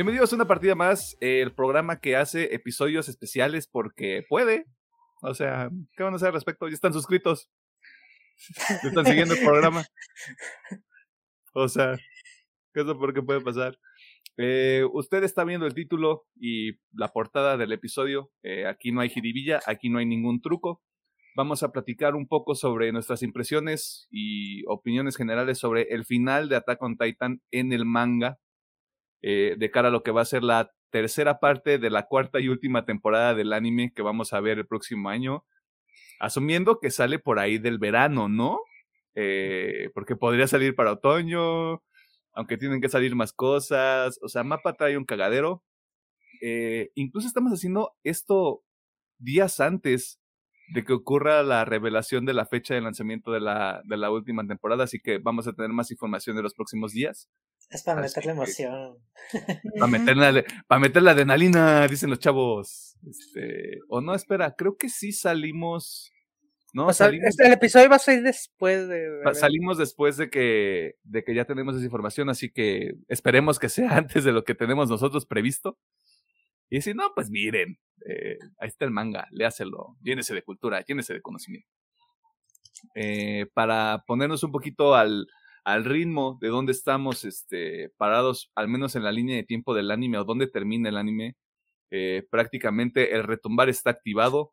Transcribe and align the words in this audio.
Bienvenidos 0.00 0.32
a 0.32 0.36
una 0.36 0.46
partida 0.46 0.74
más, 0.74 1.14
el 1.20 1.52
programa 1.52 2.00
que 2.00 2.16
hace 2.16 2.54
episodios 2.54 3.10
especiales 3.10 3.66
porque 3.66 4.24
puede. 4.26 4.64
O 5.20 5.34
sea, 5.34 5.68
¿qué 5.94 6.02
van 6.02 6.14
a 6.14 6.16
hacer 6.16 6.28
al 6.28 6.32
respecto? 6.32 6.68
Ya 6.68 6.72
están 6.72 6.94
suscritos. 6.94 7.50
Ya 8.82 8.88
están 8.88 9.04
siguiendo 9.04 9.34
el 9.34 9.44
programa. 9.44 9.84
O 11.52 11.68
sea, 11.68 11.98
¿qué 12.72 12.80
es 12.80 12.86
lo 12.86 12.98
peor 12.98 13.12
que 13.12 13.20
puede 13.20 13.42
pasar? 13.42 13.78
Eh, 14.38 14.86
usted 14.90 15.22
está 15.22 15.44
viendo 15.44 15.66
el 15.66 15.74
título 15.74 16.24
y 16.34 16.78
la 16.94 17.08
portada 17.08 17.58
del 17.58 17.72
episodio. 17.72 18.30
Eh, 18.42 18.66
aquí 18.66 18.92
no 18.92 19.02
hay 19.02 19.10
jiribilla, 19.10 19.60
aquí 19.66 19.90
no 19.90 19.98
hay 19.98 20.06
ningún 20.06 20.40
truco. 20.40 20.80
Vamos 21.36 21.62
a 21.62 21.72
platicar 21.72 22.14
un 22.14 22.26
poco 22.26 22.54
sobre 22.54 22.90
nuestras 22.90 23.22
impresiones 23.22 24.08
y 24.10 24.64
opiniones 24.66 25.18
generales 25.18 25.58
sobre 25.58 25.82
el 25.90 26.06
final 26.06 26.48
de 26.48 26.56
Attack 26.56 26.80
on 26.80 26.96
Titan 26.96 27.42
en 27.50 27.74
el 27.74 27.84
manga 27.84 28.38
eh, 29.22 29.56
de 29.58 29.70
cara 29.70 29.88
a 29.88 29.90
lo 29.90 30.02
que 30.02 30.10
va 30.10 30.22
a 30.22 30.26
ser 30.26 30.42
la 30.42 30.72
tercera 30.90 31.38
parte 31.38 31.78
de 31.78 31.90
la 31.90 32.06
cuarta 32.06 32.40
y 32.40 32.48
última 32.48 32.84
temporada 32.84 33.34
del 33.34 33.52
anime 33.52 33.92
que 33.94 34.02
vamos 34.02 34.32
a 34.32 34.40
ver 34.40 34.58
el 34.58 34.66
próximo 34.66 35.08
año, 35.08 35.44
asumiendo 36.18 36.80
que 36.80 36.90
sale 36.90 37.18
por 37.18 37.38
ahí 37.38 37.58
del 37.58 37.78
verano, 37.78 38.28
¿no? 38.28 38.60
Eh, 39.14 39.90
porque 39.94 40.16
podría 40.16 40.46
salir 40.46 40.74
para 40.74 40.92
otoño, 40.92 41.82
aunque 42.32 42.56
tienen 42.58 42.80
que 42.80 42.88
salir 42.88 43.14
más 43.16 43.32
cosas, 43.32 44.18
o 44.22 44.28
sea, 44.28 44.44
Mapa 44.44 44.74
trae 44.74 44.96
un 44.96 45.04
cagadero. 45.04 45.62
Eh, 46.42 46.90
incluso 46.94 47.26
estamos 47.28 47.52
haciendo 47.52 47.92
esto 48.02 48.62
días 49.18 49.60
antes 49.60 50.19
de 50.72 50.84
que 50.84 50.92
ocurra 50.92 51.42
la 51.42 51.64
revelación 51.64 52.24
de 52.24 52.34
la 52.34 52.46
fecha 52.46 52.74
de 52.74 52.80
lanzamiento 52.80 53.32
de 53.32 53.40
la, 53.40 53.82
de 53.84 53.96
la 53.96 54.10
última 54.10 54.46
temporada, 54.46 54.84
así 54.84 55.00
que 55.00 55.18
vamos 55.18 55.46
a 55.46 55.52
tener 55.52 55.70
más 55.70 55.90
información 55.90 56.36
de 56.36 56.42
los 56.42 56.54
próximos 56.54 56.92
días. 56.92 57.28
Es 57.70 57.82
para 57.82 58.00
meterle 58.00 58.32
emoción. 58.32 58.98
Para 59.78 59.86
meterle, 59.86 60.44
para 60.66 60.80
meter 60.80 61.02
la 61.02 61.12
adrenalina, 61.12 61.86
dicen 61.86 62.10
los 62.10 62.18
chavos. 62.18 62.96
Este, 63.08 63.78
o 63.88 64.00
no, 64.00 64.14
espera, 64.14 64.54
creo 64.56 64.76
que 64.76 64.88
sí 64.88 65.12
salimos. 65.12 66.12
No, 66.72 66.92
salimos, 66.92 67.38
el 67.38 67.52
episodio 67.52 67.88
va 67.88 67.96
a 67.96 68.00
salir 68.00 68.22
después 68.22 68.88
de. 68.88 69.08
Salimos 69.34 69.78
después 69.78 70.16
de 70.16 70.30
que, 70.30 70.94
de 71.02 71.24
que 71.24 71.34
ya 71.34 71.44
tenemos 71.44 71.74
esa 71.76 71.84
información, 71.84 72.28
así 72.28 72.50
que 72.50 72.94
esperemos 73.08 73.58
que 73.58 73.68
sea 73.68 73.90
antes 73.96 74.24
de 74.24 74.32
lo 74.32 74.44
que 74.44 74.54
tenemos 74.54 74.88
nosotros 74.88 75.26
previsto. 75.26 75.78
Y 76.70 76.80
si 76.82 76.94
no, 76.94 77.12
pues 77.14 77.30
miren, 77.30 77.78
eh, 78.06 78.38
ahí 78.58 78.68
está 78.68 78.84
el 78.84 78.92
manga, 78.92 79.26
léaselo, 79.32 79.96
llénese 80.02 80.34
de 80.34 80.42
cultura, 80.42 80.82
llénese 80.82 81.14
de 81.14 81.20
conocimiento. 81.20 81.68
Eh, 82.94 83.46
para 83.52 84.04
ponernos 84.06 84.42
un 84.42 84.52
poquito 84.52 84.94
al, 84.94 85.26
al 85.64 85.84
ritmo 85.84 86.38
de 86.40 86.48
dónde 86.48 86.72
estamos 86.72 87.24
este, 87.24 87.90
parados, 87.96 88.50
al 88.54 88.68
menos 88.68 88.96
en 88.96 89.04
la 89.04 89.12
línea 89.12 89.36
de 89.36 89.44
tiempo 89.44 89.74
del 89.74 89.90
anime 89.90 90.18
o 90.18 90.24
dónde 90.24 90.46
termina 90.46 90.88
el 90.88 90.96
anime, 90.96 91.36
eh, 91.90 92.24
prácticamente 92.30 93.14
el 93.14 93.24
retumbar 93.24 93.68
está 93.68 93.90
activado. 93.90 94.52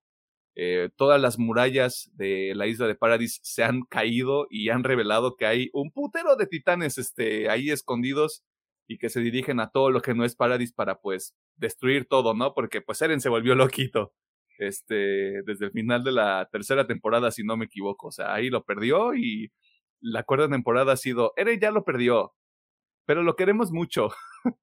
Eh, 0.56 0.90
todas 0.96 1.22
las 1.22 1.38
murallas 1.38 2.10
de 2.16 2.54
la 2.56 2.66
isla 2.66 2.88
de 2.88 2.96
Paradis 2.96 3.40
se 3.44 3.64
han 3.64 3.84
caído 3.84 4.48
y 4.50 4.70
han 4.70 4.84
revelado 4.84 5.36
que 5.36 5.46
hay 5.46 5.70
un 5.72 5.92
putero 5.92 6.36
de 6.36 6.48
titanes 6.48 6.98
este, 6.98 7.50
ahí 7.50 7.70
escondidos 7.70 8.44
y 8.88 8.98
que 8.98 9.10
se 9.10 9.20
dirigen 9.20 9.60
a 9.60 9.70
todo 9.70 9.92
lo 9.92 10.02
que 10.02 10.16
no 10.16 10.26
es 10.26 10.36
Paradis 10.36 10.74
para 10.74 10.96
pues 11.00 11.36
destruir 11.58 12.08
todo, 12.08 12.34
¿no? 12.34 12.54
Porque 12.54 12.82
pues 12.82 13.02
Eren 13.02 13.22
se 13.22 13.30
volvió 13.30 13.56
loquito 13.56 14.14
este, 14.58 15.44
desde 15.44 15.66
el 15.66 15.72
final 15.72 16.04
de 16.04 16.12
la 16.12 16.48
tercera 16.52 16.88
temporada, 16.88 17.32
si 17.32 17.44
no 17.44 17.58
me 17.58 17.66
equivoco. 17.66 18.08
O 18.08 18.12
sea, 18.12 18.34
ahí 18.34 18.50
lo 18.50 18.64
perdió 18.64 19.14
y 19.14 19.52
la 20.00 20.24
cuarta 20.24 20.50
temporada 20.50 20.94
ha 20.94 20.98
sido, 20.98 21.34
Eren 21.36 21.60
ya 21.60 21.72
lo 21.72 21.84
perdió, 21.84 22.34
pero 23.06 23.24
lo 23.24 23.36
queremos 23.36 23.72
mucho. 23.72 24.10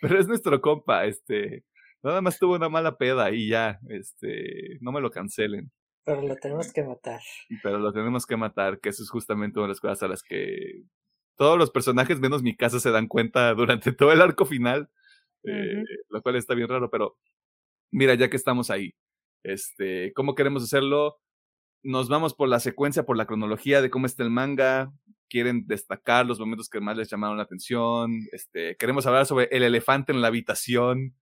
pero 0.00 0.18
es 0.18 0.28
nuestro 0.28 0.60
compa, 0.60 1.04
este, 1.06 1.64
nada 2.02 2.20
más 2.20 2.38
tuvo 2.38 2.56
una 2.56 2.68
mala 2.68 2.96
peda 2.96 3.30
y 3.30 3.48
ya, 3.48 3.80
este, 3.88 4.78
no 4.80 4.92
me 4.92 5.00
lo 5.00 5.10
cancelen. 5.10 5.70
Pero 6.04 6.22
lo 6.22 6.34
tenemos 6.36 6.72
que 6.72 6.82
matar. 6.82 7.20
Pero 7.62 7.78
lo 7.78 7.92
tenemos 7.92 8.26
que 8.26 8.36
matar, 8.36 8.80
que 8.80 8.88
eso 8.88 9.02
es 9.02 9.10
justamente 9.10 9.58
una 9.58 9.66
de 9.66 9.72
las 9.72 9.80
cosas 9.80 10.02
a 10.02 10.08
las 10.08 10.22
que 10.22 10.84
todos 11.36 11.58
los 11.58 11.70
personajes 11.70 12.20
menos 12.20 12.42
mi 12.42 12.56
casa 12.56 12.80
se 12.80 12.90
dan 12.90 13.06
cuenta 13.06 13.52
durante 13.54 13.92
todo 13.92 14.12
el 14.12 14.22
arco 14.22 14.44
final, 14.44 14.90
eh, 15.44 15.84
lo 16.08 16.22
cual 16.22 16.36
está 16.36 16.54
bien 16.54 16.68
raro, 16.68 16.90
pero 16.90 17.16
mira, 17.90 18.14
ya 18.14 18.30
que 18.30 18.36
estamos 18.36 18.70
ahí, 18.70 18.94
este, 19.42 20.12
¿cómo 20.14 20.34
queremos 20.34 20.62
hacerlo? 20.62 21.20
nos 21.82 22.08
vamos 22.08 22.34
por 22.34 22.48
la 22.48 22.60
secuencia, 22.60 23.04
por 23.04 23.16
la 23.16 23.26
cronología 23.26 23.80
de 23.82 23.90
cómo 23.90 24.06
está 24.06 24.22
el 24.22 24.30
manga. 24.30 24.92
Quieren 25.28 25.66
destacar 25.66 26.26
los 26.26 26.40
momentos 26.40 26.68
que 26.68 26.80
más 26.80 26.96
les 26.96 27.08
llamaron 27.08 27.36
la 27.36 27.44
atención. 27.44 28.20
Este, 28.32 28.76
queremos 28.76 29.06
hablar 29.06 29.26
sobre 29.26 29.48
el 29.50 29.62
elefante 29.62 30.12
en 30.12 30.20
la 30.20 30.28
habitación. 30.28 31.14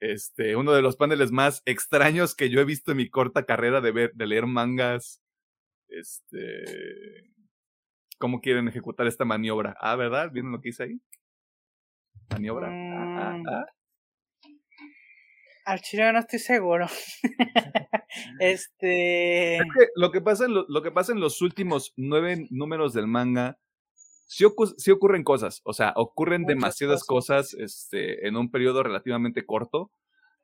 Este, 0.00 0.54
uno 0.54 0.72
de 0.72 0.82
los 0.82 0.96
paneles 0.96 1.32
más 1.32 1.62
extraños 1.64 2.34
que 2.36 2.50
yo 2.50 2.60
he 2.60 2.64
visto 2.64 2.92
en 2.92 2.98
mi 2.98 3.08
corta 3.10 3.44
carrera 3.44 3.80
de 3.80 3.90
ver, 3.90 4.12
de 4.14 4.26
leer 4.26 4.46
mangas. 4.46 5.20
Este, 5.88 7.32
cómo 8.18 8.40
quieren 8.40 8.68
ejecutar 8.68 9.06
esta 9.06 9.24
maniobra. 9.24 9.76
Ah, 9.80 9.96
¿verdad? 9.96 10.30
¿Vieron 10.32 10.52
lo 10.52 10.60
que 10.60 10.68
hice 10.70 10.84
ahí? 10.84 11.00
Maniobra. 12.30 12.68
Ah, 12.68 13.30
ah, 13.30 13.36
mm. 13.36 13.48
ah. 13.48 13.66
Al 15.66 15.80
chile 15.82 16.10
no 16.12 16.20
estoy 16.20 16.38
seguro. 16.38 16.86
este. 18.40 19.58
lo, 19.94 20.10
que 20.10 20.20
pasa 20.22 20.46
en 20.46 20.54
lo, 20.54 20.82
que 20.82 20.90
pasa 20.90 21.12
en 21.12 21.20
los 21.20 21.42
últimos 21.42 21.92
nueve 21.96 22.46
números 22.50 22.94
del 22.94 23.06
manga, 23.06 23.58
sí, 24.26 24.44
ocurren 24.44 25.24
cosas. 25.24 25.60
O 25.64 25.74
sea, 25.74 25.92
ocurren 25.96 26.44
demasiadas 26.44 27.04
cosas, 27.04 27.52
este, 27.52 28.26
en 28.26 28.36
un 28.36 28.50
periodo 28.50 28.82
relativamente 28.82 29.44
corto. 29.44 29.90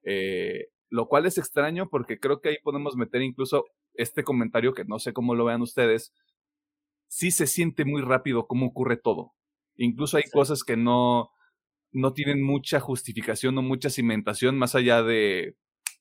Eh, 0.04 0.66
lo 0.90 1.08
cual 1.08 1.26
es 1.26 1.38
extraño 1.38 1.88
porque 1.88 2.20
creo 2.20 2.40
que 2.40 2.50
ahí 2.50 2.56
podemos 2.62 2.94
meter 2.94 3.22
incluso 3.22 3.64
este 3.94 4.22
comentario 4.22 4.74
que 4.74 4.84
no 4.84 4.98
sé 4.98 5.12
cómo 5.12 5.34
lo 5.34 5.46
vean 5.46 5.62
ustedes. 5.62 6.12
Sí 7.08 7.30
se 7.30 7.46
siente 7.46 7.84
muy 7.84 8.02
rápido 8.02 8.46
cómo 8.46 8.66
ocurre 8.66 8.96
todo. 8.96 9.32
Incluso 9.76 10.18
hay 10.18 10.24
cosas 10.30 10.62
que 10.62 10.76
no 10.76 11.30
no 11.94 12.12
tienen 12.12 12.42
mucha 12.42 12.80
justificación 12.80 13.56
o 13.56 13.62
mucha 13.62 13.88
cimentación 13.88 14.58
más 14.58 14.74
allá 14.74 15.02
de 15.02 15.56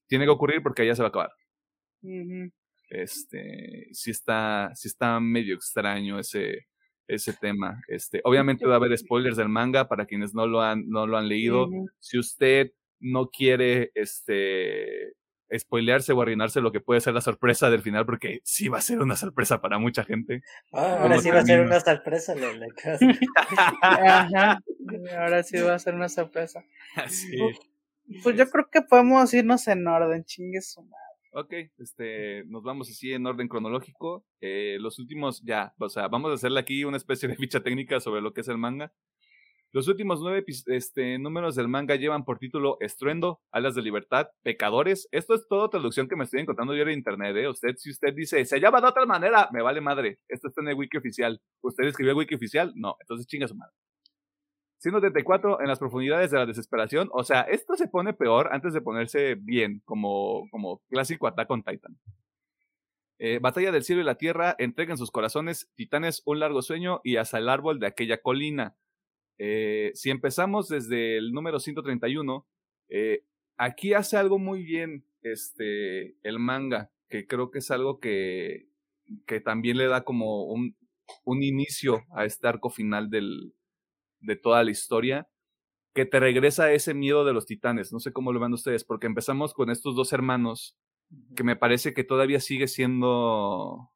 tiene 0.08 0.26
que 0.26 0.32
ocurrir 0.32 0.62
porque 0.62 0.86
ya 0.86 0.96
se 0.96 1.02
va 1.02 1.08
a 1.08 1.10
acabar. 1.10 1.32
Este, 2.90 3.88
sí 3.92 4.12
está, 4.12 4.72
sí 4.76 4.88
está 4.88 5.20
medio 5.20 5.56
extraño 5.56 6.20
ese, 6.20 6.68
ese 7.08 7.34
tema. 7.34 7.82
Este, 7.88 8.22
obviamente 8.24 8.66
va 8.66 8.74
a 8.74 8.78
haber 8.78 8.98
spoilers 8.98 9.38
del 9.38 9.50
manga 9.50 9.88
para 9.88 10.06
quienes 10.06 10.34
no 10.34 10.46
lo 10.48 10.62
han, 10.62 10.90
no 10.90 11.08
lo 11.08 11.18
han 11.18 11.28
leído. 11.28 11.68
Si 12.00 12.18
usted 12.18 12.72
no 13.00 13.30
quiere 13.30 13.92
este 13.96 15.14
spoilearse 15.58 16.14
o 16.14 16.22
arruinarse 16.22 16.62
lo 16.62 16.72
que 16.72 16.80
puede 16.80 17.02
ser 17.02 17.14
la 17.14 17.22
sorpresa 17.22 17.70
del 17.70 17.82
final, 17.82 18.06
porque 18.06 18.42
sí 18.44 18.68
va 18.70 18.78
a 18.80 18.82
ser 18.82 19.00
una 19.00 19.16
sorpresa 19.16 19.62
para 19.62 19.80
mucha 19.80 20.04
gente. 20.04 20.44
Ah, 20.72 20.98
ahora 21.02 21.20
sí 21.20 21.30
va 21.30 21.40
a 21.40 21.46
ser 21.46 21.62
una 21.62 21.80
sorpresa, 21.80 22.34
Ahora 25.18 25.44
sí 25.44 25.58
va 25.60 25.76
a 25.76 25.80
ser 25.80 25.96
una 25.96 26.10
sorpresa. 26.10 26.64
Pues 28.22 28.36
yo 28.38 28.50
creo 28.50 28.70
que 28.70 28.82
podemos 28.82 29.34
irnos 29.34 29.68
en 29.68 29.88
orden, 29.88 30.26
chingue 30.26 30.62
su 30.62 30.82
madre. 30.82 31.04
Ok, 31.36 31.54
este, 31.80 32.44
nos 32.46 32.62
vamos 32.62 32.90
así 32.90 33.12
en 33.12 33.26
orden 33.26 33.48
cronológico. 33.48 34.24
Eh, 34.40 34.78
los 34.80 35.00
últimos, 35.00 35.42
ya, 35.44 35.74
o 35.80 35.90
sea, 35.90 36.08
vamos 36.08 36.32
a 36.32 36.36
hacerle 36.36 36.60
aquí 36.60 36.84
una 36.84 36.98
especie 36.98 37.28
de 37.28 37.36
ficha 37.36 37.62
técnica 37.62 38.00
sobre 38.00 38.22
lo 38.22 38.34
que 38.34 38.42
es 38.42 38.48
el 38.50 38.60
manga. 38.60 38.94
Los 39.74 39.88
últimos 39.88 40.22
nueve 40.22 40.46
este, 40.68 41.18
números 41.18 41.56
del 41.56 41.68
manga 41.68 41.96
llevan 41.96 42.26
por 42.26 42.38
título 42.38 42.78
Estruendo, 42.80 43.42
Alas 43.52 43.74
de 43.74 43.82
Libertad, 43.82 44.28
Pecadores. 44.44 45.10
Esto 45.12 45.34
es 45.34 45.48
todo 45.48 45.68
traducción 45.68 46.08
que 46.08 46.16
me 46.16 46.26
estoy 46.26 46.42
encontrando 46.42 46.76
yo 46.76 46.84
en 46.84 46.92
internet. 46.92 47.36
¿eh? 47.36 47.50
Usted, 47.50 47.74
si 47.78 47.90
usted 47.90 48.14
dice, 48.14 48.46
se 48.46 48.60
llama 48.60 48.82
de 48.82 48.88
otra 48.88 49.08
manera, 49.08 49.50
me 49.52 49.64
vale 49.64 49.82
madre. 49.82 50.20
Esto 50.28 50.50
está 50.50 50.62
en 50.62 50.68
el 50.68 50.76
wiki 50.76 50.98
oficial. 50.98 51.42
¿Usted 51.64 51.86
escribió 51.86 52.12
el 52.12 52.20
wiki 52.20 52.36
oficial? 52.36 52.72
No, 52.76 52.98
entonces 53.00 53.26
chinga 53.26 53.48
su 53.48 53.56
madre. 53.56 53.74
134 54.78 55.62
en 55.62 55.68
las 55.68 55.80
profundidades 55.80 56.30
de 56.30 56.38
la 56.38 56.46
desesperación. 56.46 57.10
O 57.12 57.24
sea, 57.24 57.42
esto 57.42 57.76
se 57.76 57.88
pone 57.88 58.14
peor 58.14 58.50
antes 58.52 58.76
de 58.76 58.82
ponerse 58.82 59.34
bien, 59.34 59.82
como, 59.86 60.48
como 60.52 60.84
clásico 60.88 61.26
Attack 61.26 61.50
on 61.50 61.64
Titan. 61.64 61.98
Eh, 63.18 63.40
batalla 63.42 63.72
del 63.72 63.84
cielo 63.84 64.02
y 64.04 64.06
la 64.06 64.20
tierra, 64.20 64.56
entreguen 64.60 65.00
sus 65.00 65.10
corazones, 65.10 65.72
titanes, 65.74 66.22
un 66.26 66.40
largo 66.40 66.62
sueño 66.62 67.02
y 67.04 67.16
hasta 67.16 67.40
el 67.40 67.50
árbol 67.50 67.80
de 67.80 67.88
aquella 67.88 68.22
colina. 68.22 68.76
Eh, 69.38 69.92
si 69.96 70.10
empezamos 70.10 70.68
desde 70.68 71.18
el 71.18 71.32
número 71.32 71.60
131, 71.60 72.48
eh, 72.90 73.24
aquí 73.58 73.94
hace 73.94 74.18
algo 74.18 74.40
muy 74.40 74.64
bien 74.64 75.06
este, 75.22 76.18
el 76.24 76.40
manga, 76.40 76.92
que 77.10 77.28
creo 77.28 77.52
que 77.52 77.60
es 77.60 77.72
algo 77.72 78.00
que, 78.00 78.68
que 79.26 79.40
también 79.42 79.78
le 79.78 79.88
da 79.88 80.04
como 80.04 80.46
un, 80.46 80.76
un 81.24 81.44
inicio 81.44 82.04
a 82.16 82.26
este 82.26 82.48
arco 82.48 82.70
final 82.70 83.10
del, 83.10 83.54
de 84.20 84.36
toda 84.36 84.64
la 84.64 84.72
historia, 84.72 85.28
que 85.94 86.06
te 86.06 86.20
regresa 86.20 86.72
ese 86.72 86.94
miedo 86.94 87.24
de 87.24 87.34
los 87.34 87.46
titanes. 87.46 87.94
No 87.94 88.00
sé 88.00 88.12
cómo 88.12 88.34
lo 88.34 88.40
ven 88.40 88.54
ustedes, 88.54 88.84
porque 88.84 89.08
empezamos 89.08 89.54
con 89.54 89.70
estos 89.70 89.96
dos 89.96 90.12
hermanos, 90.14 90.76
que 91.36 91.44
me 91.44 91.56
parece 91.56 91.94
que 91.94 92.04
todavía 92.04 92.40
sigue 92.40 92.68
siendo 92.68 93.93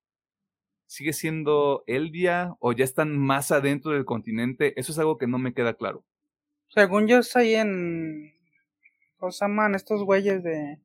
sigue 0.87 1.13
siendo 1.13 1.83
Eldia 1.85 2.55
o 2.59 2.73
ya 2.73 2.83
están 2.83 3.17
más 3.17 3.51
adentro 3.51 3.91
del 3.91 4.05
continente? 4.05 4.73
Eso 4.79 4.91
es 4.91 4.99
algo 4.99 5.17
que 5.17 5.27
no 5.27 5.37
me 5.37 5.53
queda 5.53 5.75
claro. 5.75 6.03
Según 6.69 7.07
yo, 7.07 7.19
estoy 7.19 7.53
en. 7.55 8.33
¿Cómo 9.17 9.31
se 9.31 9.45
llaman 9.45 9.75
estos 9.75 10.03
güeyes 10.03 10.43
de.? 10.43 10.79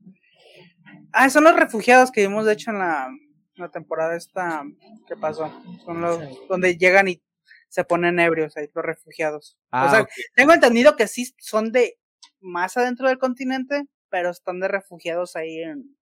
Ah, 1.13 1.31
son 1.31 1.45
los 1.45 1.57
refugiados 1.57 2.11
que 2.11 2.23
vimos, 2.27 2.45
de 2.47 2.53
hecho, 2.55 2.71
en 2.71 2.79
la, 2.79 3.11
la 3.57 3.71
temporada 3.71 4.17
esta. 4.17 4.65
¿Qué 5.09 5.17
pasó? 5.17 5.51
Son 5.85 6.01
los. 6.01 6.21
Donde 6.49 6.77
llegan 6.77 7.09
y 7.09 7.23
se 7.69 7.85
ponen 7.85 8.21
ebrios 8.21 8.57
ahí, 8.57 8.69
los 8.75 8.85
refugiados. 8.85 9.57
o 9.65 9.69
Ah, 9.71 9.91
sea, 9.91 10.09
tengo 10.35 10.53
entendido 10.53 10.95
que 10.97 11.09
sí 11.09 11.27
son 11.39 11.73
de 11.73 11.97
más 12.41 12.77
adentro 12.77 13.09
del 13.09 13.19
continente, 13.19 13.87
pero 14.11 14.31
están 14.31 14.61
de 14.61 14.69
refugiados 14.69 15.37
ahí 15.37 15.59
en. 15.63 15.97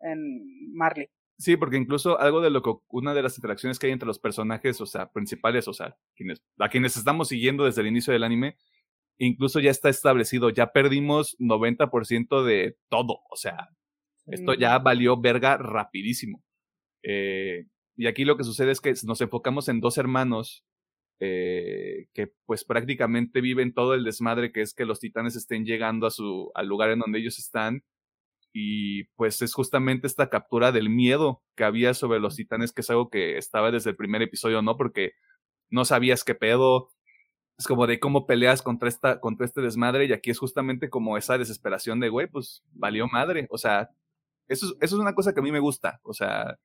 En 0.00 0.72
Marley. 0.74 1.10
Sí, 1.40 1.56
porque 1.56 1.78
incluso 1.78 2.20
algo 2.20 2.42
de 2.42 2.50
lo 2.50 2.62
que 2.62 2.70
una 2.90 3.14
de 3.14 3.22
las 3.22 3.38
interacciones 3.38 3.78
que 3.78 3.86
hay 3.86 3.94
entre 3.94 4.06
los 4.06 4.18
personajes, 4.18 4.78
o 4.82 4.84
sea, 4.84 5.10
principales, 5.10 5.68
o 5.68 5.72
sea, 5.72 5.96
quienes, 6.14 6.42
a 6.58 6.68
quienes 6.68 6.98
estamos 6.98 7.28
siguiendo 7.28 7.64
desde 7.64 7.80
el 7.80 7.86
inicio 7.86 8.12
del 8.12 8.24
anime, 8.24 8.58
incluso 9.16 9.58
ya 9.58 9.70
está 9.70 9.88
establecido, 9.88 10.50
ya 10.50 10.70
perdimos 10.72 11.38
90% 11.38 12.44
de 12.44 12.76
todo, 12.90 13.20
o 13.30 13.36
sea, 13.36 13.70
esto 14.26 14.52
ya 14.52 14.78
valió 14.80 15.18
verga 15.18 15.56
rapidísimo. 15.56 16.44
Eh, 17.02 17.64
y 17.96 18.06
aquí 18.06 18.26
lo 18.26 18.36
que 18.36 18.44
sucede 18.44 18.72
es 18.72 18.82
que 18.82 18.92
nos 19.06 19.22
enfocamos 19.22 19.70
en 19.70 19.80
dos 19.80 19.96
hermanos 19.96 20.66
eh, 21.20 22.08
que 22.12 22.34
pues 22.44 22.66
prácticamente 22.66 23.40
viven 23.40 23.72
todo 23.72 23.94
el 23.94 24.04
desmadre 24.04 24.52
que 24.52 24.60
es 24.60 24.74
que 24.74 24.84
los 24.84 25.00
titanes 25.00 25.36
estén 25.36 25.64
llegando 25.64 26.06
a 26.06 26.10
su, 26.10 26.50
al 26.54 26.66
lugar 26.66 26.90
en 26.90 26.98
donde 26.98 27.18
ellos 27.18 27.38
están 27.38 27.82
y 28.52 29.04
pues 29.16 29.42
es 29.42 29.54
justamente 29.54 30.06
esta 30.06 30.28
captura 30.30 30.72
del 30.72 30.90
miedo 30.90 31.42
que 31.56 31.64
había 31.64 31.94
sobre 31.94 32.20
los 32.20 32.36
titanes, 32.36 32.72
que 32.72 32.80
es 32.82 32.90
algo 32.90 33.08
que 33.10 33.38
estaba 33.38 33.70
desde 33.70 33.90
el 33.90 33.96
primer 33.96 34.22
episodio, 34.22 34.60
¿no? 34.62 34.76
Porque 34.76 35.12
no 35.70 35.84
sabías 35.84 36.24
qué 36.24 36.34
pedo. 36.34 36.88
Es 37.58 37.66
como 37.66 37.86
de 37.86 38.00
cómo 38.00 38.26
peleas 38.26 38.62
contra, 38.62 38.88
esta, 38.88 39.20
contra 39.20 39.44
este 39.46 39.60
desmadre, 39.60 40.06
y 40.06 40.12
aquí 40.12 40.30
es 40.30 40.38
justamente 40.38 40.88
como 40.90 41.16
esa 41.18 41.36
desesperación 41.38 42.00
de, 42.00 42.08
güey, 42.08 42.26
pues 42.26 42.64
valió 42.72 43.06
madre. 43.06 43.46
O 43.50 43.58
sea, 43.58 43.90
eso, 44.48 44.66
es- 44.66 44.72
eso 44.80 44.96
es 44.96 45.00
una 45.00 45.14
cosa 45.14 45.32
que 45.34 45.40
a 45.40 45.42
mí 45.42 45.52
me 45.52 45.60
gusta. 45.60 46.00
O 46.02 46.14
sea, 46.14 46.58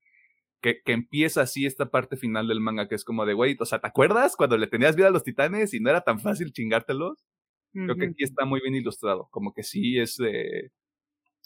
que, 0.61 0.81
que 0.83 0.93
empieza 0.93 1.41
así 1.41 1.65
esta 1.65 1.91
parte 1.91 2.17
final 2.17 2.47
del 2.47 2.61
manga, 2.61 2.87
que 2.87 2.95
es 2.95 3.03
como 3.03 3.25
de, 3.25 3.33
güey, 3.33 3.57
o 3.59 3.65
sea, 3.65 3.79
¿te 3.79 3.87
acuerdas 3.87 4.35
cuando 4.37 4.57
le 4.57 4.67
tenías 4.67 4.95
vida 4.95 5.07
a 5.07 5.11
los 5.11 5.23
titanes 5.23 5.73
y 5.73 5.79
no 5.81 5.89
era 5.89 6.01
tan 6.01 6.19
fácil 6.19 6.51
chingártelos? 6.53 7.25
Creo 7.73 7.95
que 7.97 8.05
aquí 8.13 8.23
está 8.23 8.45
muy 8.45 8.61
bien 8.61 8.73
ilustrado. 8.75 9.27
Como 9.31 9.53
que 9.53 9.63
sí 9.63 9.99
es 9.99 10.15
de. 10.17 10.71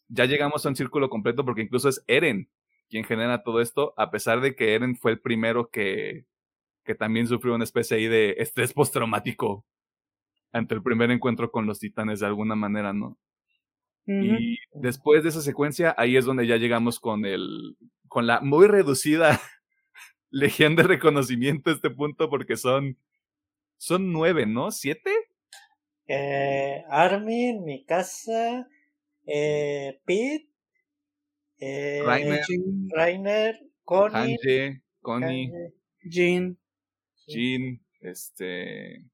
Ya 0.10 0.26
llegamos 0.26 0.66
a 0.66 0.70
un 0.70 0.76
círculo 0.76 1.10
completo 1.10 1.46
porque 1.46 1.62
incluso 1.62 1.88
es 1.90 2.04
Eren 2.08 2.50
quien 2.90 3.04
genera 3.06 3.44
todo 3.44 3.62
esto, 3.62 3.94
a 3.98 4.10
pesar 4.12 4.42
de 4.42 4.56
que 4.56 4.74
Eren 4.74 4.96
fue 4.96 5.12
el 5.12 5.20
primero 5.20 5.70
que, 5.70 6.26
que 6.84 6.96
también 6.96 7.28
sufrió 7.28 7.54
una 7.54 7.64
especie 7.64 7.98
ahí 7.98 8.08
de 8.08 8.36
estrés 8.40 8.74
postraumático 8.74 9.64
ante 10.52 10.74
el 10.74 10.82
primer 10.82 11.12
encuentro 11.12 11.52
con 11.52 11.68
los 11.68 11.80
titanes 11.80 12.20
de 12.20 12.26
alguna 12.26 12.56
manera, 12.56 12.92
¿no? 12.92 13.18
Y 14.08 14.58
después 14.74 15.22
de 15.22 15.30
esa 15.30 15.42
secuencia, 15.42 15.94
ahí 15.96 16.18
es 16.18 16.26
donde 16.26 16.48
ya 16.48 16.58
llegamos 16.58 17.00
con 17.00 17.26
el. 17.26 17.78
con 18.08 18.26
la 18.26 18.42
muy 18.42 18.66
reducida 18.66 19.40
legión 20.32 20.76
de 20.76 20.82
reconocimiento 20.82 21.70
a 21.70 21.74
este 21.74 21.92
punto, 21.92 22.28
porque 22.28 22.58
son. 22.58 22.98
Son 23.78 24.12
nueve, 24.12 24.48
¿no? 24.48 24.72
¿Siete? 24.72 25.12
Eh, 26.08 26.84
Armin, 26.90 27.64
Mikasa, 27.64 28.68
eh, 29.32 30.02
Pete, 30.06 30.50
eh, 31.60 32.02
Rainer, 32.96 33.60
Connie, 33.84 34.16
Hanje, 34.36 34.82
Connie. 35.02 35.52
Jean, 37.28 37.80
este. 38.02 39.06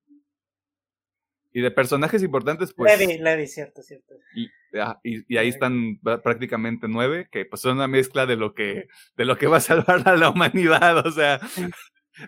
Y 1.51 1.61
de 1.61 1.71
personajes 1.71 2.21
importantes, 2.21 2.73
pues. 2.73 2.99
Levi, 2.99 3.17
Levi, 3.17 3.47
cierto, 3.47 3.81
cierto. 3.81 4.15
Y, 4.35 4.49
ah, 4.77 4.99
y- 5.03 5.33
y 5.33 5.37
ahí 5.37 5.47
están 5.47 5.99
pr- 6.01 6.21
prácticamente 6.21 6.87
nueve, 6.89 7.29
que 7.31 7.45
pues 7.45 7.61
son 7.61 7.77
una 7.77 7.87
mezcla 7.87 8.25
de 8.25 8.35
lo 8.35 8.53
que, 8.53 8.87
de 9.15 9.25
lo 9.25 9.37
que 9.37 9.47
va 9.47 9.57
a 9.57 9.61
salvar 9.61 10.07
a 10.07 10.17
la 10.17 10.29
humanidad. 10.29 11.05
O 11.07 11.11
sea, 11.11 11.39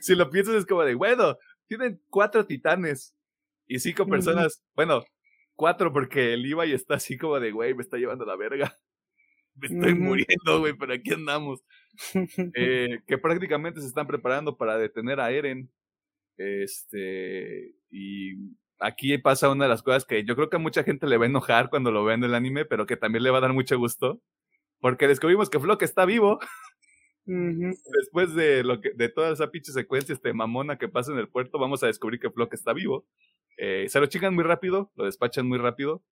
si 0.02 0.16
lo 0.16 0.30
piensas 0.30 0.56
es 0.56 0.66
como 0.66 0.84
de, 0.84 0.96
bueno, 0.96 1.36
tienen 1.68 2.02
cuatro 2.10 2.46
titanes 2.46 3.14
y 3.68 3.80
cinco 3.80 4.08
personas. 4.08 4.64
Bueno, 4.76 5.04
cuatro 5.58 5.92
porque 5.92 6.34
el 6.34 6.44
Levi 6.44 6.72
está 6.72 6.96
así 6.96 7.18
como 7.18 7.38
de, 7.42 7.52
güey, 7.52 7.74
me 7.74 7.82
está 7.84 7.98
llevando 7.98 8.26
la 8.26 8.38
verga. 8.38 8.74
Me 9.60 9.66
estoy 9.66 9.96
muriendo, 9.96 10.60
güey, 10.60 10.74
pero 10.74 10.94
aquí 10.94 11.14
andamos 11.14 11.64
eh, 12.54 13.00
que 13.08 13.18
prácticamente 13.18 13.82
se 13.82 13.88
están 13.88 14.06
preparando 14.06 14.56
para 14.56 14.78
detener 14.78 15.20
a 15.20 15.32
Eren. 15.32 15.72
Este, 16.38 17.74
y 17.90 18.36
aquí 18.80 19.18
pasa 19.18 19.50
una 19.50 19.66
de 19.66 19.70
las 19.70 19.82
cosas 19.82 20.06
que 20.06 20.24
yo 20.24 20.36
creo 20.36 20.52
que 20.52 20.58
a 20.58 20.60
mucha 20.60 20.84
gente 20.84 21.08
le 21.08 21.18
va 21.18 21.26
a 21.26 21.30
enojar 21.30 21.72
cuando 21.72 21.90
lo 21.90 22.06
vean 22.06 22.20
en 22.20 22.30
el 22.30 22.36
anime, 22.36 22.66
pero 22.66 22.86
que 22.86 22.98
también 22.98 23.24
le 23.24 23.32
va 23.32 23.40
a 23.40 23.42
dar 23.42 23.54
mucho 23.54 23.80
gusto. 23.80 24.22
Porque 24.80 25.08
descubrimos 25.08 25.50
que 25.50 25.60
Flock 25.60 25.82
está 25.82 26.06
vivo 26.06 26.40
después 27.26 28.36
de 28.36 28.64
lo 28.64 28.80
que, 28.80 28.92
de 28.92 29.10
toda 29.10 29.32
esa 29.32 29.50
pinche 29.50 29.72
secuencia 29.72 30.14
este 30.14 30.34
mamona 30.34 30.78
que 30.78 30.88
pasa 30.88 31.12
en 31.12 31.18
el 31.18 31.30
puerto, 31.30 31.58
vamos 31.58 31.82
a 31.82 31.88
descubrir 31.88 32.20
que 32.20 32.30
Flock 32.30 32.54
está 32.54 32.74
vivo. 32.74 33.08
Eh, 33.58 33.90
se 33.90 34.00
lo 34.00 34.06
chingan 34.06 34.36
muy 34.36 34.44
rápido, 34.44 34.92
lo 34.96 35.06
despachan 35.06 35.48
muy 35.48 35.58
rápido. 35.58 36.04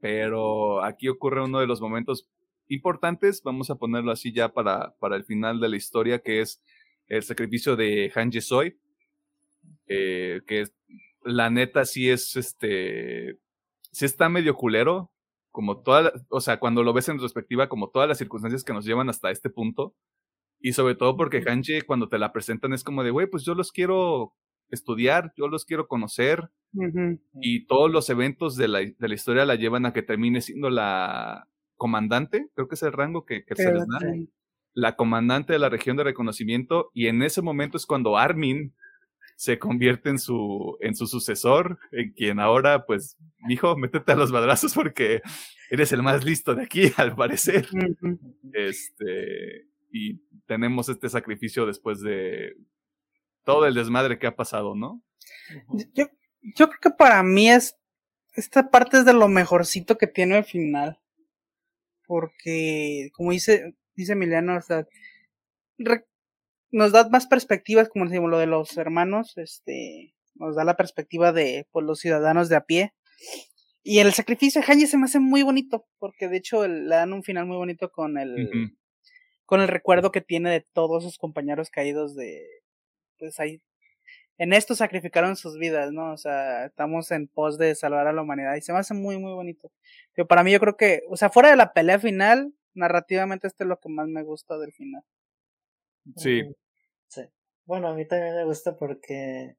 Pero 0.00 0.82
aquí 0.84 1.08
ocurre 1.08 1.42
uno 1.42 1.60
de 1.60 1.66
los 1.66 1.80
momentos 1.80 2.28
importantes, 2.68 3.42
vamos 3.42 3.70
a 3.70 3.76
ponerlo 3.76 4.12
así 4.12 4.32
ya 4.32 4.52
para, 4.52 4.94
para 4.98 5.16
el 5.16 5.24
final 5.24 5.60
de 5.60 5.68
la 5.68 5.76
historia, 5.76 6.20
que 6.20 6.40
es 6.40 6.62
el 7.06 7.22
sacrificio 7.22 7.76
de 7.76 8.12
Han 8.14 8.32
Soy. 8.32 8.78
Eh, 9.86 10.42
que 10.46 10.62
es, 10.62 10.74
la 11.22 11.50
neta 11.50 11.84
sí 11.84 12.10
es 12.10 12.36
este. 12.36 13.38
Sí 13.92 14.04
está 14.04 14.28
medio 14.28 14.54
culero. 14.54 15.10
Como 15.50 15.82
toda, 15.82 16.12
o 16.28 16.40
sea, 16.40 16.60
cuando 16.60 16.84
lo 16.84 16.92
ves 16.92 17.08
en 17.08 17.16
retrospectiva, 17.16 17.68
como 17.68 17.90
todas 17.90 18.08
las 18.08 18.18
circunstancias 18.18 18.62
que 18.62 18.72
nos 18.72 18.84
llevan 18.84 19.08
hasta 19.08 19.30
este 19.30 19.50
punto. 19.50 19.94
Y 20.60 20.72
sobre 20.72 20.94
todo 20.94 21.16
porque 21.16 21.42
Hanji, 21.46 21.82
cuando 21.82 22.08
te 22.08 22.18
la 22.18 22.32
presentan, 22.32 22.72
es 22.74 22.84
como 22.84 23.02
de, 23.02 23.10
güey, 23.10 23.28
pues 23.28 23.44
yo 23.44 23.54
los 23.54 23.72
quiero 23.72 24.34
estudiar, 24.70 25.32
yo 25.36 25.48
los 25.48 25.64
quiero 25.64 25.86
conocer. 25.88 26.50
Y 27.40 27.66
todos 27.66 27.90
los 27.90 28.10
eventos 28.10 28.56
de 28.56 28.68
la, 28.68 28.80
de 28.80 29.08
la 29.08 29.14
historia 29.14 29.44
la 29.46 29.54
llevan 29.54 29.86
a 29.86 29.92
que 29.92 30.02
termine 30.02 30.40
siendo 30.40 30.68
la 30.70 31.48
comandante, 31.76 32.48
creo 32.54 32.68
que 32.68 32.74
es 32.74 32.82
el 32.82 32.92
rango 32.92 33.24
que, 33.24 33.44
que 33.44 33.54
se 33.56 33.72
les 33.72 33.86
da 33.86 33.98
Sí. 34.00 34.28
la 34.74 34.96
comandante 34.96 35.52
de 35.54 35.58
la 35.58 35.68
región 35.70 35.96
de 35.96 36.04
reconocimiento 36.04 36.90
y 36.92 37.06
en 37.06 37.22
ese 37.22 37.40
momento 37.42 37.76
es 37.76 37.86
cuando 37.86 38.16
Armin 38.18 38.74
se 39.36 39.58
convierte 39.58 40.10
en 40.10 40.18
su 40.18 40.76
en 40.80 40.94
su 40.96 41.06
sucesor, 41.06 41.78
en 41.92 42.12
quien 42.12 42.40
ahora 42.40 42.84
pues 42.84 43.16
hijo, 43.48 43.76
métete 43.76 44.12
a 44.12 44.16
los 44.16 44.30
madrazos 44.32 44.74
porque 44.74 45.22
eres 45.70 45.92
el 45.92 46.02
más 46.02 46.24
listo 46.24 46.54
de 46.56 46.64
aquí 46.64 46.82
al 46.96 47.14
parecer. 47.14 47.66
Este 48.52 49.66
y 49.92 50.18
tenemos 50.46 50.88
este 50.88 51.08
sacrificio 51.08 51.64
después 51.66 52.00
de 52.00 52.54
todo 53.52 53.66
el 53.66 53.74
desmadre 53.74 54.18
que 54.18 54.26
ha 54.26 54.36
pasado, 54.36 54.74
¿no? 54.74 55.02
Yo, 55.94 56.06
yo 56.42 56.68
creo 56.68 56.80
que 56.80 56.90
para 56.90 57.22
mí 57.22 57.50
es. 57.50 57.76
Esta 58.34 58.70
parte 58.70 58.98
es 58.98 59.04
de 59.04 59.14
lo 59.14 59.26
mejorcito 59.28 59.98
que 59.98 60.06
tiene 60.06 60.38
el 60.38 60.44
final. 60.44 61.00
Porque, 62.06 63.10
como 63.14 63.32
dice, 63.32 63.74
dice 63.94 64.12
Emiliano, 64.12 64.56
o 64.56 64.62
sea, 64.62 64.86
re- 65.78 66.06
nos 66.70 66.92
da 66.92 67.08
más 67.08 67.26
perspectivas, 67.26 67.88
como 67.88 68.04
decimos, 68.06 68.30
lo 68.30 68.38
de 68.38 68.46
los 68.46 68.76
hermanos, 68.76 69.36
este, 69.36 70.14
nos 70.34 70.54
da 70.56 70.64
la 70.64 70.76
perspectiva 70.76 71.32
de 71.32 71.66
pues, 71.70 71.84
los 71.84 71.98
ciudadanos 72.00 72.48
de 72.48 72.56
a 72.56 72.64
pie. 72.64 72.94
Y 73.82 73.98
el 74.00 74.12
sacrificio 74.12 74.60
de 74.60 74.66
Hanji 74.66 74.86
se 74.86 74.98
me 74.98 75.04
hace 75.04 75.20
muy 75.20 75.42
bonito, 75.42 75.86
porque 75.98 76.28
de 76.28 76.36
hecho 76.38 76.64
el- 76.64 76.88
le 76.88 76.96
dan 76.96 77.12
un 77.12 77.22
final 77.22 77.46
muy 77.46 77.56
bonito 77.56 77.90
con 77.90 78.18
el, 78.18 78.36
con 79.44 79.60
el 79.60 79.68
recuerdo 79.68 80.12
que 80.12 80.20
tiene 80.20 80.50
de 80.50 80.64
todos 80.72 81.02
sus 81.04 81.16
compañeros 81.18 81.70
caídos 81.70 82.14
de, 82.14 82.46
pues 83.18 83.38
ahí, 83.40 83.60
en 84.38 84.52
esto 84.52 84.74
sacrificaron 84.74 85.36
sus 85.36 85.58
vidas, 85.58 85.92
¿no? 85.92 86.12
O 86.12 86.16
sea, 86.16 86.66
estamos 86.66 87.10
en 87.10 87.26
pos 87.26 87.58
de 87.58 87.74
salvar 87.74 88.06
a 88.06 88.12
la 88.12 88.22
humanidad 88.22 88.54
y 88.54 88.62
se 88.62 88.72
me 88.72 88.78
hace 88.78 88.94
muy, 88.94 89.18
muy 89.18 89.32
bonito. 89.32 89.72
Pero 90.14 90.28
para 90.28 90.44
mí 90.44 90.52
yo 90.52 90.60
creo 90.60 90.76
que, 90.76 91.02
o 91.08 91.16
sea, 91.16 91.28
fuera 91.30 91.50
de 91.50 91.56
la 91.56 91.72
pelea 91.72 91.98
final, 91.98 92.54
narrativamente 92.74 93.48
esto 93.48 93.64
es 93.64 93.68
lo 93.68 93.80
que 93.80 93.88
más 93.88 94.08
me 94.08 94.22
gusta 94.22 94.56
del 94.58 94.72
final. 94.72 95.02
Sí. 96.16 96.42
Sí. 97.08 97.22
Bueno, 97.66 97.88
a 97.88 97.94
mí 97.94 98.06
también 98.06 98.36
me 98.36 98.44
gusta 98.44 98.76
porque 98.76 99.56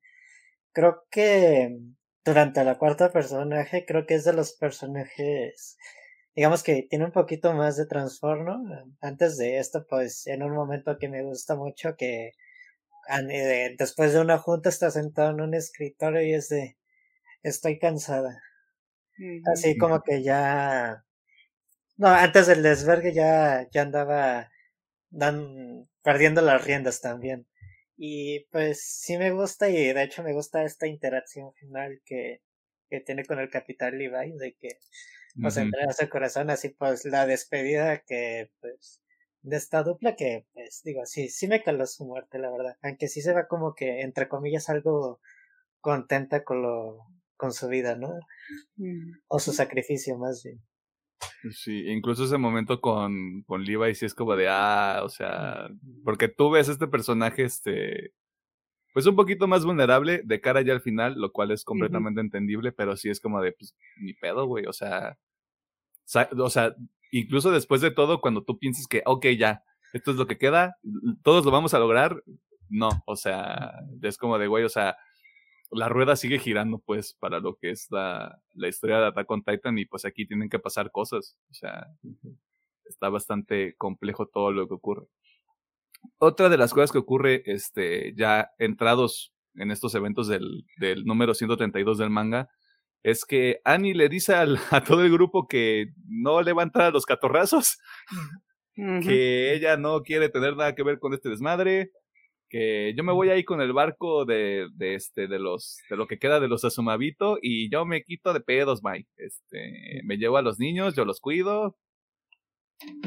creo 0.71 1.03
que 1.11 1.77
durante 2.23 2.63
la 2.63 2.77
cuarta 2.77 3.11
personaje, 3.11 3.85
creo 3.85 4.05
que 4.05 4.15
es 4.15 4.23
de 4.23 4.33
los 4.33 4.53
personajes, 4.53 5.77
digamos 6.35 6.63
que 6.63 6.87
tiene 6.89 7.05
un 7.05 7.11
poquito 7.11 7.53
más 7.53 7.77
de 7.77 7.85
trastorno. 7.85 8.61
Antes 9.01 9.37
de 9.37 9.57
esto, 9.57 9.85
pues 9.89 10.25
en 10.27 10.43
un 10.43 10.53
momento 10.53 10.97
que 10.97 11.09
me 11.09 11.23
gusta 11.23 11.55
mucho 11.55 11.95
que 11.97 12.31
después 13.77 14.13
de 14.13 14.21
una 14.21 14.37
junta 14.37 14.69
está 14.69 14.91
sentado 14.91 15.31
en 15.31 15.41
un 15.41 15.53
escritorio 15.53 16.21
y 16.21 16.33
es 16.33 16.49
de, 16.49 16.77
estoy 17.43 17.79
cansada. 17.79 18.41
Así 19.51 19.77
como 19.77 20.01
que 20.01 20.23
ya. 20.23 21.03
No, 21.97 22.07
antes 22.07 22.47
del 22.47 22.63
desvergue 22.63 23.13
ya, 23.13 23.67
ya 23.71 23.81
andaba 23.81 24.49
dan, 25.09 25.89
perdiendo 26.03 26.41
las 26.41 26.63
riendas 26.63 27.01
también. 27.01 27.47
Y 27.97 28.45
pues 28.51 28.81
sí 28.81 29.17
me 29.17 29.31
gusta 29.31 29.69
y 29.69 29.93
de 29.93 30.03
hecho 30.03 30.23
me 30.23 30.33
gusta 30.33 30.63
esta 30.63 30.87
interacción 30.87 31.53
final 31.53 32.01
que 32.05 32.41
que 32.89 32.99
tiene 33.01 33.25
con 33.25 33.39
el 33.39 33.49
capitán 33.49 33.97
Levi, 33.97 34.33
de 34.37 34.55
que 34.59 34.79
pues 35.39 35.57
uh 35.57 35.61
entrega 35.61 35.93
su 35.93 36.09
corazón, 36.09 36.49
así 36.49 36.69
pues 36.69 37.05
la 37.05 37.25
despedida 37.25 37.99
que 37.99 38.49
pues 38.59 39.01
de 39.41 39.57
esta 39.57 39.83
dupla 39.83 40.15
que 40.15 40.45
pues 40.53 40.81
digo, 40.83 41.05
sí, 41.05 41.29
sí 41.29 41.47
me 41.47 41.63
caló 41.63 41.85
su 41.85 42.05
muerte, 42.05 42.39
la 42.39 42.51
verdad, 42.51 42.77
aunque 42.81 43.07
sí 43.07 43.21
se 43.21 43.33
va 43.33 43.47
como 43.47 43.73
que 43.73 44.01
entre 44.01 44.27
comillas 44.27 44.69
algo 44.69 45.19
contenta 45.81 46.43
con 46.43 46.61
lo 46.61 47.07
con 47.37 47.53
su 47.53 47.69
vida, 47.69 47.95
¿no? 47.95 48.19
O 49.29 49.39
su 49.39 49.53
sacrificio 49.53 50.17
más 50.17 50.43
bien. 50.43 50.59
Sí, 51.51 51.87
incluso 51.87 52.25
ese 52.25 52.37
momento 52.37 52.81
con, 52.81 53.43
con 53.43 53.63
Levi 53.63 53.95
sí 53.95 54.05
es 54.05 54.13
como 54.13 54.35
de, 54.35 54.47
ah, 54.49 55.01
o 55.03 55.09
sea, 55.09 55.69
porque 56.03 56.27
tú 56.27 56.49
ves 56.49 56.67
este 56.67 56.87
personaje, 56.87 57.43
este, 57.43 58.13
pues 58.93 59.05
un 59.05 59.15
poquito 59.15 59.47
más 59.47 59.63
vulnerable 59.63 60.21
de 60.25 60.41
cara 60.41 60.61
ya 60.61 60.73
al 60.73 60.81
final, 60.81 61.15
lo 61.15 61.31
cual 61.31 61.51
es 61.51 61.63
completamente 61.63 62.19
entendible, 62.19 62.73
pero 62.73 62.97
sí 62.97 63.09
es 63.09 63.21
como 63.21 63.41
de, 63.41 63.53
pues, 63.53 63.73
ni 64.01 64.13
pedo, 64.13 64.45
güey, 64.45 64.65
o 64.65 64.73
sea, 64.73 65.17
o 66.37 66.49
sea, 66.49 66.75
incluso 67.11 67.51
después 67.51 67.81
de 67.81 67.91
todo, 67.91 68.21
cuando 68.21 68.43
tú 68.43 68.57
piensas 68.57 68.87
que, 68.87 69.01
ok, 69.05 69.27
ya, 69.37 69.63
esto 69.93 70.11
es 70.11 70.17
lo 70.17 70.27
que 70.27 70.37
queda, 70.37 70.77
todos 71.23 71.45
lo 71.45 71.51
vamos 71.51 71.73
a 71.73 71.79
lograr, 71.79 72.23
no, 72.69 72.89
o 73.05 73.15
sea, 73.15 73.73
es 74.01 74.17
como 74.17 74.37
de, 74.37 74.47
güey, 74.47 74.63
o 74.63 74.69
sea, 74.69 74.97
la 75.71 75.89
rueda 75.89 76.15
sigue 76.15 76.39
girando, 76.39 76.79
pues, 76.79 77.15
para 77.19 77.39
lo 77.39 77.55
que 77.55 77.71
es 77.71 77.87
la, 77.91 78.39
la 78.53 78.67
historia 78.67 78.99
de 78.99 79.07
Attack 79.07 79.29
on 79.29 79.43
Titan 79.43 79.77
y 79.77 79.85
pues 79.85 80.05
aquí 80.05 80.25
tienen 80.25 80.49
que 80.49 80.59
pasar 80.59 80.91
cosas, 80.91 81.37
o 81.49 81.53
sea, 81.53 81.87
está 82.85 83.09
bastante 83.09 83.75
complejo 83.77 84.27
todo 84.27 84.51
lo 84.51 84.67
que 84.67 84.73
ocurre. 84.73 85.07
Otra 86.17 86.49
de 86.49 86.57
las 86.57 86.73
cosas 86.73 86.91
que 86.91 86.97
ocurre, 86.97 87.43
este, 87.45 88.13
ya 88.15 88.51
entrados 88.57 89.33
en 89.55 89.71
estos 89.71 89.93
eventos 89.95 90.27
del, 90.27 90.65
del 90.77 91.05
número 91.05 91.33
132 91.33 91.97
del 91.97 92.09
manga, 92.09 92.49
es 93.03 93.25
que 93.25 93.61
Annie 93.63 93.93
le 93.93 94.09
dice 94.09 94.35
al, 94.35 94.57
a 94.71 94.83
todo 94.83 95.03
el 95.03 95.11
grupo 95.11 95.47
que 95.47 95.87
no 96.07 96.41
le 96.41 96.53
va 96.53 96.63
a 96.73 96.91
los 96.91 97.05
catorrazos, 97.05 97.79
que 98.75 99.53
ella 99.53 99.77
no 99.77 100.01
quiere 100.03 100.29
tener 100.29 100.55
nada 100.55 100.75
que 100.75 100.83
ver 100.83 100.99
con 100.99 101.13
este 101.13 101.29
desmadre, 101.29 101.91
que 102.49 102.93
yo 102.97 103.03
me 103.03 103.13
voy 103.13 103.29
ahí 103.29 103.43
con 103.43 103.61
el 103.61 103.73
barco 103.73 104.25
de, 104.25 104.67
de 104.73 104.95
este, 104.95 105.27
de 105.27 105.37
los, 105.37 105.77
de 105.89 105.97
lo 105.97 106.07
que 106.07 106.17
queda 106.17 106.39
de 106.39 106.47
los 106.47 106.65
Asumabito 106.65 107.37
y 107.41 107.69
yo 107.69 107.85
me 107.85 108.01
quito 108.03 108.33
de 108.33 108.39
pedos, 108.39 108.81
Mike. 108.83 109.07
Este, 109.17 110.01
me 110.03 110.17
llevo 110.17 110.37
a 110.37 110.41
los 110.41 110.57
niños, 110.59 110.95
yo 110.95 111.05
los 111.05 111.19
cuido. 111.19 111.77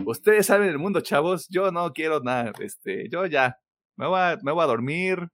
Ustedes 0.05 0.47
saben 0.47 0.69
el 0.69 0.79
mundo, 0.79 1.01
chavos, 1.01 1.49
yo 1.49 1.73
no 1.73 1.93
quiero 1.93 2.21
nada, 2.21 2.53
este, 2.61 3.09
yo 3.11 3.25
ya, 3.27 3.57
me 3.97 4.07
voy 4.07 4.21
a, 4.21 4.39
me 4.43 4.53
voy 4.53 4.63
a 4.63 4.67
dormir, 4.67 5.29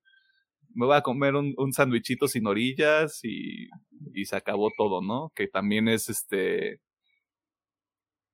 me 0.75 0.87
voy 0.87 0.97
a 0.97 1.03
comer 1.03 1.35
un, 1.35 1.55
un 1.57 1.73
sandwichito 1.73 2.29
sin 2.29 2.47
orillas 2.47 3.21
y, 3.25 3.69
y 4.15 4.25
se 4.27 4.37
acabó 4.37 4.71
todo, 4.77 5.03
¿no? 5.03 5.33
Que 5.35 5.49
también 5.49 5.89
es 5.89 6.09
este, 6.09 6.81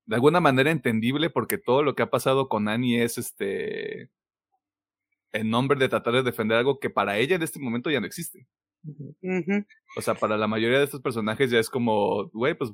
de 0.06 0.14
alguna 0.14 0.40
manera 0.40 0.70
entendible 0.70 1.30
porque 1.30 1.58
todo 1.58 1.82
lo 1.82 1.94
que 1.94 2.02
ha 2.02 2.10
pasado 2.10 2.48
con 2.48 2.68
Annie 2.68 3.02
es 3.02 3.18
este, 3.18 4.10
en 5.32 5.50
nombre 5.50 5.78
de 5.78 5.88
tratar 5.88 6.14
de 6.14 6.22
defender 6.22 6.58
algo 6.58 6.78
que 6.78 6.90
para 6.90 7.18
ella 7.18 7.36
en 7.36 7.42
este 7.42 7.58
momento 7.58 7.90
ya 7.90 8.00
no 8.00 8.06
existe. 8.06 8.46
O 9.96 10.02
sea, 10.02 10.14
para 10.14 10.36
la 10.36 10.46
mayoría 10.46 10.78
de 10.78 10.84
estos 10.84 11.00
personajes 11.00 11.50
ya 11.50 11.58
es 11.58 11.70
como, 11.70 12.28
güey, 12.30 12.54
pues 12.54 12.70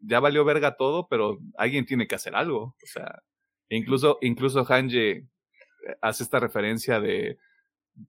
ya 0.00 0.20
valió 0.20 0.44
verga 0.44 0.76
todo, 0.76 1.08
pero 1.08 1.38
alguien 1.58 1.84
tiene 1.84 2.06
que 2.06 2.14
hacer 2.14 2.34
algo. 2.34 2.74
O 2.82 2.86
sea, 2.86 3.22
incluso, 3.68 4.18
incluso 4.22 4.64
Hanje 4.66 5.26
hace 6.00 6.22
esta 6.22 6.40
referencia 6.40 7.00
de 7.00 7.38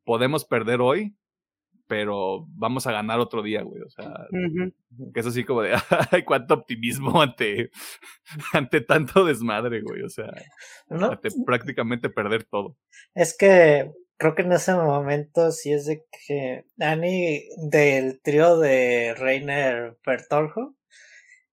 podemos 0.04 0.46
perder 0.46 0.82
hoy, 0.82 1.16
pero 1.88 2.46
vamos 2.50 2.86
a 2.86 2.92
ganar 2.92 3.20
otro 3.20 3.42
día, 3.42 3.64
güey. 3.64 3.82
O 3.82 3.90
sea, 3.90 4.28
que 5.14 5.20
es 5.20 5.26
así 5.26 5.44
como 5.44 5.62
de, 5.62 5.74
ay, 6.12 6.24
cuánto 6.24 6.54
optimismo 6.54 7.22
ante, 7.22 7.72
ante 8.54 8.82
tanto 8.82 9.26
desmadre, 9.26 9.82
güey. 9.82 10.04
O 10.04 10.10
sea, 10.10 10.32
ante 10.90 11.30
prácticamente 11.46 12.10
perder 12.10 12.44
todo. 12.44 12.78
Es 13.16 13.36
que 13.38 13.92
creo 14.18 14.36
que 14.36 14.42
en 14.42 14.52
ese 14.52 14.74
momento 14.74 15.52
sí 15.52 15.72
es 15.72 15.86
de 15.86 16.04
que 16.28 16.66
Annie 16.80 17.48
del 17.70 18.22
trío 18.22 18.60
de 18.60 19.16
Reiner 19.18 19.98
Bertoljo, 20.06 20.76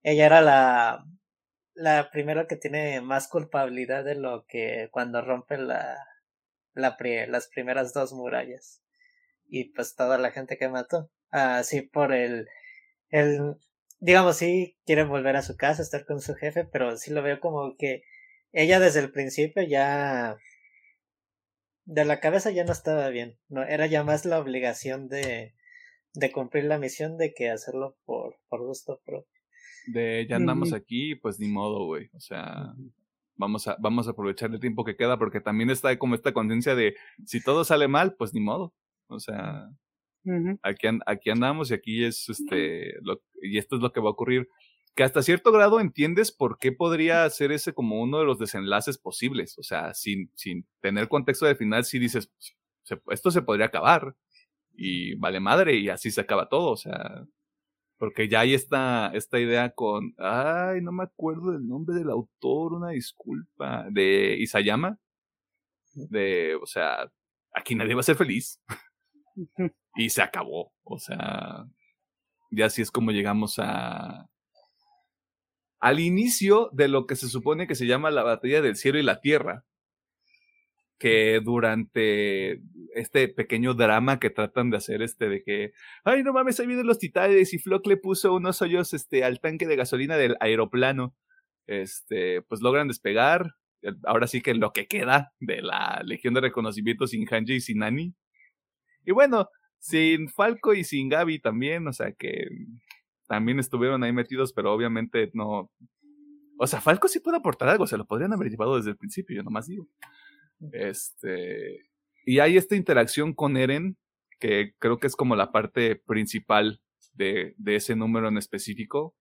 ella 0.03 0.25
era 0.25 0.41
la, 0.41 1.05
la 1.73 2.09
primera 2.11 2.47
que 2.47 2.55
tiene 2.55 3.01
más 3.01 3.27
culpabilidad 3.27 4.03
de 4.03 4.15
lo 4.15 4.45
que 4.47 4.89
cuando 4.91 5.21
rompe 5.21 5.57
la, 5.57 5.97
la 6.75 6.97
las 7.27 7.47
primeras 7.47 7.93
dos 7.93 8.13
murallas. 8.13 8.83
Y 9.47 9.65
pues 9.73 9.95
toda 9.95 10.17
la 10.17 10.31
gente 10.31 10.57
que 10.57 10.69
mató. 10.69 11.09
Así 11.31 11.81
por 11.81 12.13
el, 12.13 12.47
el, 13.09 13.55
digamos, 13.99 14.37
sí 14.37 14.77
quiere 14.85 15.03
volver 15.03 15.35
a 15.35 15.41
su 15.41 15.57
casa, 15.57 15.81
estar 15.81 16.05
con 16.05 16.21
su 16.21 16.35
jefe, 16.35 16.65
pero 16.65 16.97
sí 16.97 17.11
lo 17.11 17.23
veo 17.23 17.39
como 17.39 17.75
que 17.77 18.03
ella 18.51 18.79
desde 18.79 19.01
el 19.01 19.11
principio 19.11 19.63
ya 19.63 20.37
de 21.85 22.05
la 22.05 22.19
cabeza 22.19 22.51
ya 22.51 22.63
no 22.63 22.71
estaba 22.71 23.09
bien, 23.09 23.37
no 23.47 23.63
era 23.63 23.85
ya 23.85 24.03
más 24.03 24.25
la 24.25 24.39
obligación 24.39 25.07
de 25.07 25.53
de 26.13 26.31
cumplir 26.31 26.63
la 26.63 26.79
misión 26.79 27.17
de 27.17 27.33
que 27.33 27.49
hacerlo 27.49 27.97
por 28.05 28.37
por 28.47 28.65
gusto 28.65 29.01
propio. 29.05 29.29
De 29.87 30.25
ya 30.27 30.37
andamos 30.37 30.73
aquí, 30.73 31.15
pues 31.15 31.39
ni 31.39 31.47
modo, 31.47 31.85
güey, 31.85 32.09
o 32.13 32.19
sea, 32.19 32.73
vamos 33.35 33.67
a 33.67 33.77
vamos 33.79 34.07
a 34.07 34.11
aprovechar 34.11 34.51
el 34.51 34.59
tiempo 34.59 34.83
que 34.83 34.95
queda 34.95 35.17
porque 35.17 35.41
también 35.41 35.69
está 35.69 35.97
como 35.97 36.15
esta 36.15 36.33
conciencia 36.33 36.75
de 36.75 36.95
si 37.25 37.43
todo 37.43 37.63
sale 37.63 37.87
mal, 37.87 38.15
pues 38.15 38.33
ni 38.33 38.39
modo. 38.41 38.73
O 39.07 39.19
sea, 39.19 39.69
aquí, 40.63 40.87
aquí 41.05 41.29
andamos 41.29 41.71
y 41.71 41.73
aquí 41.73 42.03
es 42.03 42.29
este, 42.29 42.93
lo, 43.01 43.21
y 43.41 43.57
esto 43.57 43.75
es 43.75 43.81
lo 43.81 43.91
que 43.91 43.99
va 43.99 44.09
a 44.09 44.13
ocurrir. 44.13 44.47
Que 44.95 45.03
hasta 45.03 45.21
cierto 45.21 45.51
grado 45.51 45.79
entiendes 45.79 46.31
por 46.31 46.57
qué 46.57 46.71
podría 46.71 47.29
ser 47.29 47.51
ese 47.51 47.73
como 47.73 48.01
uno 48.01 48.19
de 48.19 48.25
los 48.25 48.39
desenlaces 48.39 48.97
posibles. 48.97 49.57
O 49.57 49.63
sea, 49.63 49.93
sin, 49.93 50.31
sin 50.35 50.65
tener 50.81 51.09
contexto 51.09 51.45
de 51.45 51.55
final, 51.55 51.83
si 51.85 51.99
dices, 51.99 52.27
pues, 52.27 53.01
esto 53.09 53.31
se 53.31 53.41
podría 53.41 53.67
acabar 53.67 54.15
y 54.73 55.15
vale 55.15 55.39
madre 55.39 55.75
y 55.75 55.89
así 55.89 56.11
se 56.11 56.21
acaba 56.21 56.49
todo. 56.49 56.71
O 56.71 56.77
sea, 56.77 57.25
porque 57.97 58.27
ya 58.27 58.41
hay 58.41 58.53
esta, 58.53 59.11
esta 59.13 59.39
idea 59.39 59.71
con, 59.71 60.13
ay, 60.17 60.81
no 60.81 60.91
me 60.91 61.03
acuerdo 61.03 61.51
del 61.51 61.67
nombre 61.67 61.95
del 61.95 62.09
autor, 62.09 62.73
una 62.73 62.89
disculpa, 62.89 63.87
de 63.91 64.37
Isayama. 64.39 64.99
De, 65.93 66.55
o 66.55 66.65
sea, 66.65 67.09
aquí 67.53 67.75
nadie 67.75 67.95
va 67.95 68.01
a 68.01 68.03
ser 68.03 68.17
feliz. 68.17 68.61
y 69.95 70.09
se 70.09 70.21
acabó. 70.21 70.73
O 70.83 70.99
sea, 70.99 71.65
ya 72.51 72.65
así 72.65 72.81
es 72.81 72.91
como 72.91 73.11
llegamos 73.11 73.59
a 73.59 74.29
al 75.79 75.99
inicio 75.99 76.69
de 76.73 76.87
lo 76.87 77.05
que 77.05 77.15
se 77.15 77.29
supone 77.29 77.67
que 77.67 77.75
se 77.75 77.85
llama 77.85 78.09
la 78.09 78.23
batalla 78.23 78.59
del 78.61 78.75
cielo 78.75 78.97
y 78.97 79.03
la 79.03 79.21
tierra. 79.21 79.65
Que 80.97 81.41
durante 81.43 82.61
este 82.93 83.27
pequeño 83.27 83.73
drama 83.73 84.19
que 84.19 84.29
tratan 84.29 84.69
de 84.69 84.77
hacer, 84.77 85.01
este 85.01 85.27
de 85.27 85.43
que, 85.43 85.73
ay, 86.03 86.23
no 86.23 86.31
mames, 86.31 86.59
ahí 86.59 86.67
vienen 86.67 86.87
los 86.87 86.99
titanes 86.99 87.53
y 87.53 87.59
Flock 87.59 87.85
le 87.87 87.97
puso 87.97 88.33
unos 88.33 88.61
hoyos 88.61 88.93
este, 88.93 89.23
al 89.23 89.39
tanque 89.41 89.67
de 89.67 89.75
gasolina 89.75 90.17
del 90.17 90.37
aeroplano. 90.39 91.15
Este, 91.67 92.41
pues 92.43 92.61
logran 92.61 92.87
despegar. 92.87 93.55
Ahora 94.05 94.27
sí 94.27 94.41
que 94.41 94.53
lo 94.53 94.71
que 94.71 94.87
queda 94.87 95.33
de 95.39 95.61
la 95.61 96.01
Legión 96.05 96.33
de 96.33 96.41
Reconocimiento 96.41 97.07
sin 97.07 97.27
Hanji 97.27 97.55
y 97.55 97.61
sin 97.61 97.79
Nani 97.79 98.15
y 99.05 99.11
bueno, 99.11 99.49
sin 99.79 100.29
Falco 100.29 100.73
y 100.73 100.83
sin 100.83 101.09
Gaby 101.09 101.39
también, 101.39 101.87
o 101.87 101.93
sea 101.93 102.11
que 102.11 102.47
también 103.27 103.59
estuvieron 103.59 104.03
ahí 104.03 104.11
metidos, 104.11 104.51
pero 104.51 104.73
obviamente 104.73 105.29
no. 105.33 105.71
O 106.57 106.67
sea, 106.67 106.81
Falco 106.81 107.07
sí 107.07 107.19
puede 107.19 107.37
aportar 107.37 107.69
algo, 107.69 107.85
se 107.85 107.97
lo 107.97 108.05
podrían 108.05 108.33
haber 108.33 108.49
llevado 108.49 108.77
desde 108.77 108.91
el 108.91 108.97
principio, 108.97 109.35
yo 109.35 109.43
nomás 109.43 109.67
digo. 109.67 109.87
Este. 110.71 111.89
Y 112.25 112.39
hay 112.39 112.57
esta 112.57 112.75
interacción 112.75 113.33
con 113.33 113.57
Eren, 113.57 113.97
que 114.39 114.73
creo 114.79 114.99
que 114.99 115.07
es 115.07 115.15
como 115.15 115.35
la 115.35 115.51
parte 115.51 115.95
principal 115.95 116.81
de, 117.13 117.53
de 117.57 117.75
ese 117.75 117.95
número 117.95 118.27
en 118.27 118.37
específico. 118.37 119.15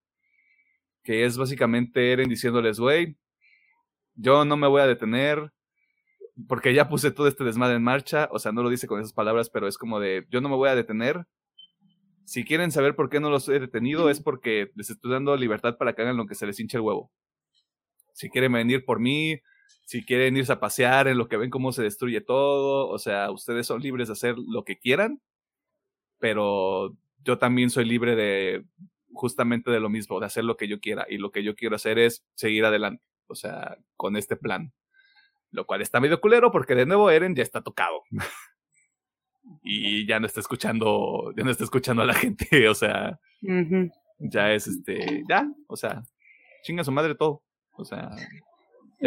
Que 1.02 1.24
es 1.24 1.36
básicamente 1.36 2.12
Eren 2.12 2.28
diciéndoles, 2.28 2.80
güey, 2.80 3.16
yo 4.14 4.44
no 4.44 4.56
me 4.56 4.68
voy 4.68 4.80
a 4.80 4.86
detener, 4.86 5.52
porque 6.48 6.74
ya 6.74 6.88
puse 6.88 7.10
todo 7.10 7.28
este 7.28 7.44
desmadre 7.44 7.76
en 7.76 7.82
marcha, 7.82 8.28
o 8.32 8.38
sea, 8.38 8.52
no 8.52 8.62
lo 8.62 8.70
dice 8.70 8.86
con 8.86 9.00
esas 9.00 9.12
palabras, 9.12 9.50
pero 9.50 9.68
es 9.68 9.78
como 9.78 10.00
de, 10.00 10.26
yo 10.30 10.40
no 10.40 10.48
me 10.48 10.56
voy 10.56 10.68
a 10.68 10.74
detener. 10.74 11.26
Si 12.24 12.44
quieren 12.44 12.70
saber 12.72 12.96
por 12.96 13.10
qué 13.10 13.20
no 13.20 13.30
los 13.30 13.48
he 13.48 13.60
detenido, 13.60 14.08
es 14.08 14.20
porque 14.20 14.70
les 14.74 14.90
estoy 14.90 15.10
dando 15.10 15.36
libertad 15.36 15.76
para 15.76 15.94
que 15.94 16.02
hagan 16.02 16.16
lo 16.16 16.26
que 16.26 16.34
se 16.34 16.46
les 16.46 16.58
hinche 16.58 16.78
el 16.78 16.82
huevo. 16.82 17.12
Si 18.14 18.30
quieren 18.30 18.52
venir 18.52 18.84
por 18.84 18.98
mí, 18.98 19.40
si 19.84 20.04
quieren 20.04 20.36
irse 20.36 20.52
a 20.52 20.60
pasear 20.60 21.08
en 21.08 21.18
lo 21.18 21.28
que 21.28 21.36
ven 21.36 21.50
cómo 21.50 21.72
se 21.72 21.82
destruye 21.82 22.20
todo, 22.20 22.88
o 22.88 22.98
sea, 22.98 23.30
ustedes 23.30 23.66
son 23.66 23.80
libres 23.80 24.08
de 24.08 24.12
hacer 24.12 24.36
lo 24.38 24.64
que 24.64 24.78
quieran, 24.78 25.20
pero 26.18 26.96
yo 27.22 27.38
también 27.38 27.70
soy 27.70 27.84
libre 27.84 28.16
de 28.16 28.64
justamente 29.12 29.70
de 29.70 29.80
lo 29.80 29.88
mismo, 29.88 30.20
de 30.20 30.26
hacer 30.26 30.44
lo 30.44 30.56
que 30.56 30.68
yo 30.68 30.80
quiera, 30.80 31.06
y 31.08 31.18
lo 31.18 31.30
que 31.30 31.42
yo 31.42 31.54
quiero 31.54 31.76
hacer 31.76 31.98
es 31.98 32.24
seguir 32.34 32.64
adelante, 32.64 33.02
o 33.26 33.34
sea, 33.34 33.78
con 33.96 34.16
este 34.16 34.36
plan. 34.36 34.72
Lo 35.50 35.66
cual 35.66 35.82
está 35.82 36.00
medio 36.00 36.20
culero 36.20 36.50
porque 36.50 36.74
de 36.74 36.86
nuevo 36.86 37.10
Eren 37.10 37.36
ya 37.36 37.44
está 37.44 37.62
tocado. 37.62 38.02
y 39.62 40.06
ya 40.06 40.18
no 40.20 40.26
está 40.26 40.40
escuchando, 40.40 41.32
ya 41.36 41.44
no 41.44 41.50
está 41.50 41.64
escuchando 41.64 42.02
a 42.02 42.06
la 42.06 42.14
gente, 42.14 42.68
o 42.68 42.74
sea, 42.74 43.20
ya 44.18 44.52
es 44.52 44.66
este, 44.66 45.22
ya, 45.28 45.46
o 45.66 45.76
sea, 45.76 46.02
chinga 46.62 46.84
su 46.84 46.92
madre 46.92 47.14
todo, 47.14 47.42
o 47.72 47.84
sea, 47.84 48.10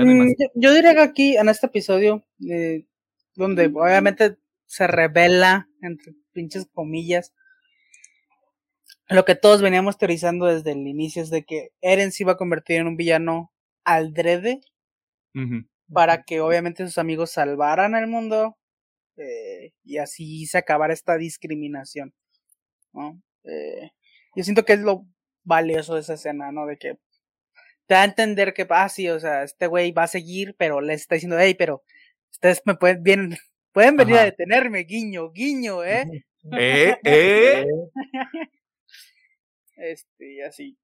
mm, 0.06 0.34
yo, 0.56 0.74
diría 0.74 0.94
que 0.94 1.02
aquí, 1.02 1.38
en 1.38 1.50
este 1.50 1.68
episodio, 1.68 2.26
eh, 2.50 2.86
donde 3.36 3.66
obviamente 3.66 4.38
se 4.66 4.88
revela, 4.88 5.70
entre 5.82 6.14
pinches 6.34 6.68
comillas, 6.72 7.34
lo 9.10 9.26
que 9.26 9.36
todos 9.36 9.62
veníamos 9.62 9.98
teorizando 9.98 10.46
desde 10.48 10.74
el 10.74 10.86
inicio 10.88 11.22
es 11.22 11.30
de 11.30 11.44
que 11.44 11.70
Eren 11.82 12.12
se 12.12 12.24
iba 12.24 12.34
a 12.34 12.38
convertir 12.38 12.78
en 12.78 12.88
un 12.88 12.98
villano 12.98 13.52
al 13.86 14.14
drede 14.14 14.60
para 15.94 16.24
que 16.24 16.42
obviamente 16.42 16.86
sus 16.86 16.98
amigos 16.98 17.32
salvaran 17.32 17.96
el 17.96 18.08
mundo 18.08 18.58
eh, 19.18 19.72
y 19.84 19.98
así 19.98 20.46
se 20.48 20.58
acabara 20.58 20.94
esta 20.94 21.16
discriminación. 21.18 22.14
¿no? 22.92 23.22
Eh, 23.44 23.92
yo 24.36 24.44
siento 24.44 24.66
que 24.66 24.74
es 24.74 24.80
lo 24.82 25.06
valioso 25.44 25.96
de 25.96 26.02
esa 26.02 26.16
escena, 26.16 26.52
¿no? 26.52 26.66
De 26.66 26.78
que 26.78 26.98
te 27.88 27.96
da 27.96 28.02
a 28.02 28.06
entender 28.06 28.54
que, 28.54 28.68
ah, 28.70 28.90
sí, 28.90 29.10
o 29.10 29.20
sea, 29.20 29.44
este 29.44 29.68
güey 29.68 29.92
va 29.92 30.04
a 30.04 30.08
seguir, 30.08 30.56
pero 30.58 30.82
le 30.82 30.94
está 30.94 31.16
diciendo, 31.16 31.38
hey, 31.40 31.56
pero 31.58 31.84
ustedes 32.30 32.62
me 32.66 32.76
pueden, 32.76 33.02
bien, 33.02 33.38
pueden 33.72 33.96
venir 33.96 34.18
a 34.18 34.26
detenerme, 34.26 34.80
guiño, 34.84 35.32
guiño, 35.32 35.84
¿eh? 35.84 36.26
¿Eh? 36.52 36.98
¿Eh? 37.04 37.66
este, 39.78 40.34
y 40.34 40.42
así, 40.42 40.78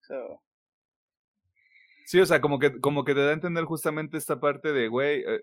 Sí, 2.06 2.20
o 2.20 2.26
sea, 2.26 2.42
como 2.42 2.60
que, 2.60 2.80
como 2.80 3.04
que 3.04 3.14
te 3.14 3.22
da 3.22 3.32
a 3.32 3.34
entender 3.34 3.66
justamente 3.66 4.18
esta 4.18 4.40
parte 4.40 4.72
de, 4.72 4.88
güey, 4.88 5.24
eh, 5.28 5.42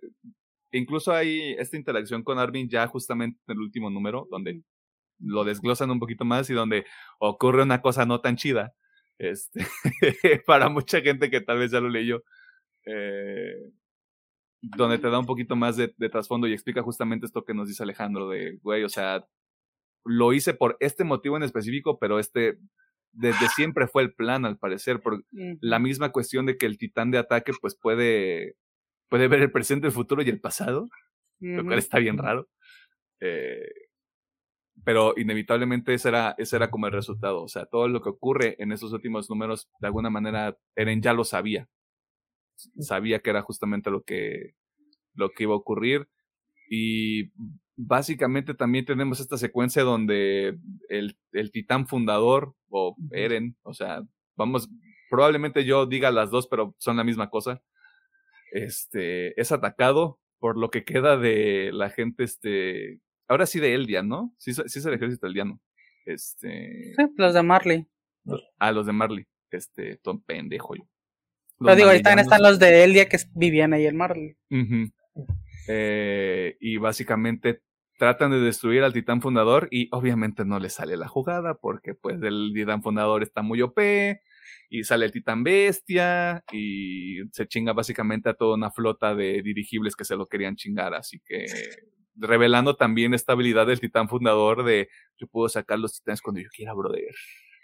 incluso 0.73 1.13
hay 1.13 1.53
esta 1.59 1.77
interacción 1.77 2.23
con 2.23 2.39
Armin 2.39 2.69
ya 2.69 2.87
justamente 2.87 3.39
en 3.47 3.57
el 3.57 3.61
último 3.61 3.91
número, 3.91 4.27
donde 4.31 4.63
lo 5.19 5.45
desglosan 5.45 5.91
un 5.91 6.01
poquito 6.01 6.25
más 6.25 6.49
y 6.49 6.55
donde 6.55 6.87
ocurre 7.19 7.63
una 7.63 7.83
cosa 7.83 8.07
no 8.07 8.21
tan 8.21 8.37
chida, 8.37 8.75
este, 9.21 9.67
para 10.47 10.69
mucha 10.69 11.01
gente 11.01 11.31
que 11.31 11.41
tal 11.41 11.59
vez 11.59 11.71
ya 11.71 11.81
lo 11.81 11.89
leyó, 11.89 12.25
eh, 12.87 13.71
donde 14.63 14.99
te 14.99 15.11
da 15.11 15.19
un 15.19 15.27
poquito 15.27 15.57
más 15.57 15.77
de, 15.77 15.95
de 15.97 16.09
trasfondo 16.09 16.47
y 16.47 16.53
explica 16.53 16.83
justamente 16.83 17.27
esto 17.27 17.45
que 17.45 17.55
nos 17.55 17.69
dice 17.69 17.83
Alejandro, 17.83 18.29
de, 18.29 18.59
güey, 18.63 18.83
o 18.83 18.89
sea, 18.89 19.27
lo 20.05 20.33
hice 20.33 20.55
por 20.55 20.77
este 20.81 21.05
motivo 21.05 21.37
en 21.37 21.43
específico, 21.43 21.99
pero 21.99 22.19
este 22.19 22.59
desde 23.13 23.49
siempre 23.49 23.89
fue 23.89 24.03
el 24.03 24.15
plan, 24.15 24.45
al 24.45 24.57
parecer, 24.57 25.01
por 25.01 25.25
la 25.33 25.79
misma 25.79 26.13
cuestión 26.13 26.47
de 26.47 26.57
que 26.57 26.67
el 26.67 26.79
titán 26.79 27.11
de 27.11 27.19
ataque, 27.19 27.53
pues 27.61 27.75
puede, 27.75 28.55
puede 29.09 29.29
ver 29.29 29.41
el 29.41 29.51
presente, 29.51 29.89
el 29.89 29.93
futuro 29.93 30.23
y 30.23 30.29
el 30.29 30.41
pasado, 30.41 30.89
lo 31.41 31.65
cual 31.65 31.79
está 31.79 31.99
bien 31.99 32.19
raro. 32.19 32.49
Eh, 33.21 33.69
pero 34.85 35.15
inevitablemente 35.17 35.95
ese 35.95 36.09
era, 36.09 36.35
ese 36.39 36.57
era 36.57 36.71
como 36.71 36.87
el 36.87 36.93
resultado. 36.93 37.43
O 37.43 37.49
sea, 37.49 37.67
todo 37.67 37.89
lo 37.89 38.03
que 38.03 38.09
ocurre 38.11 38.57
en 38.59 38.73
esos 38.73 38.93
últimos 38.93 39.29
números, 39.29 39.69
de 39.81 39.87
alguna 39.87 40.11
manera, 40.11 40.57
Eren 40.77 41.03
ya 41.03 41.13
lo 41.13 41.25
sabía. 41.25 41.69
Sabía 42.79 43.21
que 43.21 43.31
era 43.31 43.43
justamente 43.43 43.91
lo 43.91 44.03
que, 44.03 44.55
lo 45.15 45.31
que 45.31 45.45
iba 45.45 45.55
a 45.55 45.59
ocurrir. 45.59 46.09
Y 46.71 47.31
básicamente 47.77 48.55
también 48.55 48.85
tenemos 48.85 49.21
esta 49.21 49.37
secuencia 49.39 49.83
donde 49.83 50.59
el, 50.89 51.17
el 51.33 51.51
titán 51.51 51.87
fundador, 51.87 52.55
o 52.69 52.97
Eren, 53.11 53.57
o 53.63 53.75
sea, 53.75 54.03
vamos, 54.37 54.69
probablemente 55.11 55.65
yo 55.65 55.87
diga 55.87 56.11
las 56.11 56.31
dos, 56.31 56.47
pero 56.47 56.75
son 56.79 56.97
la 56.97 57.05
misma 57.05 57.31
cosa. 57.31 57.63
Este, 58.53 59.41
es 59.41 59.53
atacado 59.53 60.19
por 60.39 60.57
lo 60.57 60.71
que 60.71 60.85
queda 60.85 61.17
de 61.17 61.71
la 61.73 61.91
gente, 61.91 62.25
este, 62.25 63.01
ahora 63.31 63.47
sí 63.47 63.61
de 63.61 63.75
Eldian, 63.75 64.09
¿no? 64.09 64.35
Sí, 64.39 64.53
sí 64.53 64.79
es 64.79 64.85
el 64.85 64.95
ejército 64.95 65.27
eldiano. 65.27 65.61
Este. 66.05 66.95
Sí, 66.97 67.03
los 67.17 67.33
de 67.33 67.43
Marley. 67.43 67.87
Ah, 68.59 68.73
los 68.73 68.87
de 68.87 68.93
Marley. 68.93 69.27
Este, 69.51 69.97
ton 69.97 70.23
pendejo 70.23 70.75
yo. 70.75 70.83
Pero 71.59 71.77
digo, 71.77 71.89
ahí 71.91 72.03
también 72.03 72.25
están 72.25 72.43
los 72.43 72.59
de 72.59 72.85
Eldia 72.85 73.09
que 73.09 73.19
vivían 73.35 73.73
ahí 73.73 73.87
en 73.87 73.97
Marley. 73.97 74.37
eh, 75.69 76.57
y 76.59 76.77
básicamente 76.79 77.63
tratan 77.99 78.31
de 78.31 78.41
destruir 78.41 78.83
al 78.83 78.95
titán 78.95 79.21
fundador 79.21 79.69
y 79.71 79.89
obviamente 79.93 80.45
no 80.45 80.59
le 80.59 80.71
sale 80.71 80.97
la 80.97 81.07
jugada 81.07 81.55
porque 81.55 81.95
pues 81.95 82.21
el 82.23 82.53
titán 82.55 82.83
fundador 82.83 83.23
está 83.23 83.43
muy 83.43 83.61
OP 83.61 83.79
y 84.71 84.85
sale 84.85 85.05
el 85.05 85.13
titán 85.13 85.45
bestia 85.45 86.43
y 86.51 87.19
se 87.31 87.47
chinga 87.47 87.75
básicamente 87.75 88.31
a 88.31 88.35
toda 88.35 88.55
una 88.57 88.71
flota 88.71 89.15
de 89.15 89.43
dirigibles 89.43 89.95
que 89.95 90.07
se 90.07 90.17
lo 90.17 90.27
querían 90.27 90.57
chingar, 90.57 90.95
así 90.95 91.21
que 91.21 91.45
revelando 92.21 92.77
también 92.77 93.15
esta 93.15 93.33
habilidad 93.33 93.67
del 93.67 93.81
titán 93.81 94.09
fundador 94.09 94.65
de 94.65 94.89
yo 95.19 95.27
puedo 95.27 95.49
sacar 95.49 95.79
los 95.79 95.95
titanes 95.95 96.23
cuando 96.23 96.41
yo 96.41 96.49
quiera, 96.55 96.75
brother. 96.75 97.15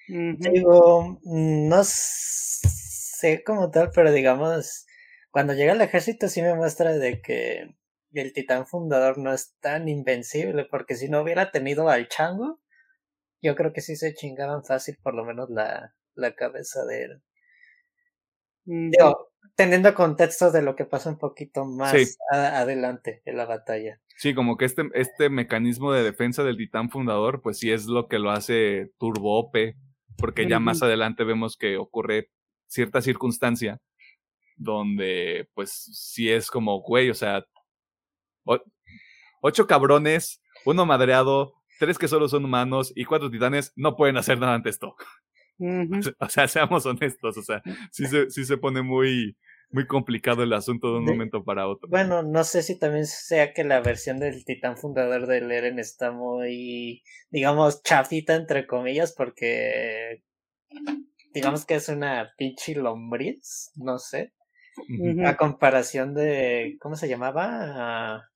Digo, 0.09 1.21
no 1.25 1.81
sé 1.85 3.43
cómo 3.45 3.71
tal, 3.71 3.91
pero 3.95 4.13
digamos, 4.13 4.87
cuando 5.31 5.53
llega 5.55 5.73
el 5.73 5.81
ejército 5.81 6.29
sí 6.29 6.43
me 6.43 6.55
muestra 6.55 6.93
de 6.93 7.21
que 7.21 7.75
el 8.13 8.33
titán 8.33 8.67
fundador 8.67 9.19
no 9.19 9.33
es 9.33 9.55
tan 9.61 9.89
invencible, 9.89 10.67
porque 10.71 10.95
si 10.95 11.09
no 11.09 11.23
hubiera 11.23 11.51
tenido 11.51 11.89
al 11.89 12.09
chango, 12.09 12.61
yo 13.43 13.55
creo 13.55 13.73
que 13.73 13.81
sí 13.81 13.97
se 13.97 14.15
chingaban 14.15 14.65
fácil 14.65 14.97
por 15.03 15.15
lo 15.15 15.25
menos 15.25 15.51
la, 15.51 15.95
la 16.15 16.35
cabeza 16.35 16.85
de 16.85 17.03
él. 17.03 17.23
Mm, 18.65 18.91
Digo, 18.91 19.33
teniendo 19.55 19.95
contexto 19.95 20.51
de 20.51 20.63
lo 20.63 20.77
que 20.77 20.85
pasa 20.85 21.11
un 21.11 21.19
poquito 21.19 21.65
más 21.65 22.19
adelante 22.31 23.23
en 23.25 23.37
la 23.37 23.45
batalla. 23.45 24.01
Sí, 24.17 24.35
como 24.35 24.57
que 24.57 24.65
este, 24.65 24.89
este 24.95 25.29
mecanismo 25.29 25.93
de 25.93 26.03
defensa 26.03 26.43
del 26.43 26.57
titán 26.57 26.91
fundador, 26.91 27.43
pues 27.43 27.59
sí 27.59 27.71
es 27.71 27.87
lo 27.87 28.09
que 28.09 28.19
lo 28.19 28.31
hace 28.31 28.93
turbo 28.99 29.39
OP, 29.39 29.77
porque 30.17 30.49
ya 30.49 30.59
más 30.59 30.83
adelante 30.83 31.25
vemos 31.25 31.57
que 31.57 31.77
ocurre 31.77 32.31
cierta 32.67 33.03
circunstancia 33.03 33.81
donde 34.57 35.49
pues 35.55 35.71
sí 35.71 36.31
es 36.31 36.51
como, 36.51 36.81
güey, 36.81 37.11
o 37.11 37.15
sea, 37.15 37.45
ocho 39.41 39.67
cabrones, 39.67 40.43
uno 40.65 40.87
madreado, 40.87 41.55
tres 41.79 41.99
que 41.99 42.09
solo 42.09 42.29
son 42.29 42.45
humanos 42.45 42.93
y 42.97 43.05
cuatro 43.05 43.31
titanes 43.31 43.73
no 43.77 43.97
pueden 43.97 44.17
hacer 44.17 44.39
nada 44.39 44.55
ante 44.55 44.71
esto. 44.71 44.97
O 46.21 46.29
sea, 46.29 46.49
seamos 46.49 46.87
honestos, 46.87 47.37
o 47.37 47.43
sea, 47.43 47.63
sí 47.91 48.07
se, 48.07 48.31
sí 48.31 48.45
se 48.45 48.57
pone 48.57 48.83
muy, 48.83 49.37
muy 49.71 49.87
complicado 49.87 50.43
el 50.43 50.53
asunto 50.53 50.93
de 50.93 50.99
un 50.99 51.05
momento 51.05 51.45
para 51.45 51.69
otro. 51.69 51.89
Bueno, 51.89 52.23
no 52.23 52.45
sé 52.45 52.63
si 52.63 52.79
también 52.79 53.07
sea 53.07 53.53
que 53.53 53.65
la 53.65 53.81
versión 53.81 54.19
del 54.19 54.45
titán 54.45 54.77
fundador 54.77 55.27
del 55.27 55.51
Eren 55.51 55.79
está 55.79 56.11
muy, 56.13 57.03
digamos, 57.31 57.83
chafita 57.83 58.35
entre 58.35 58.67
comillas, 58.67 59.15
porque 59.17 60.23
digamos 61.33 61.65
que 61.65 61.77
es 61.77 61.89
una 61.89 62.33
pinche 62.37 62.75
lombriz, 62.75 63.71
no 63.77 63.99
sé. 63.99 64.33
A 65.25 65.37
comparación 65.39 66.13
de, 66.13 66.77
¿cómo 66.81 66.97
se 66.97 67.09
llamaba? 67.09 68.29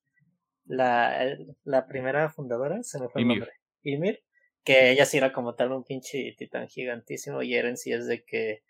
la, 0.71 1.37
la 1.63 1.87
primera 1.87 2.29
fundadora, 2.29 2.81
se 2.83 2.99
me 2.99 3.09
fue 3.09 3.21
el 3.21 3.27
nombre, 3.27 3.51
Ymir, 3.83 4.19
que 4.63 4.91
ella 4.91 5.05
sí 5.05 5.17
era 5.17 5.33
como 5.33 5.55
tal 5.55 5.71
un 5.71 5.83
pinche 5.83 6.35
titán 6.37 6.67
gigantísimo 6.67 7.41
y 7.41 7.55
Eren 7.55 7.77
sí 7.77 7.91
es 7.91 8.07
de 8.07 8.23
que 8.23 8.63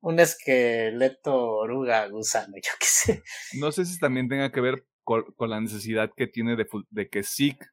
un 0.00 0.20
esqueleto 0.20 1.34
oruga 1.34 2.06
gusano, 2.08 2.54
yo 2.62 2.72
qué 2.78 2.86
sé. 2.86 3.22
No 3.58 3.72
sé 3.72 3.84
si 3.84 3.98
también 3.98 4.28
tenga 4.28 4.52
que 4.52 4.60
ver 4.60 4.84
con, 5.04 5.24
la 5.38 5.60
necesidad 5.60 6.12
que 6.14 6.26
tiene 6.26 6.56
de, 6.56 6.66
de 6.90 7.08
que 7.08 7.22
Zeke 7.22 7.66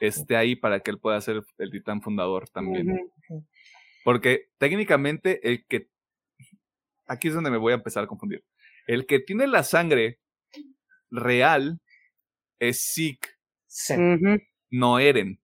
esté 0.00 0.36
ahí 0.36 0.54
para 0.54 0.80
que 0.80 0.90
él 0.90 0.98
pueda 0.98 1.20
ser 1.20 1.42
el 1.58 1.70
titán 1.70 2.02
fundador 2.02 2.48
también. 2.48 3.10
Porque 4.04 4.50
técnicamente 4.58 5.40
el 5.48 5.66
que... 5.66 5.88
Aquí 7.06 7.28
es 7.28 7.34
donde 7.34 7.50
me 7.50 7.56
voy 7.56 7.72
a 7.72 7.76
empezar 7.76 8.04
a 8.04 8.06
confundir. 8.06 8.44
El 8.86 9.06
que 9.06 9.18
tiene 9.18 9.46
la 9.46 9.64
sangre 9.64 10.18
real 11.10 11.80
es 12.58 12.92
Zeke, 12.94 13.28
no 14.70 14.98
Eren. 14.98 15.40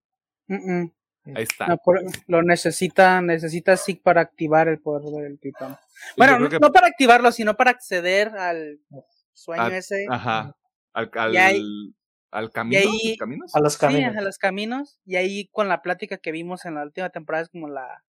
Ahí 1.34 1.44
está. 1.44 1.78
lo 2.26 2.42
necesita, 2.42 3.20
necesita 3.22 3.76
Zeke 3.76 4.02
para 4.02 4.20
activar 4.20 4.68
el 4.68 4.80
poder 4.80 5.10
del 5.22 5.38
titán. 5.38 5.78
Bueno, 6.16 6.38
no, 6.38 6.72
para 6.72 6.88
activarlo, 6.88 7.32
sino 7.32 7.56
para 7.56 7.70
acceder 7.70 8.28
al 8.28 8.80
sueño 9.32 9.68
ese. 9.68 10.06
Ajá. 10.10 10.54
Al, 10.92 11.10
al, 12.30 12.50
camino, 12.52 12.80
A 13.52 13.60
los 13.60 13.78
caminos. 13.78 14.12
Sí, 14.12 14.18
a 14.18 14.22
los 14.22 14.38
caminos. 14.38 15.00
Y 15.06 15.16
ahí 15.16 15.48
con 15.48 15.68
la 15.68 15.82
plática 15.82 16.18
que 16.18 16.32
vimos 16.32 16.64
en 16.66 16.74
la 16.74 16.82
última 16.82 17.08
temporada 17.10 17.44
es 17.44 17.48
como 17.48 17.68
la, 17.68 18.04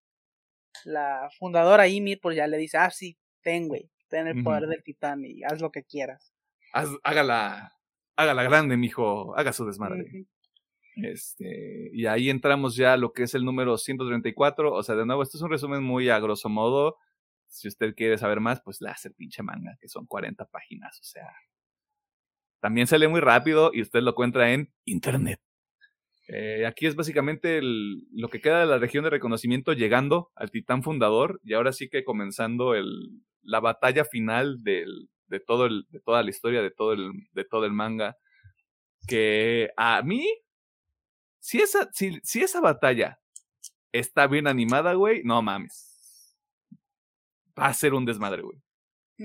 la 0.84 1.30
fundadora 1.40 1.88
Ymir, 1.88 2.20
pues 2.22 2.36
ya 2.36 2.48
le 2.48 2.58
dice, 2.58 2.78
ah, 2.78 2.92
sí, 2.92 3.18
ten, 3.42 3.68
güey, 3.68 3.90
ten 4.10 4.28
el 4.28 4.44
poder 4.44 4.68
del 4.68 4.84
titán 4.84 5.24
y 5.24 5.44
haz 5.44 5.62
lo 5.62 5.72
que 5.72 5.84
quieras. 5.84 6.34
Haz, 6.74 6.90
hágala, 7.04 7.74
hágala 8.18 8.44
grande, 8.44 8.76
mijo, 8.78 9.36
haga 9.38 9.54
su 9.54 9.66
desmadre. 9.66 10.28
Este, 10.96 11.90
y 11.94 12.06
ahí 12.06 12.30
entramos 12.30 12.76
ya 12.76 12.94
a 12.94 12.98
lo 12.98 13.12
que 13.12 13.24
es 13.24 13.36
el 13.36 13.44
número 13.46 13.78
134. 13.78 14.74
O 14.74 14.84
sea, 14.84 14.96
de 14.96 15.06
nuevo, 15.06 15.24
esto 15.24 15.38
es 15.38 15.44
un 15.44 15.50
resumen 15.50 15.84
muy 15.84 16.10
a 16.10 16.20
grosso 16.20 16.50
modo. 16.50 16.98
Si 17.48 17.68
usted 17.68 17.94
quiere 17.96 18.18
saber 18.18 18.40
más, 18.40 18.62
pues 18.62 18.82
le 18.82 18.90
hace 18.90 19.10
el 19.10 19.14
pinche 19.14 19.44
manga, 19.44 19.78
que 19.80 19.88
son 19.88 20.06
40 20.06 20.46
páginas. 20.46 21.00
O 21.00 21.04
sea, 21.04 21.28
también 22.60 22.88
se 22.88 22.98
lee 22.98 23.08
muy 23.08 23.22
rápido 23.22 23.72
y 23.74 23.82
usted 23.82 24.02
lo 24.02 24.12
encuentra 24.12 24.52
en 24.52 24.74
internet. 24.86 25.40
Eh, 26.28 26.66
aquí 26.66 26.88
es 26.88 26.96
básicamente 26.96 27.60
lo 27.62 28.30
que 28.30 28.42
queda 28.42 28.62
de 28.62 28.66
la 28.66 28.80
región 28.80 29.04
de 29.04 29.12
reconocimiento 29.12 29.74
llegando 29.74 30.32
al 30.34 30.50
titán 30.50 30.82
fundador 30.82 31.40
y 31.44 31.54
ahora 31.54 31.72
sí 31.72 31.88
que 31.88 32.04
comenzando 32.04 32.74
el, 32.74 33.22
la 33.44 33.60
batalla 33.60 34.06
final 34.06 34.64
de, 34.64 34.88
todo 35.46 35.68
el, 35.68 35.86
de 35.90 36.00
toda 36.00 36.24
la 36.24 36.30
historia, 36.30 36.62
de 36.62 36.72
todo 36.72 36.94
el, 36.94 37.12
de 37.34 37.46
todo 37.46 37.66
el 37.66 37.74
manga. 37.74 38.18
Que 39.08 39.70
a 39.78 40.02
mí, 40.02 40.28
si 41.46 41.62
esa, 41.62 41.88
si, 41.94 42.20
si 42.24 42.42
esa 42.42 42.60
batalla 42.60 43.20
está 43.92 44.26
bien 44.26 44.48
animada, 44.48 44.94
güey, 44.94 45.22
no 45.24 45.44
mames. 45.44 46.36
Va 47.58 47.68
a 47.68 47.74
ser 47.76 47.94
un 47.94 48.04
desmadre, 48.04 48.42
güey. 48.42 48.60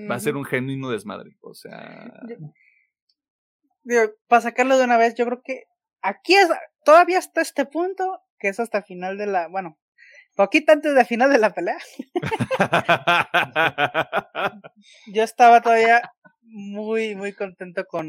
Va 0.09 0.17
a 0.17 0.21
ser 0.21 0.37
un 0.37 0.45
genuino 0.45 0.91
desmadre. 0.91 1.39
O 1.41 1.55
sea. 1.55 2.13
para 4.29 4.43
sacarlo 4.43 4.77
de 4.77 4.85
una 4.85 4.99
vez, 4.99 5.15
yo 5.15 5.25
creo 5.25 5.41
que 5.43 5.65
aquí 6.03 6.35
es, 6.35 6.49
todavía 6.85 7.19
hasta 7.19 7.41
este 7.41 7.65
punto, 7.65 8.21
que 8.39 8.49
es 8.49 8.61
hasta 8.61 8.79
el 8.79 8.85
final 8.85 9.17
de 9.17 9.27
la, 9.27 9.49
bueno, 9.49 9.79
poquito 10.37 10.73
antes 10.73 10.95
del 10.95 11.07
final 11.07 11.33
de 11.33 11.39
la 11.39 11.55
pelea. 11.55 11.79
yo 15.07 15.23
estaba 15.23 15.63
todavía 15.63 16.13
muy, 16.43 17.17
muy 17.17 17.33
contento 17.33 17.87
con 17.87 18.07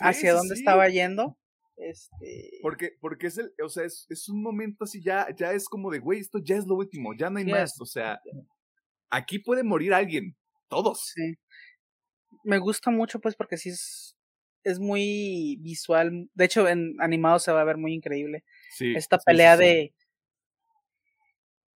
hacia 0.00 0.34
dónde 0.34 0.54
estaba 0.54 0.86
yendo. 0.90 1.38
Este... 1.76 2.58
Porque, 2.62 2.90
porque 3.00 3.26
es 3.28 3.38
el, 3.38 3.52
o 3.62 3.68
sea, 3.68 3.84
es, 3.84 4.06
es, 4.08 4.28
un 4.28 4.42
momento 4.42 4.84
así, 4.84 5.02
ya, 5.02 5.26
ya 5.36 5.52
es 5.52 5.68
como 5.68 5.90
de, 5.90 5.98
güey, 5.98 6.20
esto 6.20 6.38
ya 6.42 6.56
es 6.56 6.66
lo 6.66 6.76
último, 6.76 7.14
ya 7.14 7.30
no 7.30 7.38
hay 7.38 7.44
más. 7.44 7.80
O 7.80 7.86
sea, 7.86 8.20
aquí 9.10 9.38
puede 9.38 9.62
morir 9.62 9.94
alguien, 9.94 10.36
todos. 10.68 11.12
Sí. 11.14 11.34
Me 12.44 12.58
gusta 12.58 12.90
mucho, 12.90 13.20
pues, 13.20 13.34
porque 13.34 13.56
sí 13.56 13.70
es, 13.70 14.16
es 14.64 14.78
muy 14.78 15.58
visual. 15.60 16.28
De 16.34 16.44
hecho, 16.44 16.68
en 16.68 16.94
animado 17.00 17.38
se 17.38 17.52
va 17.52 17.60
a 17.60 17.64
ver 17.64 17.76
muy 17.76 17.94
increíble. 17.94 18.44
Sí, 18.70 18.94
Esta 18.94 19.18
pelea 19.18 19.56
de. 19.56 19.94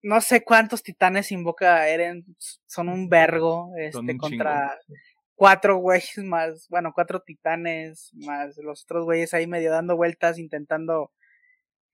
No 0.02 0.20
sé 0.20 0.44
cuántos 0.44 0.82
titanes 0.82 1.32
invoca 1.32 1.88
Eren. 1.88 2.24
Son 2.66 2.88
un 2.88 3.08
vergo. 3.08 3.70
Este, 3.76 4.16
contra 4.16 4.78
cuatro 5.36 5.76
güeyes 5.76 6.18
más. 6.18 6.66
Bueno, 6.68 6.92
cuatro 6.94 7.20
titanes. 7.20 8.10
Más 8.14 8.56
los 8.58 8.82
otros 8.82 9.04
güeyes 9.04 9.32
ahí 9.34 9.46
medio 9.46 9.70
dando 9.70 9.96
vueltas. 9.96 10.38
Intentando 10.38 11.12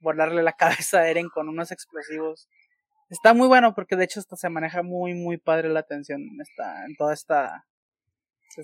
volarle 0.01 0.43
la 0.43 0.53
cabeza 0.57 1.01
a 1.01 1.09
Eren 1.09 1.29
con 1.29 1.49
unos 1.49 1.71
explosivos. 1.71 2.49
Está 3.11 3.35
muy 3.35 3.47
bueno 3.47 3.75
porque 3.75 3.97
de 3.97 4.05
hecho 4.05 4.21
hasta 4.21 4.37
se 4.37 4.49
maneja 4.49 4.83
muy, 4.83 5.13
muy 5.13 5.37
padre 5.37 5.69
la 5.69 5.83
tensión 5.83 6.23
en, 6.23 6.41
esta, 6.41 6.87
en 6.87 6.97
toda 6.97 7.13
esta 7.13 7.67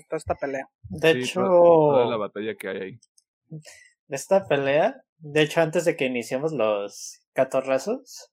toda 0.07 0.17
esta 0.17 0.35
pelea. 0.35 0.69
De 0.83 1.11
hecho, 1.11 1.41
toda, 1.41 2.05
la 2.05 2.17
batalla 2.17 2.55
que 2.55 2.67
hay 2.67 2.77
ahí. 2.77 2.99
Esta 4.07 4.45
pelea, 4.45 5.03
de 5.17 5.41
hecho, 5.41 5.61
antes 5.61 5.85
de 5.85 5.95
que 5.95 6.05
iniciemos 6.05 6.51
los 6.53 7.21
catorrazos, 7.33 8.31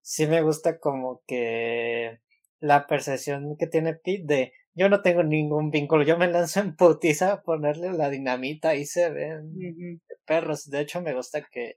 sí 0.00 0.26
me 0.26 0.42
gusta 0.42 0.78
como 0.78 1.22
que 1.26 2.20
la 2.58 2.86
percepción 2.86 3.56
que 3.58 3.66
tiene 3.66 3.94
Pete 3.94 4.22
de 4.24 4.52
yo 4.76 4.88
no 4.88 5.02
tengo 5.02 5.24
ningún 5.24 5.70
vínculo, 5.70 6.04
yo 6.04 6.16
me 6.16 6.30
lanzo 6.30 6.60
en 6.60 6.76
putiza 6.76 7.32
a 7.32 7.42
ponerle 7.42 7.92
la 7.92 8.10
dinamita 8.10 8.76
y 8.76 8.84
se 8.84 9.10
ven 9.10 10.00
perros. 10.24 10.70
De 10.70 10.80
hecho, 10.80 11.00
me 11.02 11.14
gusta 11.14 11.42
que 11.50 11.76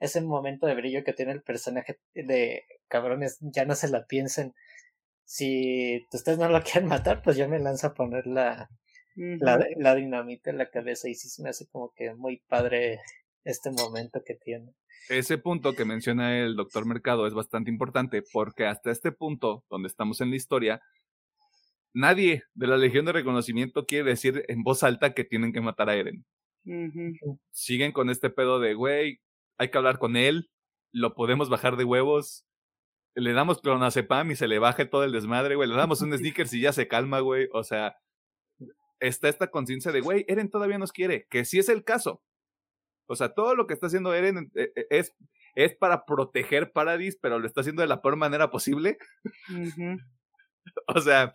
ese 0.00 0.20
momento 0.20 0.66
de 0.66 0.74
brillo 0.74 1.04
que 1.04 1.12
tiene 1.12 1.32
el 1.32 1.42
personaje 1.42 2.00
de 2.14 2.64
cabrones 2.88 3.38
ya 3.40 3.64
no 3.64 3.74
se 3.74 3.88
la 3.88 4.06
piensen 4.06 4.54
si 5.28 6.06
ustedes 6.10 6.38
no 6.38 6.48
lo 6.48 6.62
quieren 6.64 6.88
matar, 6.88 7.22
pues 7.22 7.36
yo 7.36 7.48
me 7.48 7.58
lanzo 7.58 7.88
a 7.88 7.94
poner 7.94 8.26
la, 8.26 8.70
la, 9.14 9.94
dinamita 9.94 10.50
en 10.50 10.56
la 10.56 10.70
cabeza 10.70 11.08
y 11.08 11.14
sí 11.14 11.28
se 11.28 11.42
me 11.42 11.50
hace 11.50 11.68
como 11.68 11.92
que 11.94 12.14
muy 12.14 12.42
padre 12.48 13.00
este 13.44 13.70
momento 13.70 14.22
que 14.24 14.34
tiene. 14.34 14.72
Ese 15.10 15.38
punto 15.38 15.74
que 15.74 15.84
menciona 15.84 16.38
el 16.38 16.56
doctor 16.56 16.86
Mercado 16.86 17.26
es 17.26 17.34
bastante 17.34 17.70
importante 17.70 18.22
porque 18.32 18.66
hasta 18.66 18.90
este 18.90 19.12
punto, 19.12 19.64
donde 19.68 19.88
estamos 19.88 20.20
en 20.22 20.30
la 20.30 20.36
historia, 20.36 20.80
nadie 21.94 22.42
de 22.54 22.66
la 22.66 22.76
Legión 22.76 23.04
de 23.04 23.12
Reconocimiento 23.12 23.86
quiere 23.86 24.10
decir 24.10 24.44
en 24.48 24.62
voz 24.62 24.82
alta 24.82 25.14
que 25.14 25.24
tienen 25.24 25.52
que 25.52 25.60
matar 25.60 25.88
a 25.90 25.96
Eren. 25.96 26.24
Siguen 27.50 27.92
con 27.92 28.10
este 28.10 28.30
pedo 28.30 28.60
de, 28.60 28.74
güey, 28.74 29.20
hay 29.58 29.70
que 29.70 29.78
hablar 29.78 29.98
con 29.98 30.16
él, 30.16 30.50
lo 30.92 31.14
podemos 31.14 31.48
bajar 31.48 31.76
de 31.76 31.84
huevos, 31.84 32.46
le 33.14 33.32
damos 33.32 33.60
clonazepam 33.60 34.30
y 34.30 34.36
se 34.36 34.48
le 34.48 34.58
baje 34.58 34.86
todo 34.86 35.04
el 35.04 35.12
desmadre, 35.12 35.56
güey. 35.56 35.68
Le 35.68 35.76
damos 35.76 36.02
un 36.02 36.12
sneakers 36.18 36.52
y 36.54 36.60
ya 36.60 36.72
se 36.72 36.88
calma, 36.88 37.20
güey. 37.20 37.48
O 37.52 37.64
sea, 37.64 37.96
está 39.00 39.28
esta 39.28 39.50
conciencia 39.50 39.92
de, 39.92 40.00
güey, 40.00 40.24
Eren 40.28 40.50
todavía 40.50 40.78
nos 40.78 40.92
quiere, 40.92 41.26
que 41.28 41.44
sí 41.44 41.58
es 41.58 41.68
el 41.68 41.84
caso. 41.84 42.22
O 43.06 43.16
sea, 43.16 43.30
todo 43.30 43.54
lo 43.54 43.66
que 43.66 43.74
está 43.74 43.86
haciendo 43.86 44.12
Eren 44.12 44.50
eh, 44.54 44.70
eh, 44.76 44.86
es, 44.90 45.14
es 45.54 45.74
para 45.74 46.04
proteger 46.04 46.72
Paradis, 46.72 47.18
pero 47.20 47.38
lo 47.38 47.46
está 47.46 47.62
haciendo 47.62 47.82
de 47.82 47.88
la 47.88 48.02
peor 48.02 48.16
manera 48.16 48.50
posible. 48.50 48.98
o 50.86 51.00
sea, 51.00 51.32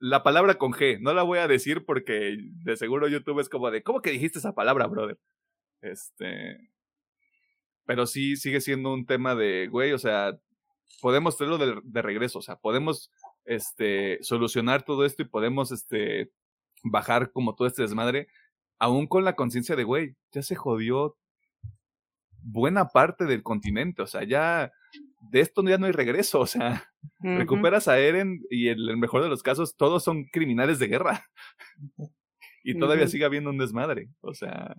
la 0.00 0.22
palabra 0.22 0.54
con 0.54 0.72
G, 0.72 0.98
no 0.98 1.12
la 1.12 1.22
voy 1.22 1.38
a 1.38 1.46
decir 1.46 1.84
porque 1.84 2.38
de 2.40 2.76
seguro 2.76 3.06
YouTube 3.06 3.38
es 3.40 3.48
como 3.50 3.70
de, 3.70 3.82
¿cómo 3.82 4.00
que 4.00 4.10
dijiste 4.10 4.38
esa 4.38 4.54
palabra, 4.54 4.86
brother? 4.86 5.18
Este, 5.82 6.70
pero 7.84 8.06
sí 8.06 8.36
sigue 8.36 8.62
siendo 8.62 8.92
un 8.92 9.04
tema 9.04 9.34
de, 9.34 9.68
güey, 9.68 9.92
o 9.92 9.98
sea, 9.98 10.38
podemos 11.02 11.36
tenerlo 11.36 11.58
de, 11.58 12.02
regreso, 12.02 12.38
o 12.38 12.42
sea, 12.42 12.56
podemos 12.56 13.12
este, 13.44 14.18
solucionar 14.22 14.84
todo 14.84 15.04
esto 15.04 15.22
y 15.22 15.26
podemos 15.26 15.70
este, 15.70 16.32
bajar 16.82 17.30
como 17.30 17.54
todo 17.54 17.68
este 17.68 17.82
desmadre, 17.82 18.28
aún 18.78 19.06
con 19.06 19.24
la 19.24 19.36
conciencia 19.36 19.76
de, 19.76 19.84
güey, 19.84 20.16
ya 20.32 20.42
se 20.42 20.56
jodió 20.56 21.18
buena 22.42 22.88
parte 22.88 23.26
del 23.26 23.42
continente, 23.42 24.00
o 24.00 24.06
sea, 24.06 24.24
ya 24.24 24.72
de 25.20 25.40
esto 25.40 25.62
ya 25.62 25.78
no 25.78 25.86
hay 25.86 25.92
regreso, 25.92 26.40
o 26.40 26.46
sea, 26.46 26.90
recuperas 27.20 27.88
a 27.88 27.98
Eren 27.98 28.42
y 28.50 28.68
en 28.68 28.78
el 28.78 28.96
mejor 28.96 29.22
de 29.22 29.28
los 29.28 29.42
casos 29.42 29.76
todos 29.76 30.02
son 30.02 30.24
criminales 30.24 30.78
de 30.78 30.88
guerra. 30.88 31.24
y 32.64 32.78
todavía 32.78 33.06
sigue 33.08 33.24
habiendo 33.24 33.50
un 33.50 33.58
desmadre, 33.58 34.08
o 34.20 34.34
sea, 34.34 34.74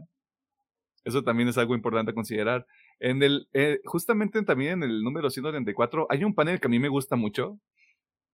eso 1.04 1.24
también 1.24 1.50
es 1.50 1.58
algo 1.58 1.76
importante 1.76 2.12
a 2.12 2.16
considerar. 2.16 2.68
En 3.00 3.24
el, 3.24 3.48
eh, 3.54 3.80
justamente 3.86 4.42
también 4.44 4.84
en 4.84 4.90
el 4.90 5.04
número 5.04 5.30
134 5.30 6.08
hay 6.10 6.24
un 6.24 6.36
panel 6.36 6.60
que 6.60 6.68
a 6.68 6.70
mí 6.70 6.80
me 6.80 6.90
gusta 6.90 7.16
mucho, 7.16 7.60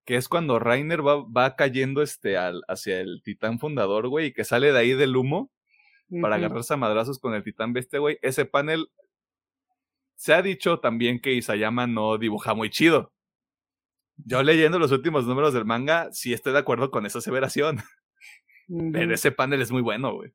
que 0.06 0.16
es 0.16 0.28
cuando 0.28 0.60
Rainer 0.60 1.06
va, 1.06 1.24
va 1.24 1.56
cayendo 1.56 2.02
este 2.02 2.38
al, 2.38 2.62
hacia 2.68 3.00
el 3.00 3.22
titán 3.24 3.60
fundador, 3.60 4.08
güey, 4.08 4.28
y 4.28 4.34
que 4.34 4.44
sale 4.44 4.72
de 4.72 4.80
ahí 4.80 4.94
del 4.94 5.16
humo 5.16 5.52
para 6.22 6.38
agarrarse 6.38 6.74
a 6.74 6.78
madrazos 6.78 7.20
con 7.20 7.34
el 7.34 7.44
titán 7.44 7.74
bestia, 7.74 8.00
güey. 8.00 8.18
Ese 8.22 8.46
panel 8.46 8.88
se 10.18 10.34
ha 10.34 10.42
dicho 10.42 10.80
también 10.80 11.22
que 11.22 11.34
Isayama 11.34 11.88
no 11.88 12.18
dibuja 12.18 12.54
muy 12.54 12.70
chido. 12.70 13.14
Yo 14.18 14.44
leyendo 14.44 14.80
los 14.80 14.92
últimos 14.92 15.26
números 15.26 15.54
del 15.54 15.64
manga, 15.64 16.10
sí 16.12 16.34
estoy 16.34 16.52
de 16.52 16.60
acuerdo 16.60 16.92
con 16.92 17.06
esa 17.06 17.20
aseveración. 17.20 17.78
Pero 18.92 19.14
ese 19.14 19.32
panel 19.32 19.62
es 19.62 19.72
muy 19.72 19.82
bueno, 19.82 20.14
güey. 20.14 20.34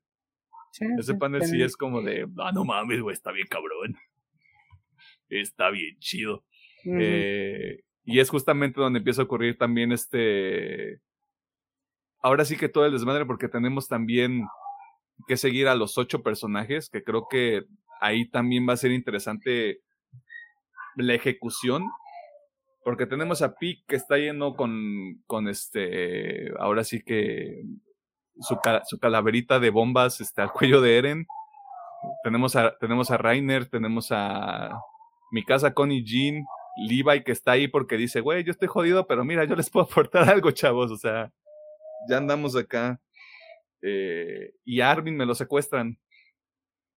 ese 0.97 1.13
panel 1.13 1.43
sí 1.43 1.61
es 1.61 1.77
como 1.77 2.01
de, 2.01 2.27
ah, 2.39 2.51
no 2.51 2.65
mames, 2.65 3.01
güey, 3.01 3.13
está 3.13 3.31
bien 3.31 3.45
cabrón 3.47 3.95
está 5.41 5.69
bien 5.69 5.97
chido. 5.99 6.43
Eh, 6.85 7.81
y 8.03 8.19
es 8.19 8.29
justamente 8.29 8.81
donde 8.81 8.99
empieza 8.99 9.21
a 9.21 9.25
ocurrir 9.25 9.57
también 9.57 9.91
este... 9.91 10.99
Ahora 12.21 12.45
sí 12.45 12.55
que 12.55 12.69
todo 12.69 12.85
el 12.85 12.93
desmadre 12.93 13.25
porque 13.25 13.49
tenemos 13.49 13.87
también 13.87 14.47
que 15.27 15.37
seguir 15.37 15.67
a 15.67 15.75
los 15.75 15.97
ocho 15.97 16.23
personajes, 16.23 16.89
que 16.89 17.03
creo 17.03 17.27
que 17.29 17.65
ahí 18.03 18.29
también 18.29 18.67
va 18.67 18.73
a 18.73 18.77
ser 18.77 18.91
interesante 18.91 19.79
la 20.95 21.13
ejecución, 21.13 21.89
porque 22.83 23.05
tenemos 23.05 23.41
a 23.41 23.55
Pic 23.55 23.85
que 23.87 23.95
está 23.95 24.17
lleno 24.17 24.55
con, 24.55 25.23
con 25.25 25.47
este, 25.47 26.51
ahora 26.59 26.83
sí 26.83 27.01
que 27.01 27.63
su, 28.39 28.59
su 28.85 28.99
calaverita 28.99 29.59
de 29.59 29.69
bombas 29.69 30.19
este, 30.21 30.41
al 30.41 30.51
cuello 30.51 30.81
de 30.81 30.97
Eren. 30.97 31.27
Tenemos 32.23 32.57
a, 32.57 32.77
tenemos 32.77 33.09
a 33.09 33.17
Rainer, 33.17 33.69
tenemos 33.69 34.11
a, 34.11 34.77
mi 35.33 35.43
casa 35.43 35.73
Connie 35.73 36.03
Jean, 36.03 36.45
Levi 36.87 37.23
que 37.23 37.31
está 37.31 37.53
ahí 37.53 37.67
porque 37.67 37.97
dice, 37.97 38.21
güey, 38.21 38.43
yo 38.43 38.51
estoy 38.51 38.67
jodido, 38.67 39.07
pero 39.07 39.23
mira, 39.23 39.45
yo 39.45 39.55
les 39.55 39.69
puedo 39.69 39.85
aportar 39.85 40.29
algo, 40.29 40.51
chavos, 40.51 40.91
o 40.91 40.97
sea, 40.97 41.31
ya 42.07 42.17
andamos 42.17 42.55
acá. 42.55 43.01
Eh, 43.81 44.53
y 44.63 44.81
Armin 44.81 45.17
me 45.17 45.25
lo 45.25 45.35
secuestran, 45.35 45.97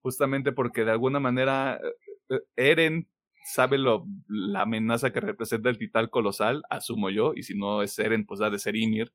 justamente 0.07 0.53
porque 0.53 0.85
de 0.85 0.93
alguna 0.93 1.19
manera 1.19 1.81
eh, 2.29 2.39
Eren 2.55 3.09
sabe 3.45 3.77
lo, 3.77 4.07
la 4.29 4.63
amenaza 4.63 5.13
que 5.13 5.19
representa 5.19 5.69
el 5.69 5.79
titán 5.79 6.07
colosal, 6.07 6.63
asumo 6.71 7.11
yo, 7.11 7.33
y 7.35 7.43
si 7.43 7.59
no 7.59 7.83
es 7.83 7.99
Eren, 7.99 8.25
pues 8.25 8.41
ha 8.41 8.49
de 8.49 8.61
ser 8.61 8.77
Ymir. 8.77 9.13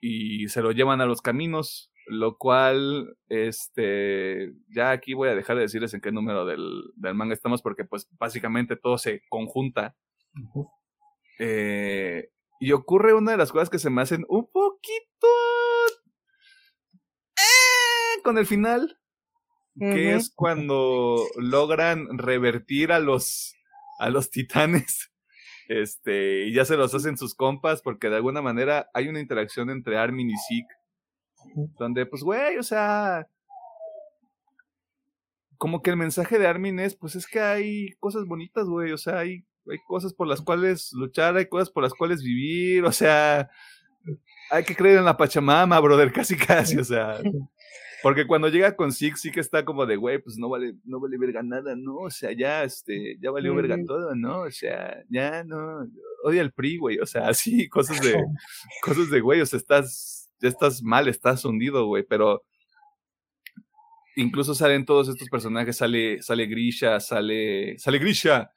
Y 0.00 0.48
se 0.48 0.62
lo 0.62 0.72
llevan 0.72 1.00
a 1.00 1.06
los 1.06 1.22
caminos, 1.22 1.92
lo 2.08 2.38
cual, 2.38 3.16
este, 3.28 4.52
ya 4.68 4.90
aquí 4.90 5.14
voy 5.14 5.28
a 5.28 5.36
dejar 5.36 5.54
de 5.54 5.62
decirles 5.62 5.94
en 5.94 6.00
qué 6.00 6.10
número 6.10 6.44
del, 6.44 6.82
del 6.96 7.14
manga 7.14 7.32
estamos 7.32 7.62
porque 7.62 7.84
pues 7.84 8.08
básicamente 8.18 8.74
todo 8.74 8.98
se 8.98 9.22
conjunta. 9.28 9.94
eh, 11.38 12.30
y 12.58 12.72
ocurre 12.72 13.14
una 13.14 13.30
de 13.30 13.36
las 13.36 13.52
cosas 13.52 13.70
que 13.70 13.78
se 13.78 13.90
me 13.90 14.02
hacen 14.02 14.24
un 14.28 14.50
poquito... 14.50 15.28
Eh, 17.36 18.22
con 18.24 18.38
el 18.38 18.46
final. 18.46 18.98
Que 19.78 20.14
es 20.14 20.32
cuando 20.34 21.22
logran 21.36 22.18
revertir 22.18 22.92
a 22.92 22.98
los 22.98 23.54
a 23.98 24.10
los 24.10 24.30
titanes. 24.30 25.10
Este, 25.68 26.44
y 26.44 26.52
ya 26.52 26.64
se 26.64 26.76
los 26.76 26.94
hacen 26.94 27.16
sus 27.16 27.34
compas 27.34 27.82
porque 27.82 28.08
de 28.08 28.14
alguna 28.14 28.40
manera 28.40 28.88
hay 28.94 29.08
una 29.08 29.18
interacción 29.18 29.68
entre 29.68 29.98
Armin 29.98 30.30
y 30.30 30.34
Zeke 30.48 30.72
donde 31.78 32.06
pues 32.06 32.22
güey, 32.22 32.58
o 32.58 32.62
sea, 32.62 33.26
como 35.58 35.82
que 35.82 35.90
el 35.90 35.96
mensaje 35.96 36.38
de 36.38 36.46
Armin 36.46 36.78
es, 36.80 36.94
pues 36.94 37.16
es 37.16 37.26
que 37.26 37.40
hay 37.40 37.90
cosas 37.98 38.26
bonitas, 38.26 38.66
güey, 38.66 38.92
o 38.92 38.98
sea, 38.98 39.18
hay, 39.18 39.44
hay 39.70 39.78
cosas 39.86 40.12
por 40.12 40.26
las 40.26 40.40
cuales 40.42 40.92
luchar, 40.92 41.36
hay 41.36 41.46
cosas 41.46 41.70
por 41.70 41.82
las 41.82 41.94
cuales 41.94 42.22
vivir, 42.22 42.84
o 42.84 42.92
sea, 42.92 43.48
hay 44.50 44.64
que 44.64 44.76
creer 44.76 44.98
en 44.98 45.04
la 45.04 45.16
Pachamama, 45.16 45.80
brother, 45.80 46.12
casi 46.12 46.36
casi, 46.36 46.78
o 46.78 46.84
sea, 46.84 47.20
porque 48.06 48.24
cuando 48.24 48.48
llega 48.48 48.76
con 48.76 48.92
Six 48.92 49.20
sí 49.20 49.32
que 49.32 49.40
está 49.40 49.64
como 49.64 49.84
de, 49.84 49.96
güey, 49.96 50.20
pues 50.22 50.38
no 50.38 50.48
vale, 50.48 50.76
no 50.84 51.00
vale 51.00 51.18
verga 51.18 51.42
nada, 51.42 51.74
¿no? 51.74 51.96
O 51.96 52.10
sea, 52.10 52.30
ya, 52.30 52.62
este, 52.62 53.18
ya 53.20 53.32
valió 53.32 53.52
verga 53.52 53.76
todo, 53.84 54.14
¿no? 54.14 54.42
O 54.42 54.50
sea, 54.52 55.02
ya 55.08 55.42
no, 55.42 55.84
odia 56.22 56.42
el 56.42 56.52
PRI, 56.52 56.76
güey, 56.76 56.98
o 57.00 57.06
sea, 57.06 57.26
así, 57.28 57.68
cosas 57.68 58.00
de, 58.00 58.14
cosas 58.82 59.10
de, 59.10 59.20
güey, 59.20 59.40
o 59.40 59.46
sea, 59.46 59.56
estás, 59.56 60.30
ya 60.38 60.48
estás 60.48 60.84
mal, 60.84 61.08
estás 61.08 61.44
hundido, 61.44 61.84
güey, 61.86 62.04
pero 62.04 62.44
incluso 64.14 64.54
salen 64.54 64.84
todos 64.84 65.08
estos 65.08 65.28
personajes, 65.28 65.76
sale, 65.76 66.22
sale 66.22 66.46
Grisha, 66.46 67.00
sale, 67.00 67.76
sale 67.76 67.98
Grisha, 67.98 68.52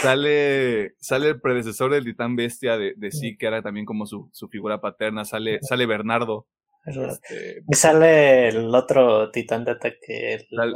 sale, 0.00 0.94
sale 0.98 1.28
el 1.28 1.40
predecesor 1.42 1.92
del 1.92 2.04
titán 2.04 2.36
bestia 2.36 2.78
de, 2.78 2.94
de 2.96 3.12
sí, 3.12 3.36
que 3.36 3.44
era 3.44 3.60
también 3.60 3.84
como 3.84 4.06
su, 4.06 4.30
su 4.32 4.48
figura 4.48 4.80
paterna, 4.80 5.26
sale, 5.26 5.58
sale 5.60 5.84
Bernardo, 5.84 6.46
este, 6.86 7.62
Y 7.68 7.74
sale 7.74 8.48
el 8.48 8.74
otro 8.74 9.30
titán 9.30 9.64
de 9.64 9.70
ataque. 9.72 10.34
El, 10.34 10.46
Sale- 10.50 10.74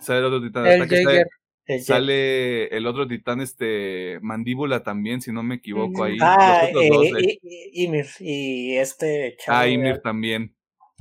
sale 0.00 0.18
el 0.20 0.24
otro 0.26 0.42
titán 0.42 0.64
de 0.64 0.74
El 0.74 0.82
ataque, 0.82 1.02
sale, 1.02 1.24
el- 1.66 1.82
sale 1.82 2.66
el 2.76 2.86
otro 2.86 3.06
titán, 3.08 3.40
este, 3.40 4.18
mandíbula 4.22 4.82
también, 4.82 5.20
si 5.20 5.32
no 5.32 5.42
me 5.42 5.56
equivoco 5.56 5.92
Ujú. 5.92 6.04
ahí. 6.04 6.16
Ah, 6.20 6.68
los 6.72 6.84
otros 6.84 6.96
dos, 6.96 7.06
y, 7.06 7.12
de- 7.12 7.20
y- 7.20 7.40
y- 7.42 7.84
Ymir. 7.84 8.06
Y 8.20 8.76
este 8.76 9.36
chavo. 9.38 9.58
ah, 9.58 9.68
Ymir 9.68 10.00
también. 10.00 10.54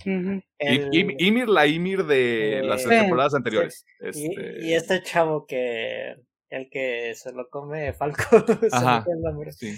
El- 0.05 0.89
Ym- 0.89 1.15
Ymir, 1.19 1.47
la 1.47 1.65
Ymir 1.67 2.03
de 2.05 2.57
Eh, 2.59 2.63
las 2.63 2.83
temporadas 2.83 3.35
anteriores. 3.35 3.85
y, 4.01 4.07
Este, 4.07 4.65
y 4.65 4.73
este 4.73 5.01
chavo 5.03 5.45
que. 5.45 6.15
El 6.49 6.69
que 6.69 7.13
se 7.15 7.31
lo 7.31 7.49
come 7.49 7.93
Falco. 7.93 8.23
se 8.61 8.61
me 8.61 8.67
Ajá. 8.71 9.03
fue 9.03 9.13
el 9.15 9.21
nombre. 9.21 9.51
sí. 9.53 9.75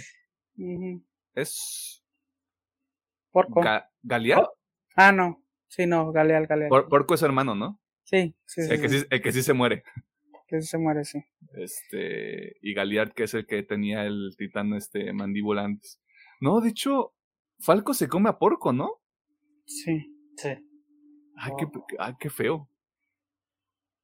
Es 1.33 2.03
Porco. 3.31 3.61
Ga- 3.61 3.89
Galear. 4.07 4.39
Oh. 4.43 4.53
Ah, 4.95 5.11
no. 5.11 5.43
Sí, 5.67 5.85
no, 5.87 6.11
Galeal, 6.11 6.47
Galeal. 6.47 6.69
Por- 6.69 6.87
Porco 6.87 7.15
es 7.15 7.21
hermano, 7.23 7.55
¿no? 7.55 7.81
Sí, 8.03 8.35
sí, 8.45 8.61
sí. 8.61 8.73
El 8.73 8.81
que 8.81 8.89
sí, 8.89 8.99
sí, 8.99 9.05
el 9.09 9.21
que 9.21 9.31
sí 9.31 9.41
se 9.43 9.53
muere. 9.53 9.83
que 10.47 10.61
sí 10.61 10.67
se 10.67 10.77
muere, 10.77 11.03
sí. 11.03 11.23
Este, 11.53 12.55
y 12.61 12.73
Galiard, 12.75 13.13
que 13.13 13.23
es 13.23 13.33
el 13.33 13.45
que 13.47 13.63
tenía 13.63 14.05
el 14.05 14.35
titán 14.37 14.73
este 14.73 15.11
mandíbula 15.11 15.63
antes. 15.63 15.99
No, 16.39 16.61
de 16.61 16.69
hecho, 16.69 17.13
Falco 17.59 17.93
se 17.95 18.07
come 18.07 18.29
a 18.29 18.37
Porco, 18.37 18.71
¿no? 18.71 19.01
Sí. 19.65 20.15
Sí. 20.37 20.49
Ay, 21.37 21.51
qué, 21.57 21.65
Oh. 21.65 21.85
ay, 21.99 22.13
qué 22.19 22.29
feo. 22.29 22.69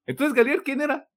Entonces, 0.08 0.34
Galiard, 0.34 0.64
¿quién 0.64 0.82
era? 0.82 1.08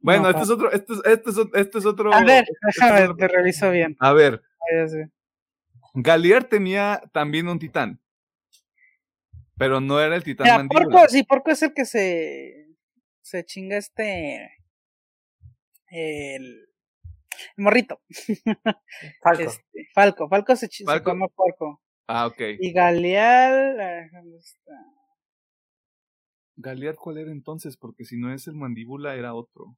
Bueno, 0.00 0.24
No, 0.24 0.30
este 0.30 0.42
es 0.42 0.50
otro, 0.50 0.70
este 0.70 0.92
es, 0.92 1.00
este 1.06 1.30
es, 1.30 1.36
este 1.54 1.78
es 1.78 1.86
otro. 1.86 2.12
A 2.12 2.22
ver, 2.22 2.44
este 2.44 2.52
es 2.68 2.74
déjame, 2.76 3.02
otro- 3.04 3.16
te 3.16 3.28
reviso 3.28 3.70
bien. 3.70 3.96
A 4.00 4.12
ver, 4.12 4.42
Ah, 4.60 4.86
Galiard 5.94 6.48
tenía 6.48 7.02
también 7.12 7.48
un 7.48 7.58
titán. 7.58 8.00
Pero 9.56 9.80
no 9.80 10.00
era 10.00 10.16
el 10.16 10.24
titán 10.24 10.46
Mira, 10.46 10.58
mandíbula. 10.58 10.90
Porco, 10.96 11.08
sí, 11.08 11.22
Porco 11.22 11.50
es 11.52 11.62
el 11.62 11.72
que 11.72 11.84
se, 11.84 12.66
se 13.22 13.44
chinga 13.44 13.76
este, 13.76 14.50
el, 15.88 16.44
el 17.56 17.64
morrito, 17.64 18.00
Falco. 19.22 19.42
este, 19.42 19.88
Falco, 19.94 20.28
Falco 20.28 20.56
se, 20.56 20.68
chi- 20.68 20.78
se 20.78 20.84
Falco. 20.84 21.10
come 21.10 21.28
Porco. 21.34 21.80
Ah, 22.08 22.26
ok. 22.26 22.40
Y 22.58 22.72
Galeal, 22.72 23.80
ah, 23.80 24.08
¿dónde 24.12 24.38
está? 24.38 24.72
Galiard, 26.56 26.96
¿cuál 26.96 27.18
era 27.18 27.30
entonces? 27.32 27.76
Porque 27.76 28.04
si 28.04 28.16
no 28.16 28.32
es 28.32 28.46
el 28.48 28.54
mandíbula, 28.56 29.14
era 29.14 29.34
otro. 29.34 29.76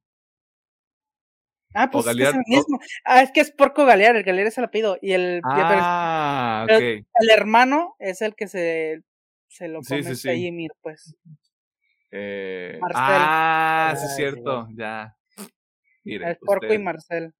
Ah, 1.73 1.89
pues 1.91 2.07
es, 2.07 2.15
el 2.17 2.35
mismo. 2.47 2.79
Ah, 3.05 3.21
es 3.21 3.31
que 3.31 3.41
es 3.41 3.51
Porco 3.51 3.85
Galear, 3.85 4.15
el 4.15 4.23
Galear 4.23 4.47
es 4.47 4.57
el 4.57 4.63
apellido. 4.63 4.97
Y 5.01 5.11
el, 5.13 5.41
Ah, 5.43 6.65
pero- 6.67 6.79
el 6.79 7.29
hermano 7.29 7.95
es 7.99 8.21
el 8.21 8.35
que 8.35 8.47
se, 8.47 9.03
se 9.47 9.67
lo 9.67 9.83
Sí, 9.83 9.89
come 9.89 10.03
sí, 10.03 10.11
este 10.11 10.35
sí. 10.35 10.67
Pues. 10.81 11.15
Eh, 12.11 12.77
Marcel. 12.81 13.01
ah, 13.03 13.93
sí, 13.97 14.05
es 14.05 14.15
cierto, 14.15 14.67
ya. 14.73 15.15
Es 16.05 16.37
Porco 16.39 16.73
y 16.73 16.79
Marcel. 16.79 17.33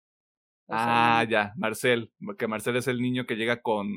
O 0.67 0.73
sea, 0.73 1.19
Ah, 1.19 1.23
ya, 1.23 1.53
Marcel. 1.55 2.11
Porque 2.23 2.47
Marcel 2.47 2.75
es 2.75 2.87
el 2.87 3.01
niño 3.01 3.25
que 3.25 3.35
llega 3.37 3.61
con, 3.61 3.87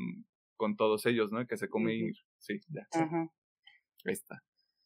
con 0.55 0.77
todos 0.77 1.05
ellos, 1.05 1.31
¿no? 1.31 1.45
Que 1.45 1.57
se 1.57 1.67
come. 1.67 1.93
Ymir. 1.93 2.15
Sí, 2.39 2.61
ya. 2.69 2.87
Ajá. 2.93 3.27
Ahí 4.05 4.13
está. 4.13 4.41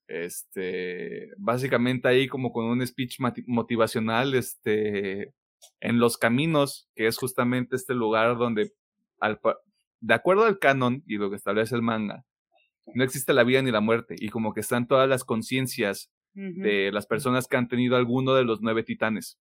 Este, 0.08 1.32
básicamente 1.38 2.08
ahí 2.08 2.28
como 2.28 2.52
con 2.52 2.66
un 2.66 2.86
speech 2.86 3.18
motivacional, 3.48 4.36
este, 4.36 5.34
en 5.80 6.00
los 6.00 6.18
caminos, 6.18 6.88
que 6.96 7.08
es 7.08 7.18
justamente 7.18 7.76
este 7.76 7.96
lugar 7.96 8.38
donde, 8.38 8.72
al, 9.20 9.40
de 10.00 10.14
acuerdo 10.14 10.46
al 10.46 10.60
canon 10.60 11.04
y 11.08 11.18
lo 11.18 11.30
que 11.30 11.36
establece 11.36 11.76
el 11.76 11.82
manga, 11.82 12.24
no 12.94 13.04
existe 13.04 13.34
la 13.34 13.44
vida 13.44 13.62
ni 13.62 13.72
la 13.72 13.82
muerte, 13.82 14.16
y 14.18 14.30
como 14.30 14.54
que 14.54 14.60
están 14.60 14.88
todas 14.88 15.10
las 15.10 15.24
conciencias 15.24 16.12
de 16.34 16.92
las 16.92 17.08
personas 17.08 17.48
que 17.48 17.56
han 17.56 17.70
tenido 17.70 17.96
alguno 17.96 18.36
de 18.36 18.44
los 18.44 18.62
nueve 18.62 18.84
titanes. 18.84 19.40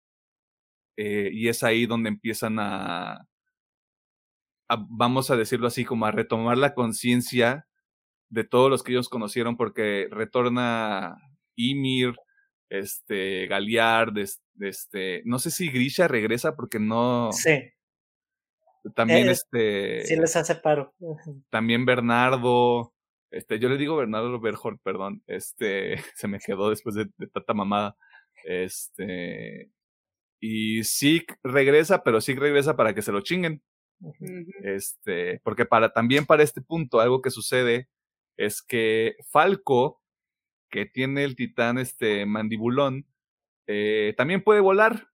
Eh, 0.96 1.30
y 1.32 1.48
es 1.48 1.64
ahí 1.64 1.86
donde 1.86 2.08
empiezan 2.08 2.60
a, 2.60 3.26
a, 4.68 4.86
vamos 4.88 5.28
a 5.30 5.36
decirlo 5.36 5.66
así, 5.66 5.84
como 5.84 6.06
a 6.06 6.12
retomar 6.12 6.56
la 6.56 6.72
conciencia 6.72 7.66
de 8.34 8.42
todos 8.44 8.68
los 8.68 8.82
que 8.82 8.90
ellos 8.92 9.08
conocieron, 9.08 9.56
porque 9.56 10.08
retorna 10.10 11.16
Ymir, 11.54 12.14
este, 12.68 13.46
Galiard, 13.46 14.18
es- 14.18 14.42
este, 14.60 15.22
no 15.24 15.38
sé 15.38 15.50
si 15.52 15.70
Grisha 15.70 16.08
regresa 16.08 16.56
porque 16.56 16.80
no, 16.80 17.30
Sí. 17.32 17.70
también 18.94 19.28
Eh, 19.28 19.30
este, 19.32 20.04
Sí 20.04 20.16
les 20.16 20.34
hace 20.36 20.56
paro. 20.56 20.92
también 21.50 21.84
Bernardo, 21.86 22.92
este, 23.30 23.58
yo 23.60 23.68
le 23.68 23.76
digo 23.78 23.96
Bernardo 23.96 24.40
Berhort, 24.40 24.80
perdón, 24.82 25.22
este, 25.28 25.94
se 26.16 26.26
me 26.28 26.40
quedó 26.40 26.70
después 26.70 26.96
de, 26.96 27.06
de 27.16 27.26
tanta 27.28 27.54
mamada, 27.54 27.96
este, 28.44 29.70
y 30.40 30.82
Zeke 30.82 31.36
regresa, 31.44 32.02
pero 32.02 32.20
Zeke 32.20 32.40
regresa 32.40 32.74
para 32.76 32.94
que 32.94 33.02
se 33.02 33.12
lo 33.12 33.20
chinguen, 33.20 33.62
este, 34.62 35.40
porque 35.44 35.64
para, 35.64 35.92
también 35.92 36.26
para 36.26 36.42
este 36.42 36.60
punto, 36.60 36.98
algo 37.00 37.22
que 37.22 37.30
sucede 37.30 37.88
es 38.36 38.62
que 38.62 39.14
Falco, 39.30 40.00
que 40.70 40.86
tiene 40.86 41.24
el 41.24 41.36
titán, 41.36 41.78
este, 41.78 42.26
mandibulón, 42.26 43.06
eh, 43.66 44.14
también 44.16 44.42
puede 44.42 44.60
volar, 44.60 45.08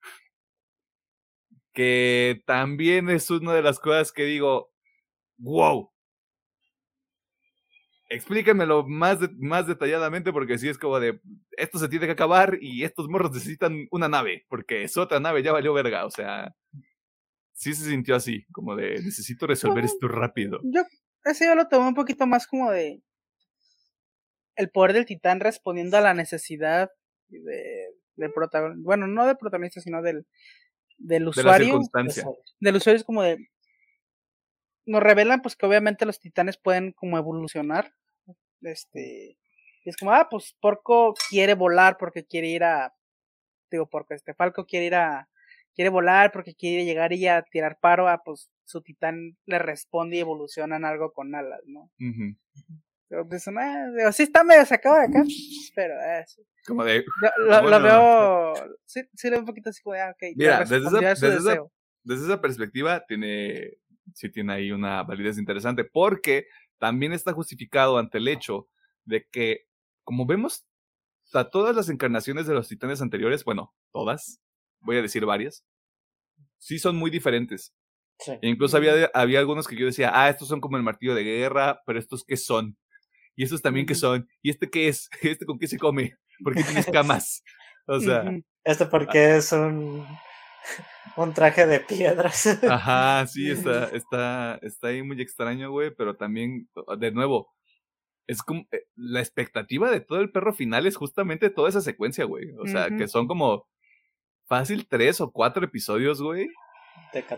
que 1.72 2.42
también 2.46 3.10
es 3.10 3.30
una 3.30 3.54
de 3.54 3.62
las 3.62 3.78
cosas 3.78 4.12
que 4.12 4.24
digo, 4.24 4.72
wow. 5.38 5.90
Explíquenmelo 8.08 8.84
más, 8.88 9.20
de- 9.20 9.30
más 9.38 9.68
detalladamente 9.68 10.32
porque 10.32 10.58
si 10.58 10.68
es 10.68 10.78
como 10.78 10.98
de, 10.98 11.20
esto 11.52 11.78
se 11.78 11.88
tiene 11.88 12.06
que 12.06 12.12
acabar 12.12 12.58
y 12.60 12.82
estos 12.82 13.08
morros 13.08 13.30
necesitan 13.32 13.86
una 13.92 14.08
nave, 14.08 14.44
porque 14.48 14.88
su 14.88 15.00
otra 15.00 15.20
nave 15.20 15.44
ya 15.44 15.52
valió 15.52 15.72
verga, 15.72 16.04
o 16.06 16.10
sea, 16.10 16.56
sí 17.52 17.72
se 17.72 17.88
sintió 17.88 18.16
así, 18.16 18.44
como 18.50 18.74
de, 18.74 18.94
necesito 18.94 19.46
resolver 19.46 19.84
esto 19.84 20.08
rápido. 20.08 20.58
Yo, 20.64 20.82
ese 21.24 21.46
yo 21.46 21.54
lo 21.54 21.68
tomé 21.68 21.86
un 21.86 21.94
poquito 21.94 22.26
más 22.26 22.48
como 22.48 22.72
de 22.72 23.00
el 24.60 24.70
poder 24.70 24.92
del 24.92 25.06
titán 25.06 25.40
respondiendo 25.40 25.96
a 25.96 26.02
la 26.02 26.14
necesidad 26.14 26.90
de, 27.28 27.94
del 28.16 28.32
protagonista, 28.32 28.82
bueno, 28.84 29.06
no 29.06 29.26
del 29.26 29.38
protagonista, 29.38 29.80
sino 29.80 30.02
del, 30.02 30.26
del 30.98 31.20
De 31.20 31.24
la 31.24 31.30
usuario. 31.30 31.66
circunstancia. 31.66 32.24
Del 32.60 32.76
usuario 32.76 32.98
es 32.98 33.04
como 33.04 33.22
de 33.22 33.48
nos 34.86 35.02
revelan 35.02 35.40
pues 35.40 35.56
que 35.56 35.66
obviamente 35.66 36.04
los 36.04 36.20
titanes 36.20 36.56
pueden 36.58 36.92
como 36.92 37.16
evolucionar. 37.16 37.94
Este 38.62 39.38
y 39.82 39.88
es 39.88 39.96
como, 39.96 40.12
ah, 40.12 40.28
pues 40.30 40.54
Porco 40.60 41.14
quiere 41.30 41.54
volar 41.54 41.96
porque 41.98 42.24
quiere 42.24 42.48
ir 42.48 42.64
a 42.64 42.92
digo, 43.70 43.88
Porco, 43.88 44.14
este 44.14 44.34
Falco 44.34 44.66
quiere 44.66 44.86
ir 44.86 44.94
a 44.94 45.28
quiere 45.74 45.88
volar 45.88 46.32
porque 46.32 46.54
quiere 46.54 46.84
llegar 46.84 47.12
y 47.12 47.26
a 47.26 47.42
tirar 47.42 47.78
paro, 47.80 48.08
ah, 48.08 48.20
pues 48.24 48.50
su 48.64 48.82
titán 48.82 49.38
le 49.46 49.58
responde 49.58 50.16
y 50.16 50.20
evoluciona 50.20 50.76
en 50.76 50.84
algo 50.84 51.12
con 51.12 51.34
alas, 51.34 51.60
¿no? 51.66 51.90
Pero 51.98 52.89
dicen, 53.28 53.58
ah, 53.58 53.86
digo, 53.96 54.12
sí 54.12 54.22
está 54.24 54.44
medio 54.44 54.64
sacado 54.66 54.96
de 54.96 55.02
acá, 55.06 55.24
pero 55.74 55.94
eh, 55.94 56.24
sí. 56.26 56.42
Como 56.66 56.84
de, 56.84 57.04
Lo, 57.20 57.46
lo- 57.46 57.56
lo 57.56 57.62
Bueno, 57.62 57.80
veo, 57.82 58.54
sí, 58.84 59.02
sí, 59.14 59.28
lo 59.28 59.32
veo 59.32 59.40
un 59.40 59.46
poquito 59.46 59.70
así 59.70 59.82
como, 59.82 59.94
de, 59.94 60.02
ah, 60.02 60.10
ok, 60.10 60.22
Mira, 60.36 60.60
desde 60.60 60.76
esa- 60.78 60.90
desde 61.00 61.28
esa- 61.28 61.48
deseo. 61.50 61.72
desde 62.04 62.24
esa 62.26 62.40
perspectiva 62.40 63.04
tiene, 63.06 63.78
sí 64.14 64.30
tiene 64.30 64.52
ahí 64.52 64.70
una 64.72 65.02
validez 65.02 65.38
interesante, 65.38 65.84
porque 65.84 66.46
también 66.78 67.12
está 67.12 67.32
justificado 67.32 67.98
ante 67.98 68.18
el 68.18 68.28
hecho 68.28 68.68
de 69.04 69.26
que, 69.30 69.66
como 70.04 70.26
vemos 70.26 70.66
a 71.32 71.48
todas 71.50 71.74
las 71.76 71.88
encarnaciones 71.88 72.46
de 72.46 72.54
los 72.54 72.68
titanes 72.68 73.00
anteriores, 73.02 73.44
bueno, 73.44 73.74
todas, 73.92 74.40
voy 74.80 74.96
a 74.98 75.02
decir 75.02 75.24
varias, 75.26 75.64
sí 76.58 76.78
son 76.78 76.96
muy 76.96 77.10
diferentes. 77.10 77.72
Sí. 78.18 78.32
E 78.42 78.48
incluso 78.48 78.76
había, 78.76 79.10
había 79.14 79.38
algunos 79.38 79.66
que 79.66 79.76
yo 79.76 79.86
decía, 79.86 80.10
ah, 80.12 80.28
estos 80.28 80.48
son 80.48 80.60
como 80.60 80.76
el 80.76 80.82
martillo 80.82 81.14
de 81.14 81.24
guerra, 81.24 81.80
pero 81.86 81.98
estos 81.98 82.22
qué 82.24 82.36
son. 82.36 82.76
Y 83.40 83.44
estos 83.44 83.62
también 83.62 83.86
qué 83.86 83.94
son. 83.94 84.28
¿Y 84.42 84.50
este 84.50 84.68
qué 84.68 84.88
es? 84.88 85.08
¿Este 85.22 85.46
con 85.46 85.58
qué 85.58 85.66
se 85.66 85.78
come? 85.78 86.14
¿Por 86.44 86.54
qué 86.54 86.62
tiene 86.62 86.80
escamas? 86.80 87.42
O 87.86 87.98
sea. 87.98 88.22
Esto 88.64 88.90
porque 88.90 89.36
es 89.36 89.50
un, 89.52 90.06
un 91.16 91.32
traje 91.32 91.66
de 91.66 91.80
piedras. 91.80 92.62
ajá, 92.68 93.26
sí, 93.26 93.50
está, 93.50 93.86
está, 93.94 94.58
está 94.60 94.88
ahí 94.88 95.02
muy 95.02 95.22
extraño, 95.22 95.70
güey, 95.70 95.90
pero 95.90 96.16
también, 96.16 96.68
de 96.98 97.12
nuevo, 97.12 97.50
es 98.26 98.42
como, 98.42 98.66
eh, 98.72 98.84
la 98.94 99.20
expectativa 99.20 99.90
de 99.90 100.00
todo 100.00 100.20
el 100.20 100.30
perro 100.30 100.52
final 100.52 100.86
es 100.86 100.96
justamente 100.96 101.48
toda 101.48 101.70
esa 101.70 101.80
secuencia, 101.80 102.26
güey. 102.26 102.50
O 102.58 102.66
sea, 102.66 102.90
que 102.94 103.08
son 103.08 103.26
como 103.26 103.66
fácil 104.48 104.86
tres 104.86 105.18
o 105.22 105.30
cuatro 105.30 105.64
episodios, 105.64 106.20
güey, 106.20 106.46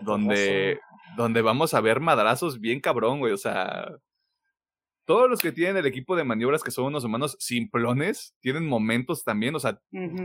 donde, 0.01 0.81
donde 1.15 1.41
vamos 1.41 1.73
a 1.73 1.79
ver 1.79 2.01
madrazos 2.01 2.59
bien 2.59 2.81
cabrón, 2.81 3.19
güey. 3.19 3.31
O 3.31 3.37
sea, 3.37 3.87
todos 5.05 5.29
los 5.29 5.39
que 5.39 5.51
tienen 5.51 5.77
el 5.77 5.85
equipo 5.85 6.15
de 6.15 6.23
maniobras 6.23 6.63
que 6.63 6.71
son 6.71 6.85
unos 6.85 7.03
humanos 7.03 7.35
simplones, 7.39 8.35
tienen 8.39 8.67
momentos 8.67 9.23
también. 9.23 9.55
O 9.55 9.59
sea, 9.59 9.79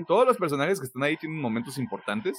todos 0.07 0.27
los 0.27 0.37
personajes 0.37 0.79
que 0.81 0.87
están 0.87 1.03
ahí 1.03 1.17
tienen 1.17 1.41
momentos 1.41 1.79
importantes. 1.79 2.39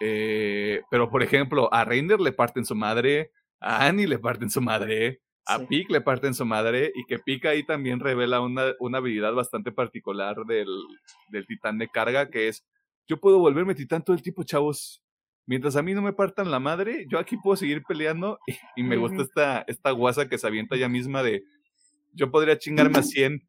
Eh, 0.00 0.82
pero, 0.90 1.10
por 1.10 1.22
ejemplo, 1.22 1.72
a 1.72 1.84
Reiner 1.84 2.20
le 2.20 2.32
parten 2.32 2.64
su 2.64 2.74
madre, 2.74 3.32
a 3.60 3.86
Annie 3.86 4.06
le 4.06 4.18
parten 4.18 4.50
su 4.50 4.60
madre, 4.60 5.20
a 5.46 5.58
Sí. 5.58 5.66
Pick 5.66 5.90
le 5.90 6.00
parten 6.00 6.34
su 6.34 6.44
madre, 6.44 6.92
y 6.94 7.04
que 7.04 7.18
Pick 7.18 7.44
ahí 7.46 7.64
también 7.64 8.00
revela 8.00 8.40
una, 8.40 8.72
una 8.80 8.98
habilidad 8.98 9.34
bastante 9.34 9.72
particular 9.72 10.36
del, 10.46 10.68
del 11.28 11.46
titán 11.46 11.78
de 11.78 11.88
carga, 11.88 12.30
que 12.30 12.48
es, 12.48 12.66
yo 13.06 13.18
puedo 13.20 13.38
volverme 13.38 13.74
titán 13.74 14.02
todo 14.02 14.16
el 14.16 14.22
tiempo, 14.22 14.42
chavos. 14.42 15.03
Mientras 15.46 15.76
a 15.76 15.82
mí 15.82 15.92
no 15.94 16.02
me 16.02 16.12
partan 16.12 16.50
la 16.50 16.58
madre, 16.58 17.06
yo 17.08 17.18
aquí 17.18 17.36
puedo 17.36 17.56
seguir 17.56 17.82
peleando, 17.82 18.38
y, 18.46 18.56
y 18.76 18.82
me 18.82 18.96
gusta 18.96 19.22
esta, 19.22 19.64
esta 19.66 19.90
guasa 19.90 20.28
que 20.28 20.38
se 20.38 20.46
avienta 20.46 20.76
ella 20.76 20.88
misma 20.88 21.22
de, 21.22 21.44
yo 22.12 22.30
podría 22.30 22.58
chingarme 22.58 22.98
a 22.98 23.02
100, 23.02 23.46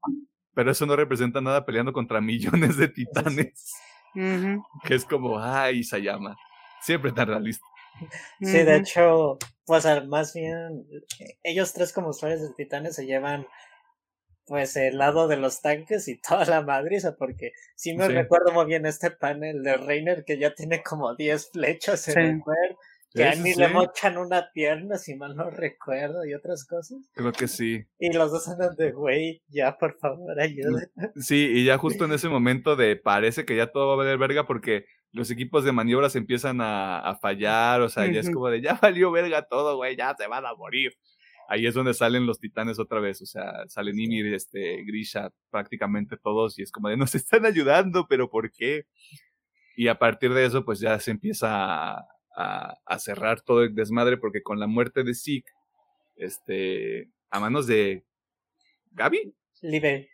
pero 0.54 0.72
eso 0.72 0.86
no 0.86 0.96
representa 0.96 1.42
nada 1.42 1.66
peleando 1.66 1.94
contra 1.94 2.22
millones 2.22 2.78
de 2.78 2.88
titanes. 2.88 3.74
Que 4.14 4.96
es 4.96 5.06
como, 5.06 5.40
ay, 5.40 5.84
Sayama. 5.84 6.38
Siempre 6.82 7.12
tan 7.12 7.28
realista. 7.28 7.66
Sí, 8.40 8.52
de 8.52 8.78
hecho, 8.78 9.38
pues 9.66 9.86
más 10.08 10.34
bien, 10.34 10.86
ellos 11.44 11.74
tres 11.74 11.92
como 11.92 12.10
usuarios 12.10 12.42
de 12.42 12.54
Titanes 12.54 12.96
se 12.96 13.06
llevan 13.06 13.48
pues 14.46 14.76
el 14.76 14.98
lado 14.98 15.28
de 15.28 15.38
los 15.38 15.62
tanques 15.62 16.08
y 16.08 16.18
toda 16.22 16.46
la 16.46 16.62
madriza, 16.62 17.16
porque 17.18 17.52
sí 17.76 17.96
me 17.96 18.08
Sí. 18.08 18.14
recuerdo 18.14 18.52
muy 18.54 18.66
bien 18.66 18.86
este 18.86 19.12
panel 19.12 19.64
de 19.64 19.78
Reiner 19.78 20.24
que 20.26 20.38
ya 20.38 20.54
tiene 20.54 20.84
como 20.84 21.16
10 21.16 21.52
flechas 21.52 22.08
en 22.10 22.14
Sí. 22.14 22.20
el 22.20 22.40
cuerpo, 22.42 22.80
que 23.14 23.24
a 23.24 23.34
sí, 23.34 23.56
le 23.56 23.70
mochan 23.70 24.18
una 24.18 24.50
pierna, 24.54 24.98
si 24.98 25.16
mal 25.16 25.36
no 25.36 25.50
recuerdo, 25.50 26.26
y 26.26 26.34
otras 26.34 26.66
cosas. 26.66 26.98
Creo 27.14 27.32
que 27.32 27.48
sí. 27.48 27.86
Y 27.98 28.12
los 28.12 28.30
dos 28.32 28.48
andan 28.50 28.76
de, 28.76 28.92
güey, 28.92 29.42
ya 29.48 29.78
por 29.78 29.98
favor, 30.00 30.40
ayuden. 30.40 30.92
Sí, 31.16 31.50
y 31.54 31.64
ya 31.66 31.78
justo 31.78 32.04
en 32.06 32.12
ese 32.12 32.28
momento 32.28 32.76
de 32.76 32.98
parece 32.98 33.46
que 33.46 33.56
ya 33.56 33.68
todo 33.72 33.88
va 33.88 33.94
a 33.94 33.98
valer 33.98 34.18
verga 34.18 34.46
porque 34.46 34.86
los 35.12 35.32
equipos 35.32 35.64
de 35.64 35.72
maniobras 35.72 36.18
empiezan 36.18 36.60
a, 36.60 37.00
a 37.00 37.16
fallar, 37.16 37.80
o 37.80 37.88
sea, 37.88 38.06
ya 38.12 38.20
es 38.20 38.30
como 38.30 38.50
de 38.50 38.62
ya 38.62 38.78
valió 38.82 39.12
verga 39.12 39.44
todo, 39.48 39.78
güey, 39.78 39.96
ya 39.96 40.14
se 40.18 40.28
van 40.28 40.46
a 40.46 40.54
morir. 40.54 40.92
Ahí 41.48 41.68
es 41.68 41.74
donde 41.76 41.94
salen 41.94 42.26
los 42.26 42.40
titanes 42.40 42.80
otra 42.80 43.00
vez, 43.00 43.22
o 43.22 43.26
sea, 43.26 43.68
salen 43.68 44.00
Ymir, 44.00 44.34
este, 44.34 44.84
Grisha, 44.84 45.30
prácticamente 45.52 46.18
todos, 46.18 46.58
y 46.58 46.64
es 46.64 46.72
como 46.72 46.90
de 46.90 46.98
nos 46.98 47.14
están 47.16 47.46
ayudando, 47.46 48.08
pero 48.08 48.30
¿por 48.30 48.52
qué? 48.52 48.86
Y 49.78 49.88
a 49.90 50.00
partir 50.00 50.34
de 50.34 50.46
eso, 50.46 50.64
pues 50.66 50.80
ya 50.80 51.00
se 51.00 51.12
empieza 51.12 51.50
a, 51.52 52.08
a- 52.36 52.78
a 52.86 53.00
cerrar 53.00 53.42
todo 53.42 53.64
el 53.64 53.76
desmadre, 53.76 54.18
porque 54.18 54.42
con 54.42 54.60
la 54.60 54.68
muerte 54.68 55.04
de 55.04 55.14
Zeke, 55.14 55.52
este, 56.16 57.10
a 57.30 57.40
manos 57.40 57.68
de 57.68 58.04
Gaby, 58.92 59.34
Libe, 59.62 60.10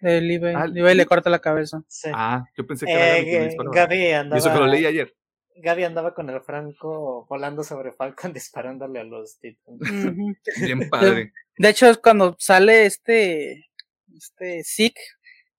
El 0.00 0.28
Levi, 0.28 0.52
Ah, 0.54 0.66
Levi 0.66 0.94
le 0.94 1.06
corta 1.06 1.30
la 1.30 1.38
cabeza. 1.38 1.82
sí. 1.88 2.10
Ah, 2.12 2.44
yo 2.56 2.66
pensé 2.66 2.86
que 2.86 2.92
era 2.92 3.18
Eh, 3.18 3.24
Gaby. 3.24 3.56
Gaby 3.74 4.36
eso 4.38 4.52
que 4.52 4.58
lo 4.58 4.66
leí 4.66 4.84
ayer. 4.86 5.14
Gaby 5.60 5.84
andaba 5.84 6.14
con 6.14 6.30
el 6.30 6.40
Franco 6.40 7.26
volando 7.28 7.62
sobre 7.62 7.92
Falcon 7.92 8.32
disparándole 8.34 9.00
a 9.00 9.04
los 9.04 9.38
titanes. 9.38 10.06
Ujú. 10.06 10.34
Bien 10.64 10.88
padre. 10.88 11.32
De 11.56 11.68
hecho, 11.68 11.86
es 11.86 11.98
cuando 11.98 12.36
sale 12.38 12.86
este, 12.86 13.66
este 14.14 14.62
Zeke, 14.64 15.00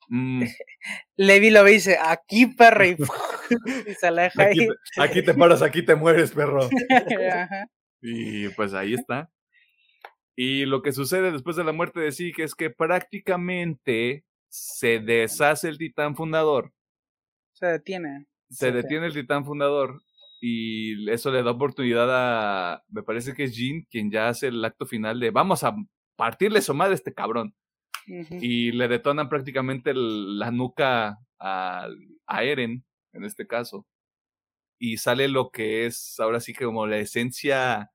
Mm, 0.09 0.41
Levi 1.17 1.51
lo 1.51 1.63
ve 1.63 1.71
y 1.71 1.73
dice, 1.75 1.97
aquí 2.01 2.47
perro, 2.47 2.85
y, 2.85 2.97
y 3.87 3.93
se 3.93 4.07
aleja 4.07 4.43
aquí, 4.43 4.61
ahí. 4.61 4.67
te, 4.67 5.01
aquí 5.01 5.23
te 5.23 5.33
paras, 5.33 5.61
aquí 5.61 5.85
te 5.85 5.95
mueres, 5.95 6.31
perro. 6.31 6.67
Ajá. 7.31 7.65
Y 8.01 8.49
pues 8.49 8.73
ahí 8.73 8.95
está. 8.95 9.29
Y 10.35 10.65
lo 10.65 10.81
que 10.81 10.93
sucede 10.93 11.31
después 11.31 11.55
de 11.57 11.63
la 11.63 11.73
muerte 11.73 11.99
de 11.99 12.11
Zeke 12.11 12.43
es 12.43 12.55
que 12.55 12.69
prácticamente 12.69 14.23
se 14.47 14.99
deshace 14.99 15.67
el 15.67 15.77
titán 15.77 16.15
fundador. 16.15 16.73
Se 17.53 17.65
detiene. 17.67 18.25
Se 18.49 18.71
detiene 18.71 19.05
el 19.07 19.13
titán 19.13 19.45
fundador. 19.45 20.01
Y 20.41 21.09
eso 21.11 21.31
le 21.31 21.43
da 21.43 21.51
oportunidad 21.51 22.07
a. 22.11 22.83
Me 22.89 23.03
parece 23.03 23.33
que 23.33 23.43
es 23.43 23.55
Jean 23.55 23.85
quien 23.89 24.09
ya 24.09 24.29
hace 24.29 24.47
el 24.47 24.63
acto 24.63 24.85
final 24.85 25.19
de 25.19 25.31
vamos 25.31 25.63
a 25.63 25.75
partirle 26.15 26.61
su 26.61 26.73
madre 26.73 26.93
a 26.93 26.95
este 26.95 27.13
cabrón. 27.13 27.53
Y 28.31 28.71
le 28.71 28.87
detonan 28.87 29.29
prácticamente 29.29 29.91
el- 29.91 30.39
la 30.39 30.49
nuca 30.49 31.19
a, 31.39 31.87
a 32.25 32.43
Eren, 32.43 32.83
en 33.13 33.25
este 33.25 33.45
caso. 33.45 33.85
Y 34.79 34.97
sale 34.97 35.27
lo 35.27 35.51
que 35.51 35.85
es 35.85 36.19
ahora 36.19 36.39
sí 36.39 36.53
que 36.53 36.65
como 36.65 36.87
la 36.87 36.97
esencia 36.97 37.91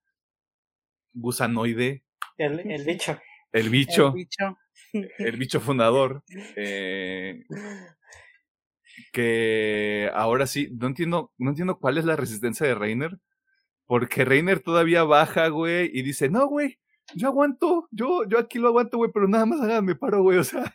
gusanoide, 1.15 2.05
El, 2.37 2.61
el 2.71 2.85
bicho. 2.87 3.19
el 3.53 3.63
El 3.67 3.71
bicho, 3.71 4.13
bicho. 4.13 4.59
el 4.93 5.37
bicho 5.37 5.61
fundador. 5.61 6.23
eh, 6.57 7.43
que 9.13 10.11
ahora 10.15 10.47
sí, 10.47 10.69
no 10.73 10.87
entiendo, 10.87 11.33
no 11.39 11.51
entiendo 11.51 11.79
cuál 11.79 11.99
es 11.99 12.05
la 12.05 12.17
resistencia 12.17 12.67
de 12.67 12.75
Reiner. 12.75 13.19
Porque 13.87 14.25
Reiner 14.25 14.61
todavía 14.61 15.05
baja, 15.05 15.49
güey, 15.49 15.91
y 15.93 16.03
dice, 16.03 16.31
no, 16.31 16.49
güey, 16.49 16.79
yo 17.15 17.29
aguanto, 17.29 17.89
yo, 17.91 18.27
yo 18.27 18.39
aquí 18.39 18.59
lo 18.59 18.69
aguanto, 18.69 18.97
güey, 18.97 19.11
pero 19.13 19.29
nada 19.29 19.47
más 19.47 19.61
háganme 19.61 19.95
paro, 19.95 20.23
güey, 20.23 20.39
o 20.39 20.45
sea, 20.45 20.75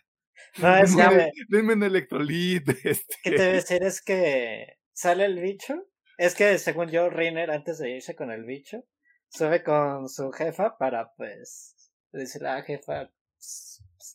No, 0.57 0.77
es 0.77 0.95
denme, 0.95 1.31
que, 1.33 1.41
denme 1.49 1.73
un 1.73 1.83
electrolit, 1.83 2.69
este. 2.83 3.15
¿qué 3.23 3.31
te 3.31 3.37
voy 3.37 3.45
a 3.45 3.51
decir? 3.51 3.83
Es 3.83 4.01
que 4.01 4.77
sale 4.93 5.25
el 5.25 5.39
bicho. 5.39 5.75
Es 6.17 6.35
que 6.35 6.57
según 6.57 6.89
yo, 6.89 7.09
Reiner, 7.09 7.49
antes 7.51 7.77
de 7.77 7.91
irse 7.91 8.15
con 8.15 8.31
el 8.31 8.43
bicho, 8.43 8.83
sube 9.29 9.63
con 9.63 10.09
su 10.09 10.31
jefa 10.31 10.77
para, 10.77 11.13
pues, 11.15 11.75
decirle, 12.11 12.49
ah, 12.49 12.61
jefa, 12.63 13.09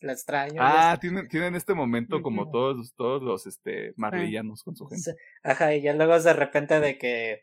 la 0.01 0.13
extraño. 0.13 0.61
Ah, 0.61 0.91
esto". 0.93 1.01
tienen, 1.01 1.27
tienen 1.27 1.55
este 1.55 1.73
momento 1.73 2.21
como 2.21 2.49
todos, 2.49 2.93
todos 2.95 3.21
los 3.21 3.47
este 3.47 3.93
marleyanos 3.95 4.63
con 4.63 4.75
su 4.75 4.87
gente. 4.87 5.15
Ajá, 5.43 5.73
y 5.73 5.81
ya 5.81 5.93
luego 5.93 6.19
de 6.19 6.33
repente 6.33 6.79
de 6.79 6.97
que 6.97 7.41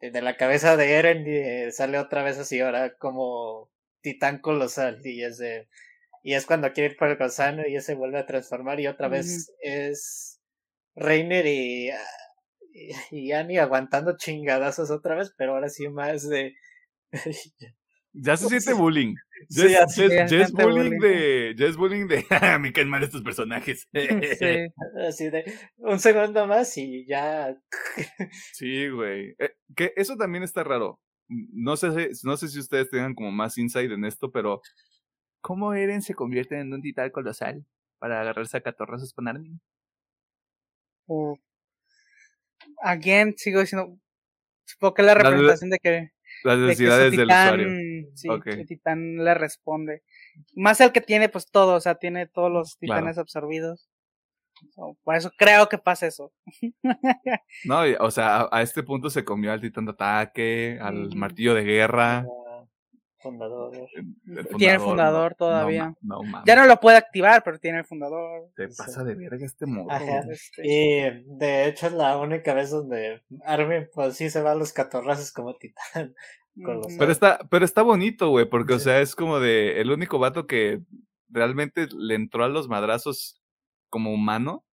de 0.00 0.22
la 0.22 0.36
cabeza 0.36 0.76
de 0.76 0.92
Eren 0.94 1.24
eh, 1.26 1.70
sale 1.70 1.98
otra 1.98 2.22
vez 2.22 2.38
así 2.38 2.60
ahora 2.60 2.96
como 2.96 3.70
titán 4.00 4.38
colosal 4.38 5.00
y 5.06 5.22
es 5.22 5.38
de 5.38 5.68
y 6.24 6.34
es 6.34 6.46
cuando 6.46 6.72
quiere 6.72 6.92
ir 6.92 6.96
por 6.96 7.08
el 7.08 7.18
gusano 7.18 7.66
y 7.66 7.76
ese 7.76 7.94
vuelve 7.94 8.18
a 8.18 8.26
transformar 8.26 8.80
y 8.80 8.88
otra 8.88 9.08
vez 9.08 9.52
es 9.60 10.40
Reiner 10.96 11.46
y 11.46 11.90
y, 12.72 12.92
y 13.10 13.32
Annie 13.32 13.58
aguantando 13.58 14.16
chingadazos 14.16 14.90
otra 14.90 15.14
vez, 15.14 15.32
pero 15.36 15.54
ahora 15.54 15.68
sí 15.68 15.88
más 15.88 16.28
de 16.28 16.54
Ya 18.14 18.36
se 18.36 18.48
siente 18.48 18.72
Sí. 18.72 18.76
bullying. 18.78 19.14
Ya, 19.48 19.86
Sí, 19.88 20.02
es, 20.04 20.10
ya 20.12 20.26
ya 20.26 20.44
es 20.44 20.52
bullying 20.52 20.98
bullying. 20.98 21.00
de. 21.00 21.54
Ya 21.58 21.66
es 21.66 21.76
bullying 21.76 22.06
de. 22.08 22.24
"Ah, 22.30 22.58
Me 22.60 22.72
caen 22.72 22.88
mal 22.90 23.02
estos 23.02 23.22
personajes. 23.22 23.88
Sí. 24.38 24.68
así 25.08 25.30
de 25.30 25.44
un 25.78 25.98
segundo 25.98 26.46
más 26.46 26.76
y 26.76 27.06
ya 27.06 27.56
Sí, 28.52 28.88
güey. 28.88 29.34
Eh, 29.38 29.54
que 29.74 29.92
eso 29.96 30.16
también 30.16 30.44
está 30.44 30.62
raro. 30.64 31.00
No 31.28 31.76
sé, 31.76 32.14
si- 32.14 32.26
no 32.26 32.36
sé 32.36 32.48
si 32.48 32.58
ustedes 32.58 32.90
tengan 32.90 33.14
como 33.14 33.32
más 33.32 33.56
insight 33.58 33.90
en 33.90 34.04
esto, 34.04 34.30
pero 34.30 34.60
¿cómo 35.40 35.72
Eren 35.74 36.02
se 36.02 36.14
convierte 36.14 36.58
en 36.60 36.72
un 36.72 36.82
titán 36.82 37.10
colosal 37.10 37.64
para 37.98 38.20
agarrarse 38.20 38.58
a 38.58 38.60
catorrazos 38.60 39.12
con 39.14 39.28
Armin? 39.28 39.60
O- 41.08 41.38
Again, 42.82 43.34
sigo 43.36 43.60
diciendo. 43.60 43.98
Supongo 44.66 44.94
que 44.94 45.02
la 45.02 45.14
representación 45.14 45.70
de 45.70 45.78
que, 45.78 46.10
Las 46.44 46.58
de 46.58 46.66
que 46.68 46.74
su 46.76 46.82
necesidades 46.82 47.10
del 47.12 47.20
titán, 47.22 47.60
usuario. 47.60 48.06
sí, 48.14 48.28
Ok. 48.28 48.46
el 48.48 48.66
titán 48.66 49.16
le 49.24 49.34
responde. 49.34 50.02
Más 50.54 50.80
el 50.80 50.92
que 50.92 51.00
tiene, 51.00 51.28
pues 51.28 51.50
todo, 51.50 51.74
o 51.76 51.80
sea, 51.80 51.94
tiene 51.96 52.26
todos 52.26 52.50
los 52.50 52.76
Claro. 52.76 53.00
titanes 53.00 53.18
absorbidos. 53.18 53.88
So, 54.74 54.96
por 55.02 55.16
eso 55.16 55.30
creo 55.36 55.68
que 55.68 55.78
pasa 55.78 56.06
eso. 56.06 56.32
No, 57.64 57.80
o 58.00 58.10
sea, 58.10 58.42
a, 58.42 58.48
a 58.52 58.62
este 58.62 58.82
punto 58.82 59.10
se 59.10 59.24
comió 59.24 59.52
al 59.52 59.60
titán 59.60 59.86
de 59.86 59.92
ataque, 59.92 60.78
al 60.80 61.14
martillo 61.16 61.54
de 61.54 61.64
guerra. 61.64 62.24
Fundador. 63.22 63.72
tiene 64.58 64.74
el 64.74 64.80
fundador 64.80 65.34
todavía. 65.34 65.94
ya 66.46 66.56
no 66.56 66.66
lo 66.66 66.80
puede 66.80 66.96
activar, 66.96 67.42
pero 67.42 67.58
tiene 67.58 67.78
el 67.78 67.84
fundador. 67.84 68.50
Te 68.56 68.68
pasa 68.68 69.04
de 69.04 69.14
verga 69.14 69.46
este 69.46 69.66
modo. 69.66 69.88
Este. 70.30 70.62
Y 70.64 71.24
de 71.38 71.68
hecho 71.68 71.86
es 71.86 71.92
la 71.92 72.18
única 72.18 72.54
vez 72.54 72.70
donde 72.70 73.22
Armin 73.44 73.88
pues 73.94 74.16
sí 74.16 74.30
se 74.30 74.42
va 74.42 74.52
a 74.52 74.56
los 74.56 74.72
catorrazos 74.72 75.32
como 75.32 75.56
titán. 75.56 76.14
pero 76.98 77.12
está, 77.12 77.38
pero 77.50 77.64
está 77.64 77.82
bonito, 77.82 78.28
güey, 78.28 78.48
porque 78.48 78.74
o 78.74 78.78
sea, 78.78 79.00
es 79.00 79.14
como 79.14 79.40
de 79.40 79.80
el 79.80 79.90
único 79.90 80.18
vato 80.18 80.46
que 80.46 80.80
realmente 81.28 81.88
le 81.96 82.14
entró 82.14 82.44
a 82.44 82.48
los 82.48 82.68
madrazos 82.68 83.42
como 83.88 84.12
humano. 84.12 84.64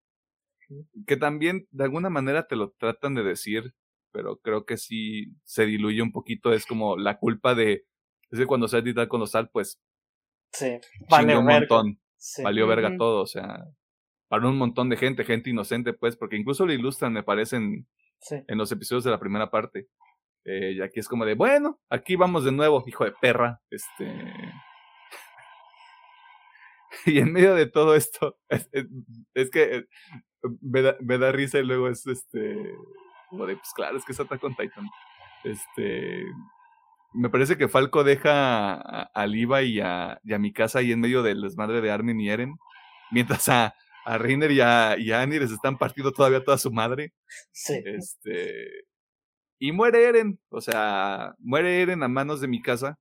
Que 1.08 1.18
también 1.18 1.68
de 1.72 1.86
alguna 1.86 2.12
manera 2.12 2.45
te 2.45 2.56
lo 2.56 2.72
tratan 2.72 3.16
de 3.16 3.24
decir, 3.24 3.74
pero 4.12 4.38
creo 4.38 4.66
que 4.66 4.78
sí 4.78 5.34
se 5.43 5.66
diluye 5.66 6.02
un 6.02 6.12
poquito. 6.12 6.54
Es 6.54 6.66
como 6.66 6.95
la 6.95 7.18
culpa 7.18 7.56
de 7.56 7.86
es 8.32 8.39
que 8.39 8.45
cuando 8.45 8.67
se 8.67 8.77
edita 8.77 9.07
con 9.07 9.25
sal, 9.27 9.49
pues. 9.49 9.80
Sí, 10.51 10.80
valió 11.09 11.39
un 11.39 11.45
montón. 11.45 11.99
Valió 12.43 12.67
verga 12.67 12.95
todo, 12.97 13.23
o 13.23 13.27
sea. 13.27 13.65
Para 14.27 14.47
un 14.47 14.57
montón 14.57 14.89
de 14.89 14.97
gente, 14.97 15.23
gente 15.23 15.49
inocente, 15.49 15.93
pues, 15.93 16.15
porque 16.15 16.36
incluso 16.36 16.65
lo 16.65 16.73
ilustran, 16.73 17.13
me 17.13 17.23
parecen, 17.23 17.88
en 18.30 18.57
los 18.57 18.71
episodios 18.71 19.03
de 19.03 19.11
la 19.11 19.19
primera 19.19 19.49
parte. 19.49 19.88
Eh, 20.45 20.73
y 20.73 20.82
aquí 20.82 20.99
es 20.99 21.07
como 21.07 21.25
de, 21.25 21.34
bueno, 21.34 21.80
aquí 21.89 22.15
vamos 22.15 22.45
de 22.45 22.51
nuevo, 22.51 22.84
hijo 22.86 23.05
de 23.05 23.13
perra. 23.13 23.61
Este. 23.71 24.05
y 27.07 27.17
en 27.19 27.34
medio 27.34 27.55
de 27.55 27.65
todo 27.65 27.95
esto, 27.95 28.38
es, 28.49 29.49
que 29.49 29.86
me 30.61 30.82
da, 30.84 30.95
me 30.99 31.17
da, 31.17 31.32
risa 31.32 31.57
y 31.59 31.65
luego 31.65 31.88
es 31.88 32.05
este. 32.05 32.75
Como 33.30 33.47
de, 33.47 33.55
pues 33.55 33.71
claro, 33.73 33.97
es 33.97 34.05
que 34.05 34.11
es 34.11 34.19
Attack 34.19 34.43
on 34.43 34.55
Titan. 34.55 34.88
Este 35.43 36.25
me 37.14 37.30
parece 37.30 37.57
que 37.57 37.68
Falco 37.68 38.03
deja 38.03 38.74
a, 39.03 39.28
Liva 39.28 39.62
y 39.64 39.80
a, 39.80 40.20
y 40.24 40.34
a 40.34 40.39
Mikasa 40.39 40.80
ahí 40.80 40.91
en 40.91 40.99
medio 40.99 41.24
del 41.24 41.41
desmadre 41.41 41.82
de 41.82 41.91
Armin 41.91 42.20
y 42.20 42.30
Eren, 42.30 42.55
mientras 43.12 43.49
a, 43.49 43.76
a 44.05 44.18
Reiner 44.18 44.51
y 44.51 44.62
a, 44.62 44.95
y 44.97 45.12
a 45.12 45.22
Annie 45.22 45.39
les 45.39 45.51
están 45.51 45.78
partiendo 45.78 46.12
todavía 46.12 46.43
toda 46.43 46.57
su 46.57 46.72
madre. 46.72 47.14
Sí. 47.51 47.82
Este, 47.86 48.86
y 49.60 49.72
muere 49.72 50.03
Eren, 50.03 50.39
o 50.49 50.62
sea, 50.62 51.36
muere 51.39 51.82
Eren 51.82 52.03
a 52.03 52.07
manos 52.07 52.41
de 52.41 52.47
Mikasa, 52.47 52.97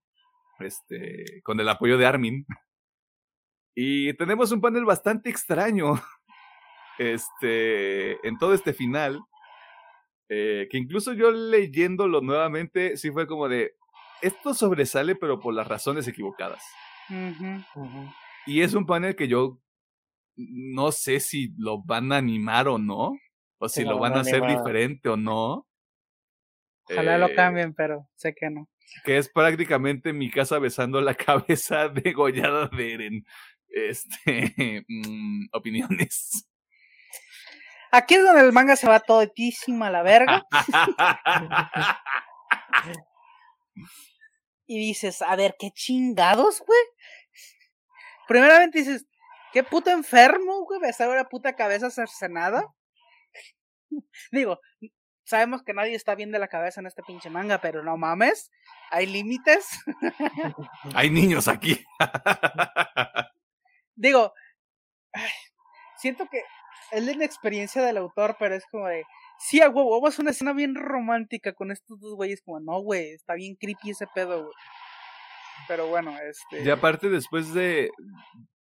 este, 0.58 1.40
con 1.42 1.60
el 1.60 1.68
apoyo 1.68 1.98
de 1.98 2.06
Armin. 2.06 2.46
Y 3.74 4.12
tenemos 4.14 4.50
un 4.50 4.60
panel 4.60 4.84
bastante 4.84 5.30
extraño, 5.30 6.02
este, 6.98 8.26
en 8.26 8.38
todo 8.38 8.54
este 8.54 8.72
final, 8.72 9.20
eh, 10.28 10.66
que 10.70 10.78
incluso 10.78 11.12
yo 11.12 11.30
leyéndolo 11.30 12.20
nuevamente, 12.20 12.96
sí 12.96 13.10
fue 13.10 13.26
como 13.26 13.48
de, 13.48 13.76
esto 14.22 14.54
sobresale, 14.54 15.16
pero 15.16 15.40
por 15.40 15.54
las 15.54 15.66
razones 15.66 16.06
equivocadas. 16.08 16.62
Y 18.46 18.62
es 18.62 18.74
un 18.74 18.86
panel 18.86 19.16
que 19.16 19.28
yo 19.28 19.60
no 20.36 20.92
sé 20.92 21.20
si 21.20 21.52
lo 21.56 21.82
van 21.82 22.12
a 22.12 22.18
animar 22.18 22.68
o 22.68 22.78
no, 22.78 23.18
o 23.58 23.68
si 23.68 23.84
lo 23.84 23.98
van 23.98 24.14
a 24.14 24.20
hacer 24.20 24.46
diferente 24.46 25.08
o 25.08 25.16
no. 25.16 25.66
Ojalá 26.90 27.18
lo 27.18 27.26
eh, 27.26 27.34
cambien, 27.34 27.74
pero 27.74 28.08
sé 28.14 28.34
que 28.34 28.50
no. 28.50 28.68
Que 29.04 29.18
es 29.18 29.30
prácticamente 29.30 30.12
mi 30.12 30.30
casa 30.30 30.58
besando 30.58 31.00
la 31.00 31.14
cabeza 31.14 31.88
degollada 31.88 32.68
de 32.68 32.94
Eren. 32.94 33.24
Este, 33.68 34.84
mm, 34.88 35.48
opiniones. 35.52 36.48
Aquí 37.90 38.14
es 38.14 38.22
donde 38.22 38.42
el 38.42 38.52
manga 38.52 38.76
se 38.76 38.86
va 38.86 39.00
todísimo 39.00 39.84
a 39.84 39.90
la 39.90 40.02
verga. 40.02 40.46
y 44.66 44.78
dices, 44.78 45.22
a 45.22 45.34
ver, 45.36 45.56
qué 45.58 45.70
chingados, 45.70 46.60
güey. 46.60 46.80
Primeramente 48.26 48.78
dices, 48.78 49.06
qué 49.52 49.64
puto 49.64 49.90
enfermo, 49.90 50.64
güey, 50.64 50.80
besar 50.80 51.08
una 51.08 51.24
puta 51.24 51.56
cabeza 51.56 51.90
cercenada. 51.90 52.66
Digo, 54.30 54.60
sabemos 55.24 55.62
que 55.62 55.74
nadie 55.74 55.94
está 55.94 56.14
bien 56.14 56.30
de 56.30 56.38
la 56.38 56.48
cabeza 56.48 56.80
en 56.80 56.86
este 56.86 57.02
pinche 57.02 57.30
manga, 57.30 57.60
pero 57.60 57.82
no 57.82 57.96
mames, 57.96 58.50
hay 58.90 59.06
límites. 59.06 59.80
hay 60.94 61.10
niños 61.10 61.48
aquí. 61.48 61.84
Digo, 63.94 64.32
siento 65.96 66.28
que 66.30 66.42
es 66.92 67.04
la 67.04 67.12
inexperiencia 67.12 67.82
del 67.82 67.96
autor, 67.96 68.36
pero 68.38 68.54
es 68.54 68.64
como 68.70 68.86
de, 68.86 69.04
Sí, 69.38 69.60
a 69.60 69.68
huevo, 69.68 70.00
vamos 70.00 70.18
una 70.18 70.30
escena 70.30 70.52
bien 70.52 70.74
romántica 70.74 71.52
con 71.52 71.70
estos 71.70 72.00
dos 72.00 72.14
güeyes, 72.14 72.42
como, 72.42 72.58
no, 72.60 72.80
güey, 72.80 73.12
está 73.12 73.34
bien 73.34 73.54
creepy 73.54 73.90
ese 73.90 74.06
pedo, 74.12 74.42
güey. 74.42 74.54
Pero 75.68 75.86
bueno, 75.88 76.16
este. 76.18 76.64
Y 76.64 76.70
aparte, 76.70 77.08
después 77.08 77.54
de, 77.54 77.90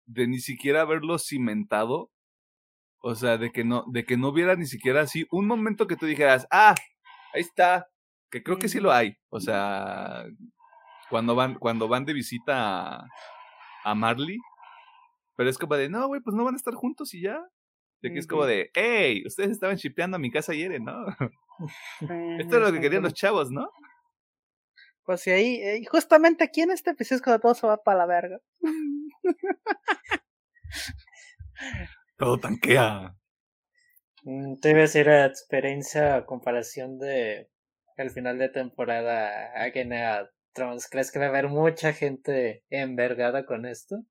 de 0.04 0.26
ni 0.26 0.38
siquiera 0.38 0.82
haberlo 0.82 1.18
cimentado, 1.18 2.10
o 3.00 3.14
sea, 3.14 3.38
de 3.38 3.52
que 3.52 3.64
no, 3.64 3.84
de 3.92 4.04
que 4.04 4.16
no 4.16 4.28
hubiera 4.28 4.56
ni 4.56 4.66
siquiera 4.66 5.02
así 5.02 5.26
un 5.30 5.46
momento 5.46 5.86
que 5.86 5.96
tú 5.96 6.06
dijeras, 6.06 6.46
ah, 6.50 6.74
ahí 7.32 7.40
está, 7.40 7.88
que 8.30 8.42
creo 8.42 8.58
que 8.58 8.68
sí 8.68 8.80
lo 8.80 8.92
hay. 8.92 9.16
O 9.30 9.40
sea, 9.40 10.24
cuando 11.08 11.34
van, 11.34 11.54
cuando 11.54 11.88
van 11.88 12.04
de 12.04 12.12
visita 12.12 12.98
a, 12.98 13.06
a 13.84 13.94
Marley, 13.94 14.38
pero 15.36 15.50
es 15.50 15.58
como 15.58 15.76
de, 15.76 15.88
no, 15.88 16.08
güey, 16.08 16.20
pues 16.20 16.34
no 16.34 16.44
van 16.44 16.54
a 16.54 16.56
estar 16.56 16.74
juntos 16.74 17.14
y 17.14 17.22
ya. 17.22 17.38
De 18.02 18.12
que 18.12 18.18
es 18.18 18.26
como 18.26 18.44
de, 18.44 18.70
hey, 18.74 19.22
ustedes 19.26 19.50
estaban 19.50 19.76
shipeando 19.76 20.16
a 20.16 20.20
mi 20.20 20.30
casa 20.30 20.52
ayer, 20.52 20.80
¿no? 20.80 21.06
Esto 22.38 22.56
es 22.56 22.62
lo 22.62 22.72
que 22.72 22.80
querían 22.80 23.02
los 23.02 23.14
chavos, 23.14 23.50
¿no? 23.50 23.70
Pues 25.04 25.20
sí, 25.20 25.30
ahí, 25.30 25.56
eh, 25.62 25.84
justamente 25.88 26.44
aquí 26.44 26.62
en 26.62 26.70
este 26.72 26.90
episodio 26.90 27.16
es 27.16 27.22
cuando 27.22 27.40
todo 27.40 27.54
se 27.54 27.66
va 27.66 27.82
para 27.82 27.98
la 27.98 28.06
verga. 28.06 28.40
todo 32.16 32.38
tanquea. 32.38 33.14
Mm, 34.24 34.56
te 34.56 34.70
iba 34.70 34.78
a 34.80 34.82
decir 34.82 35.08
a 35.08 35.26
experiencia 35.26 36.16
a 36.16 36.26
comparación 36.26 36.98
de 36.98 37.48
el 37.96 38.10
final 38.10 38.38
de 38.38 38.48
temporada 38.48 39.52
a 39.54 39.70
Game 39.70 40.20
of 40.20 40.28
¿Crees 40.90 41.12
que 41.12 41.18
va 41.18 41.26
a 41.26 41.28
haber 41.28 41.48
mucha 41.48 41.92
gente 41.92 42.64
envergada 42.70 43.44
con 43.44 43.66
esto? 43.66 44.02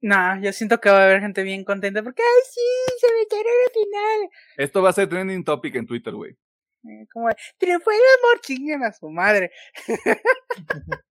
No, 0.00 0.40
yo 0.40 0.52
siento 0.52 0.80
que 0.80 0.90
va 0.90 1.00
a 1.00 1.04
haber 1.06 1.20
gente 1.20 1.42
bien 1.42 1.64
contenta 1.64 2.02
porque, 2.02 2.22
ay, 2.22 2.42
sí, 2.50 2.60
se 3.00 3.06
me 3.08 3.26
quedó 3.28 3.40
el 3.40 3.72
final. 3.72 4.30
Esto 4.56 4.82
va 4.82 4.90
a 4.90 4.92
ser 4.92 5.08
trending 5.08 5.44
topic 5.44 5.74
en 5.74 5.86
Twitter, 5.86 6.14
güey. 6.14 6.36
Eh, 6.84 7.06
como, 7.12 7.28
triunfó 7.58 7.90
el 7.90 7.96
amor, 7.96 8.40
chinguen 8.40 8.84
a 8.84 8.92
su 8.92 9.10
madre. 9.10 9.50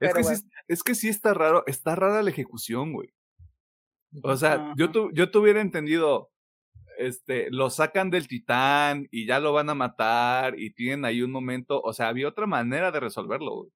es, 0.00 0.14
que 0.14 0.24
sí, 0.24 0.44
es 0.68 0.82
que 0.82 0.94
sí 0.94 1.08
está 1.08 1.32
raro, 1.32 1.64
está 1.66 1.94
rara 1.94 2.22
la 2.22 2.30
ejecución, 2.30 2.92
güey. 2.92 3.08
O 4.22 4.36
sea, 4.36 4.74
yo, 4.76 4.90
tu, 4.90 5.10
yo 5.12 5.30
tuviera 5.30 5.62
entendido, 5.62 6.30
este, 6.98 7.50
lo 7.50 7.70
sacan 7.70 8.10
del 8.10 8.28
titán 8.28 9.08
y 9.10 9.26
ya 9.26 9.40
lo 9.40 9.54
van 9.54 9.70
a 9.70 9.74
matar 9.74 10.58
y 10.58 10.74
tienen 10.74 11.06
ahí 11.06 11.22
un 11.22 11.30
momento, 11.30 11.80
o 11.80 11.94
sea, 11.94 12.08
había 12.08 12.28
otra 12.28 12.46
manera 12.46 12.92
de 12.92 13.00
resolverlo, 13.00 13.54
güey. 13.54 13.70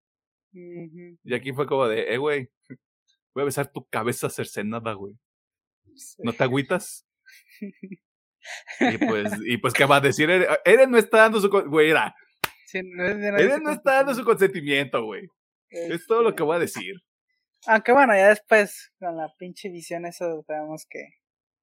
Y 1.24 1.34
aquí 1.34 1.52
fue 1.52 1.66
como 1.66 1.88
de, 1.88 2.14
eh, 2.14 2.18
güey, 2.18 2.50
Voy 3.36 3.42
a 3.42 3.52
besar 3.52 3.70
tu 3.70 3.86
cabeza 3.90 4.30
cercenada, 4.30 4.94
güey. 4.94 5.12
¿No 6.20 6.32
te 6.32 6.42
agüitas? 6.42 7.06
y 8.80 8.96
pues, 8.96 9.32
y 9.44 9.58
pues, 9.58 9.74
¿qué 9.74 9.84
va 9.84 9.96
a 9.96 10.00
decir? 10.00 10.30
Eren, 10.64 10.90
no 10.90 10.96
está 10.96 11.18
dando 11.18 11.38
su... 11.38 11.50
Güey, 11.50 11.90
era... 11.90 12.14
Eren 12.72 13.62
no 13.62 13.72
está 13.72 13.96
dando 13.96 14.14
su 14.14 14.24
consentimiento, 14.24 15.04
güey. 15.04 15.28
Es 15.68 16.06
todo 16.06 16.22
lo 16.22 16.34
que 16.34 16.42
voy 16.44 16.56
a 16.56 16.60
decir. 16.60 16.94
Aunque 17.66 17.92
bueno, 17.92 18.14
ya 18.14 18.30
después, 18.30 18.90
con 18.98 19.18
la 19.18 19.28
pinche 19.38 19.68
visión, 19.68 20.06
eso 20.06 20.42
sabemos 20.46 20.86
que 20.88 21.06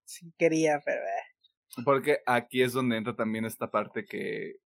sí 0.05 0.31
quería, 0.37 0.79
pero... 0.85 1.01
Eh. 1.01 1.81
Porque 1.83 2.19
aquí 2.27 2.61
es 2.61 2.73
donde 2.73 2.97
entra 2.97 3.15
también 3.15 3.45
esta 3.45 3.71
parte 3.71 4.05
que 4.05 4.57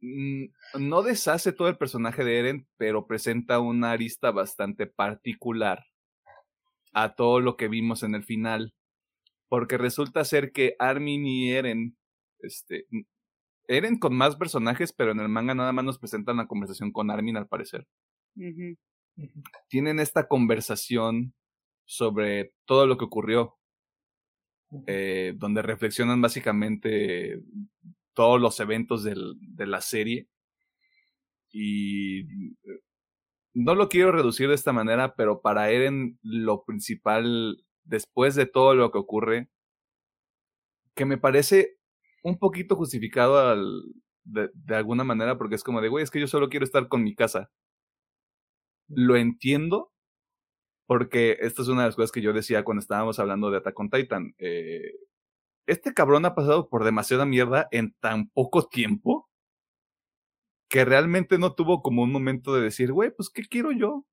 no 0.00 1.02
deshace 1.02 1.52
todo 1.52 1.68
el 1.68 1.78
personaje 1.78 2.24
de 2.24 2.38
Eren, 2.38 2.68
pero 2.76 3.06
presenta 3.06 3.60
una 3.60 3.92
arista 3.92 4.30
bastante 4.30 4.86
particular 4.86 5.84
a 6.92 7.14
todo 7.14 7.40
lo 7.40 7.56
que 7.56 7.68
vimos 7.68 8.02
en 8.02 8.14
el 8.14 8.24
final. 8.24 8.74
Porque 9.48 9.78
resulta 9.78 10.24
ser 10.24 10.52
que 10.52 10.76
Armin 10.78 11.26
y 11.26 11.52
Eren, 11.52 11.96
este, 12.40 12.86
Eren 13.66 13.98
con 13.98 14.14
más 14.14 14.36
personajes, 14.36 14.92
pero 14.92 15.12
en 15.12 15.20
el 15.20 15.28
manga 15.28 15.54
nada 15.54 15.72
más 15.72 15.84
nos 15.84 15.98
presentan 15.98 16.36
la 16.36 16.46
conversación 16.46 16.92
con 16.92 17.10
Armin 17.10 17.36
al 17.36 17.48
parecer. 17.48 17.86
Tienen 19.68 20.00
esta 20.00 20.28
conversación 20.28 21.34
sobre 21.84 22.52
todo 22.66 22.86
lo 22.86 22.98
que 22.98 23.06
ocurrió, 23.06 23.56
eh, 24.86 25.32
donde 25.36 25.62
reflexionan 25.62 26.20
básicamente 26.20 27.40
todos 28.18 28.40
los 28.40 28.58
eventos 28.58 29.04
de 29.04 29.66
la 29.68 29.80
serie. 29.80 30.26
Y 31.52 32.22
eh, 32.22 32.80
no 33.54 33.76
lo 33.76 33.88
quiero 33.88 34.10
reducir 34.10 34.48
de 34.48 34.56
esta 34.56 34.72
manera, 34.72 35.14
pero 35.14 35.40
para 35.40 35.70
Eren 35.70 36.18
lo 36.22 36.64
principal, 36.64 37.64
después 37.84 38.34
de 38.34 38.46
todo 38.46 38.74
lo 38.74 38.90
que 38.90 38.98
ocurre, 38.98 39.48
que 40.96 41.04
me 41.04 41.16
parece 41.16 41.78
un 42.24 42.40
poquito 42.40 42.74
justificado 42.74 43.38
al, 43.38 43.84
de, 44.24 44.50
de 44.52 44.74
alguna 44.74 45.04
manera 45.04 45.38
porque 45.38 45.54
es 45.54 45.62
como 45.62 45.80
de, 45.80 45.88
güey, 45.88 46.02
es 46.02 46.10
que 46.10 46.18
yo 46.18 46.26
solo 46.26 46.48
quiero 46.48 46.64
estar 46.64 46.88
con 46.88 47.04
mi 47.04 47.14
casa. 47.14 47.52
Lo 48.88 49.14
entiendo 49.14 49.92
porque 50.88 51.36
esta 51.40 51.62
es 51.62 51.68
una 51.68 51.82
de 51.82 51.88
las 51.90 51.94
cosas 51.94 52.10
que 52.10 52.22
yo 52.22 52.32
decía 52.32 52.64
cuando 52.64 52.80
estábamos 52.80 53.20
hablando 53.20 53.48
de 53.52 53.58
Attack 53.58 53.78
on 53.78 53.90
Titan. 53.90 54.34
Eh, 54.38 54.90
este 55.68 55.92
cabrón 55.92 56.24
ha 56.24 56.34
pasado 56.34 56.68
por 56.68 56.84
demasiada 56.84 57.26
mierda 57.26 57.68
en 57.70 57.94
tan 58.00 58.30
poco 58.30 58.66
tiempo 58.66 59.28
que 60.68 60.84
realmente 60.84 61.38
no 61.38 61.54
tuvo 61.54 61.82
como 61.82 62.02
un 62.02 62.10
momento 62.10 62.54
de 62.54 62.62
decir, 62.62 62.92
güey, 62.92 63.10
pues, 63.10 63.28
¿qué 63.28 63.42
quiero 63.42 63.72
yo? 63.72 64.04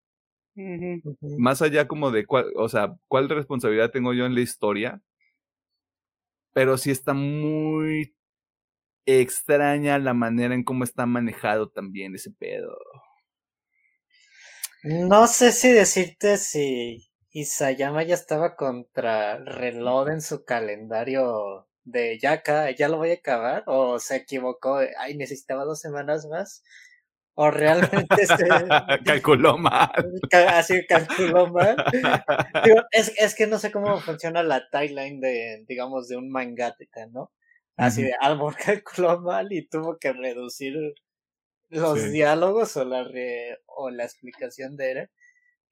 Más 1.38 1.62
allá 1.62 1.88
como 1.88 2.12
de 2.12 2.26
cuál, 2.26 2.51
o 2.56 2.70
sea, 2.70 2.95
cuál 3.08 3.30
responsabilidad 3.30 3.91
tengo 3.91 4.14
yo 4.14 4.26
en 4.26 4.36
la 4.36 4.41
historia. 4.41 5.01
Pero 6.53 6.78
sí 6.78 6.91
está 6.91 7.14
muy 7.14 8.16
extraña 9.06 9.97
la 9.99 10.14
manera 10.14 10.56
en 10.56 10.64
cómo 10.64 10.84
está 10.84 11.06
manejado 11.06 11.70
también 11.70 12.16
ese 12.16 12.32
pedo. 12.32 12.78
No 14.84 15.28
sé 15.28 15.51
si 15.51 15.72
decirte 15.72 16.38
si 16.38 17.10
Isayama 17.36 18.03
ya 18.03 18.15
estaba 18.15 18.55
contra 18.55 19.38
reloj 19.38 20.07
en 20.07 20.21
su 20.21 20.45
calendario 20.45 21.67
de 21.83 22.17
ya 22.17 22.31
acá, 22.31 22.71
ya 22.71 22.88
lo 22.88 22.95
voy 22.95 23.11
a 23.11 23.15
acabar, 23.15 23.63
o 23.67 23.99
se 23.99 24.15
equivocó, 24.15 24.77
ay, 24.97 25.17
necesitaba 25.17 25.65
dos 25.65 25.81
semanas 25.81 26.27
más, 26.27 26.63
o 27.33 27.51
realmente 27.51 28.25
se... 28.25 28.38
calculó 29.05 29.57
mal. 29.57 29.91
Así 30.31 30.86
calculó 30.88 31.47
mal. 31.47 31.75
es, 32.91 33.11
es 33.17 33.36
que 33.36 33.47
no 33.47 33.59
sé 33.59 33.69
cómo 33.69 33.99
funciona 33.99 34.41
la 34.41 34.69
timeline 34.69 35.19
de, 35.19 35.65
digamos, 35.67 36.07
de 36.07 36.15
un 36.15 36.29
mangáteka, 36.29 37.07
¿no? 37.07 37.33
Así 37.75 38.03
de 38.03 38.13
Albor 38.21 38.55
calculó 38.65 39.19
mal 39.19 39.51
y 39.51 39.67
tuvo 39.67 39.97
que 39.99 40.13
reducir 40.13 40.73
los 41.67 42.13
diálogos 42.13 42.77
o 42.77 42.86
la, 42.86 43.05
o 43.65 43.89
la 43.89 44.05
explicación 44.05 44.77
de 44.77 44.91
Eren, 44.91 45.11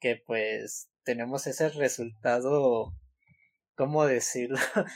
que 0.02 0.22
pues 0.28 0.90
tenemos 1.04 1.48
ese 1.48 1.70
resultado, 1.70 2.94
¿cómo 3.76 4.06
decirlo? 4.06 4.58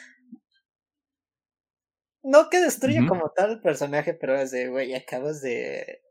no 2.24 2.50
que 2.50 2.60
destruye 2.60 3.06
como 3.08 3.32
tal 3.36 3.52
el 3.52 3.62
personaje, 3.62 4.14
pero 4.14 4.36
es 4.36 4.52
de, 4.52 4.70
güey, 4.70 4.94
acabas 4.96 5.42
de 5.42 6.02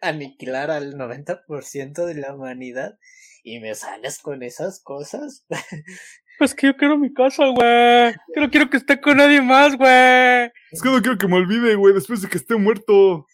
aniquilar 0.00 0.70
al 0.70 0.94
90% 0.94 2.04
de 2.04 2.14
la 2.14 2.34
humanidad 2.34 2.98
y 3.42 3.60
me 3.60 3.74
sales 3.74 4.18
con 4.18 4.42
esas 4.42 4.82
cosas. 4.82 5.46
Pues 6.36 6.52
que 6.52 6.66
yo 6.66 6.76
quiero 6.76 6.98
mi 6.98 7.14
casa, 7.14 7.44
güey. 7.46 8.12
Que 8.34 8.40
no 8.40 8.50
quiero 8.50 8.68
que 8.68 8.78
esté 8.78 9.00
con 9.00 9.18
nadie 9.18 9.40
más, 9.40 9.76
güey. 9.76 10.50
Es 10.72 10.82
que 10.82 10.88
no 10.90 11.00
quiero 11.00 11.16
que 11.16 11.28
me 11.28 11.36
olvide, 11.36 11.76
güey, 11.76 11.94
después 11.94 12.22
de 12.22 12.28
que 12.28 12.38
esté 12.38 12.56
muerto 12.56 13.24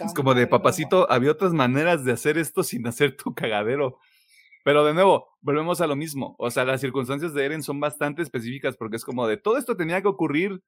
es 0.00 0.14
como 0.14 0.34
de 0.34 0.46
papacito, 0.46 1.10
había 1.10 1.32
otras 1.32 1.52
maneras 1.52 2.04
de 2.04 2.12
hacer 2.12 2.38
esto 2.38 2.62
sin 2.62 2.86
hacer 2.86 3.16
tu 3.16 3.34
cagadero. 3.34 3.98
Pero 4.64 4.84
de 4.84 4.94
nuevo, 4.94 5.28
volvemos 5.42 5.80
a 5.82 5.86
lo 5.86 5.94
mismo. 5.94 6.34
O 6.38 6.50
sea, 6.50 6.64
las 6.64 6.80
circunstancias 6.80 7.34
de 7.34 7.44
Eren 7.44 7.62
son 7.62 7.78
bastante 7.78 8.22
específicas 8.22 8.76
porque 8.76 8.96
es 8.96 9.04
como 9.04 9.26
de 9.26 9.36
todo 9.36 9.58
esto 9.58 9.76
tenía 9.76 10.00
que 10.00 10.08
ocurrir 10.08 10.60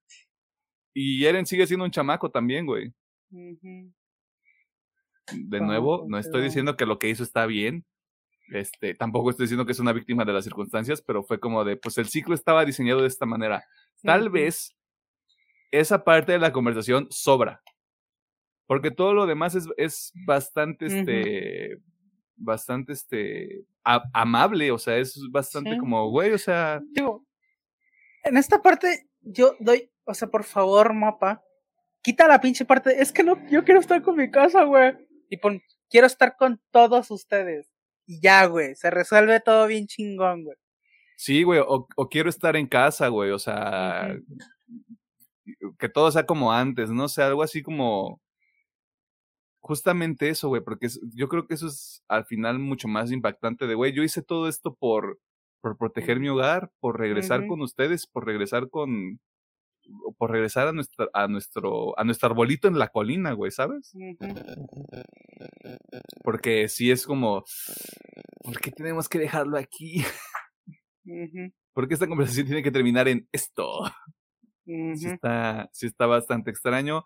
y 0.94 1.24
Eren 1.24 1.46
sigue 1.46 1.66
siendo 1.66 1.84
un 1.84 1.90
chamaco 1.90 2.30
también, 2.30 2.66
güey. 2.66 2.92
De 5.32 5.60
nuevo, 5.60 6.04
no 6.06 6.18
estoy 6.18 6.42
diciendo 6.42 6.76
que 6.76 6.86
lo 6.86 6.98
que 6.98 7.08
hizo 7.08 7.22
está 7.22 7.46
bien. 7.46 7.84
Este, 8.48 8.94
tampoco 8.94 9.30
estoy 9.30 9.44
diciendo 9.44 9.66
que 9.66 9.72
es 9.72 9.80
una 9.80 9.92
víctima 9.92 10.24
de 10.24 10.32
las 10.32 10.44
circunstancias, 10.44 11.02
pero 11.02 11.24
fue 11.24 11.40
como 11.40 11.64
de, 11.64 11.76
pues 11.76 11.98
el 11.98 12.06
ciclo 12.06 12.34
estaba 12.34 12.64
diseñado 12.64 13.00
de 13.00 13.08
esta 13.08 13.26
manera. 13.26 13.64
Tal 14.02 14.28
vez 14.28 14.76
esa 15.70 16.04
parte 16.04 16.32
de 16.32 16.38
la 16.38 16.52
conversación 16.52 17.08
sobra. 17.10 17.62
Porque 18.66 18.90
todo 18.90 19.14
lo 19.14 19.26
demás 19.26 19.54
es, 19.54 19.68
es 19.76 20.12
bastante, 20.26 20.86
este, 20.86 21.78
bastante, 22.36 22.92
este, 22.92 23.64
amable, 24.12 24.72
o 24.72 24.78
sea, 24.78 24.96
es 24.96 25.18
bastante 25.30 25.78
como, 25.78 26.10
güey, 26.10 26.32
o 26.32 26.38
sea. 26.38 26.80
Digo, 26.92 27.24
en 28.24 28.36
esta 28.36 28.60
parte 28.60 29.08
yo 29.20 29.54
doy, 29.60 29.90
o 30.04 30.14
sea, 30.14 30.28
por 30.28 30.44
favor, 30.44 30.92
mapa, 30.92 31.42
quita 32.02 32.28
la 32.28 32.40
pinche 32.40 32.64
parte, 32.64 33.00
es 33.00 33.12
que 33.12 33.22
no, 33.22 33.36
yo 33.48 33.64
quiero 33.64 33.80
estar 33.80 34.02
con 34.02 34.16
mi 34.16 34.30
casa, 34.30 34.64
güey. 34.64 34.94
Y 35.28 35.38
pon, 35.38 35.60
quiero 35.88 36.06
estar 36.06 36.36
con 36.36 36.60
todos 36.70 37.10
ustedes. 37.10 37.72
Y 38.06 38.20
ya, 38.20 38.46
güey, 38.46 38.74
se 38.76 38.90
resuelve 38.90 39.40
todo 39.40 39.66
bien 39.66 39.86
chingón, 39.86 40.44
güey. 40.44 40.56
Sí, 41.16 41.42
güey, 41.42 41.60
o, 41.60 41.88
o, 41.96 42.08
quiero 42.08 42.28
estar 42.28 42.56
en 42.56 42.66
casa, 42.66 43.08
güey, 43.08 43.30
o 43.30 43.38
sea, 43.38 44.14
que 45.78 45.88
todo 45.88 46.10
sea 46.10 46.26
como 46.26 46.52
antes, 46.52 46.90
¿no? 46.90 47.04
O 47.04 47.08
sea, 47.08 47.26
algo 47.26 47.42
así 47.42 47.62
como 47.62 48.20
justamente 49.66 50.28
eso, 50.28 50.48
güey, 50.48 50.62
porque 50.62 50.88
yo 51.12 51.28
creo 51.28 51.46
que 51.48 51.54
eso 51.54 51.66
es 51.66 52.04
al 52.06 52.24
final 52.24 52.60
mucho 52.60 52.86
más 52.86 53.10
impactante 53.10 53.66
de, 53.66 53.74
güey, 53.74 53.92
yo 53.92 54.04
hice 54.04 54.22
todo 54.22 54.48
esto 54.48 54.76
por, 54.76 55.18
por 55.60 55.76
proteger 55.76 56.20
mi 56.20 56.28
hogar, 56.28 56.70
por 56.78 57.00
regresar 57.00 57.48
con 57.48 57.60
ustedes, 57.60 58.06
por 58.06 58.24
regresar 58.24 58.70
con, 58.70 59.18
por 60.18 60.30
regresar 60.30 60.68
a 60.68 60.72
nuestra, 60.72 61.08
a 61.12 61.26
nuestro, 61.26 61.98
a 61.98 62.04
nuestro 62.04 62.28
arbolito 62.28 62.68
en 62.68 62.78
la 62.78 62.88
colina, 62.88 63.32
güey, 63.32 63.50
¿sabes? 63.50 63.92
Porque 66.22 66.68
si 66.68 66.92
es 66.92 67.04
como, 67.04 67.44
¿por 68.44 68.60
qué 68.60 68.70
tenemos 68.70 69.08
que 69.08 69.18
dejarlo 69.18 69.58
aquí? 69.58 70.04
Porque 71.74 71.94
esta 71.94 72.06
conversación 72.06 72.46
tiene 72.46 72.62
que 72.62 72.70
terminar 72.70 73.08
en 73.08 73.28
esto. 73.32 73.80
sí, 74.64 75.08
está, 75.08 75.68
sí 75.72 75.86
está 75.86 76.06
bastante 76.06 76.52
extraño. 76.52 77.04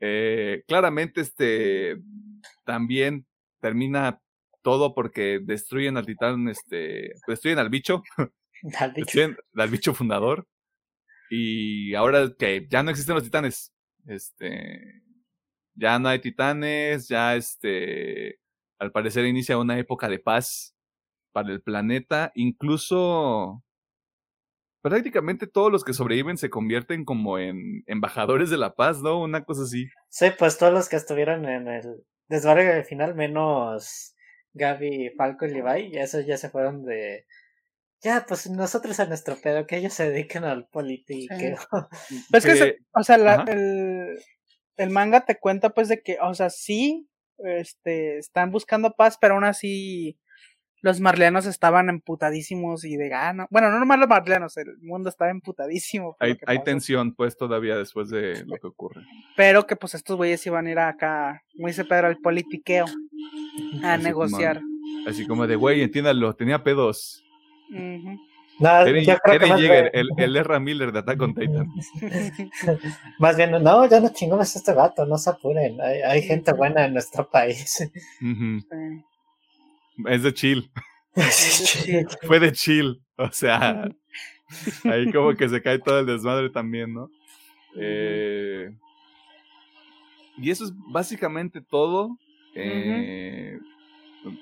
Eh, 0.00 0.62
claramente, 0.66 1.20
este 1.20 1.96
también 2.64 3.26
termina 3.60 4.20
todo 4.62 4.94
porque 4.94 5.40
destruyen 5.42 5.96
al 5.96 6.06
titán, 6.06 6.48
este, 6.48 7.12
destruyen 7.26 7.58
al 7.58 7.70
bicho, 7.70 8.02
al 8.78 8.92
bicho, 8.92 9.20
al 9.54 9.70
bicho 9.70 9.94
fundador. 9.94 10.46
Y 11.30 11.94
ahora 11.94 12.32
que 12.38 12.66
ya 12.70 12.82
no 12.82 12.90
existen 12.90 13.14
los 13.14 13.24
titanes, 13.24 13.72
este, 14.06 15.02
ya 15.74 15.98
no 15.98 16.08
hay 16.08 16.20
titanes, 16.20 17.08
ya 17.08 17.36
este, 17.36 18.38
al 18.78 18.92
parecer 18.92 19.26
inicia 19.26 19.58
una 19.58 19.78
época 19.78 20.08
de 20.08 20.18
paz 20.18 20.74
para 21.32 21.52
el 21.52 21.62
planeta, 21.62 22.32
incluso 22.34 23.62
prácticamente 24.88 25.48
todos 25.48 25.72
los 25.72 25.82
que 25.82 25.92
sobreviven 25.92 26.36
se 26.36 26.48
convierten 26.48 27.04
como 27.04 27.40
en 27.40 27.82
embajadores 27.86 28.50
de 28.50 28.56
la 28.56 28.76
paz, 28.76 29.02
¿no? 29.02 29.20
Una 29.20 29.42
cosa 29.42 29.62
así. 29.62 29.88
Sí, 30.08 30.26
pues 30.38 30.58
todos 30.58 30.72
los 30.72 30.88
que 30.88 30.94
estuvieron 30.94 31.44
en 31.44 31.66
el 31.66 32.04
desbargue 32.28 32.84
final, 32.84 33.16
menos 33.16 34.14
Gaby, 34.52 35.10
Falco 35.16 35.44
y 35.44 35.54
Levi, 35.54 35.90
ya 35.90 36.02
esos 36.02 36.24
ya 36.24 36.36
se 36.36 36.50
fueron 36.50 36.84
de... 36.84 37.26
Ya, 38.00 38.26
pues 38.28 38.48
nosotros 38.48 39.00
a 39.00 39.06
nuestro 39.06 39.34
pedo, 39.34 39.66
que 39.66 39.78
ellos 39.78 39.92
se 39.92 40.08
dediquen 40.08 40.44
al 40.44 40.68
político. 40.68 41.34
Pues 42.30 42.44
que, 42.44 42.76
o 42.92 43.02
sea, 43.02 43.16
el, 43.48 44.16
el 44.76 44.90
manga 44.90 45.24
te 45.24 45.36
cuenta 45.40 45.70
pues 45.70 45.88
de 45.88 46.00
que, 46.00 46.18
o 46.22 46.32
sea, 46.32 46.50
sí, 46.50 47.08
este, 47.38 48.18
están 48.18 48.52
buscando 48.52 48.92
paz, 48.92 49.18
pero 49.20 49.34
aún 49.34 49.44
así 49.44 50.16
los 50.86 51.00
marleanos 51.00 51.46
estaban 51.46 51.88
emputadísimos 51.88 52.84
y 52.84 52.96
de 52.96 53.08
gana. 53.08 53.48
Bueno, 53.50 53.72
no 53.72 53.80
nomás 53.80 53.98
los 53.98 54.08
marleanos, 54.08 54.56
el 54.56 54.78
mundo 54.78 55.08
estaba 55.08 55.32
emputadísimo. 55.32 56.16
Hay, 56.20 56.38
hay 56.46 56.62
tensión, 56.62 57.12
pues, 57.12 57.36
todavía 57.36 57.76
después 57.76 58.08
de 58.08 58.44
lo 58.46 58.56
que 58.56 58.68
ocurre. 58.68 59.02
Pero 59.36 59.66
que, 59.66 59.74
pues, 59.74 59.94
estos 59.96 60.16
güeyes 60.16 60.46
iban 60.46 60.68
a 60.68 60.70
ir 60.70 60.78
acá, 60.78 61.42
muy 61.56 61.72
se 61.72 61.84
Pedro, 61.84 62.06
al 62.06 62.18
politiqueo, 62.18 62.86
a 63.82 63.96
negociar. 63.96 64.60
así 65.08 65.26
como 65.26 65.48
de, 65.48 65.56
güey, 65.56 65.82
entiéndalo, 65.82 66.36
tenía 66.36 66.62
pedos. 66.62 67.24
No, 67.68 68.86
Eren, 68.86 69.04
Yeager, 69.04 69.90
el, 69.92 70.08
el 70.16 70.36
Erra 70.36 70.60
Miller 70.60 70.92
de 70.92 71.00
Attack 71.00 71.20
on 71.20 71.34
Titan. 71.34 71.68
más 73.18 73.36
bien, 73.36 73.50
no, 73.50 73.86
ya 73.86 73.98
no 73.98 74.08
chingamos 74.10 74.54
este 74.54 74.72
vato, 74.72 75.04
no 75.04 75.18
se 75.18 75.30
apuren. 75.30 75.80
Hay, 75.80 76.00
hay 76.02 76.22
gente 76.22 76.52
buena 76.52 76.84
en 76.84 76.92
nuestro 76.92 77.28
país. 77.28 77.90
Es 80.04 80.22
de 80.22 80.34
chill. 80.34 80.70
Fue 82.26 82.40
de 82.40 82.52
chill. 82.52 83.00
O 83.16 83.30
sea, 83.32 83.88
ahí 84.84 85.10
como 85.12 85.34
que 85.34 85.48
se 85.48 85.62
cae 85.62 85.78
todo 85.78 86.00
el 86.00 86.06
desmadre 86.06 86.50
también, 86.50 86.92
¿no? 86.92 87.10
Eh, 87.76 88.70
y 90.36 90.50
eso 90.50 90.64
es 90.64 90.72
básicamente 90.74 91.60
todo. 91.60 92.18
Eh, 92.54 93.58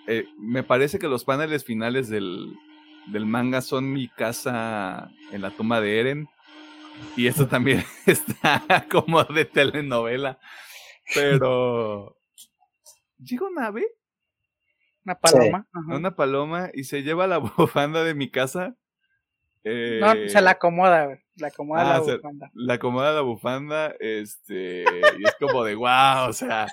eh, 0.07 0.25
me 0.39 0.63
parece 0.63 0.99
que 0.99 1.09
los 1.09 1.25
paneles 1.25 1.65
finales 1.65 2.09
del, 2.09 2.55
del 3.07 3.27
manga 3.27 3.61
son 3.61 3.93
mi 3.93 4.09
casa 4.09 5.11
en 5.33 5.43
la 5.43 5.51
tumba 5.51 5.81
de 5.81 6.01
Eren. 6.01 6.29
Y 7.17 7.27
esto 7.27 7.47
también 7.47 7.85
está 8.07 8.87
como 8.91 9.23
de 9.25 9.45
telenovela. 9.45 10.39
Pero. 11.15 12.17
¿Llega 13.19 13.47
una 13.47 13.67
ave? 13.67 13.87
Una 15.05 15.15
paloma. 15.19 15.67
Una 15.89 16.15
paloma 16.17 16.71
y 16.73 16.85
se 16.85 17.03
lleva 17.03 17.27
la 17.27 17.39
bufanda 17.57 18.05
de 18.05 18.15
mi 18.15 18.31
casa. 18.31 18.75
no, 19.65 20.29
se 20.29 20.41
la 20.41 20.51
acomoda, 20.53 21.07
güey. 21.07 21.19
La 21.37 21.49
acomoda 21.49 21.81
Ah, 21.83 21.95
la 21.95 22.01
o 22.01 22.05
sea, 22.05 22.15
bufanda. 22.17 22.51
La 22.55 22.75
acomoda 22.75 23.13
la 23.13 23.21
bufanda, 23.23 23.93
este, 23.99 24.85
y 25.19 25.25
es 25.25 25.35
como 25.41 25.65
de 25.65 25.75
wow, 25.75 26.29
o 26.29 26.33
sea, 26.33 26.69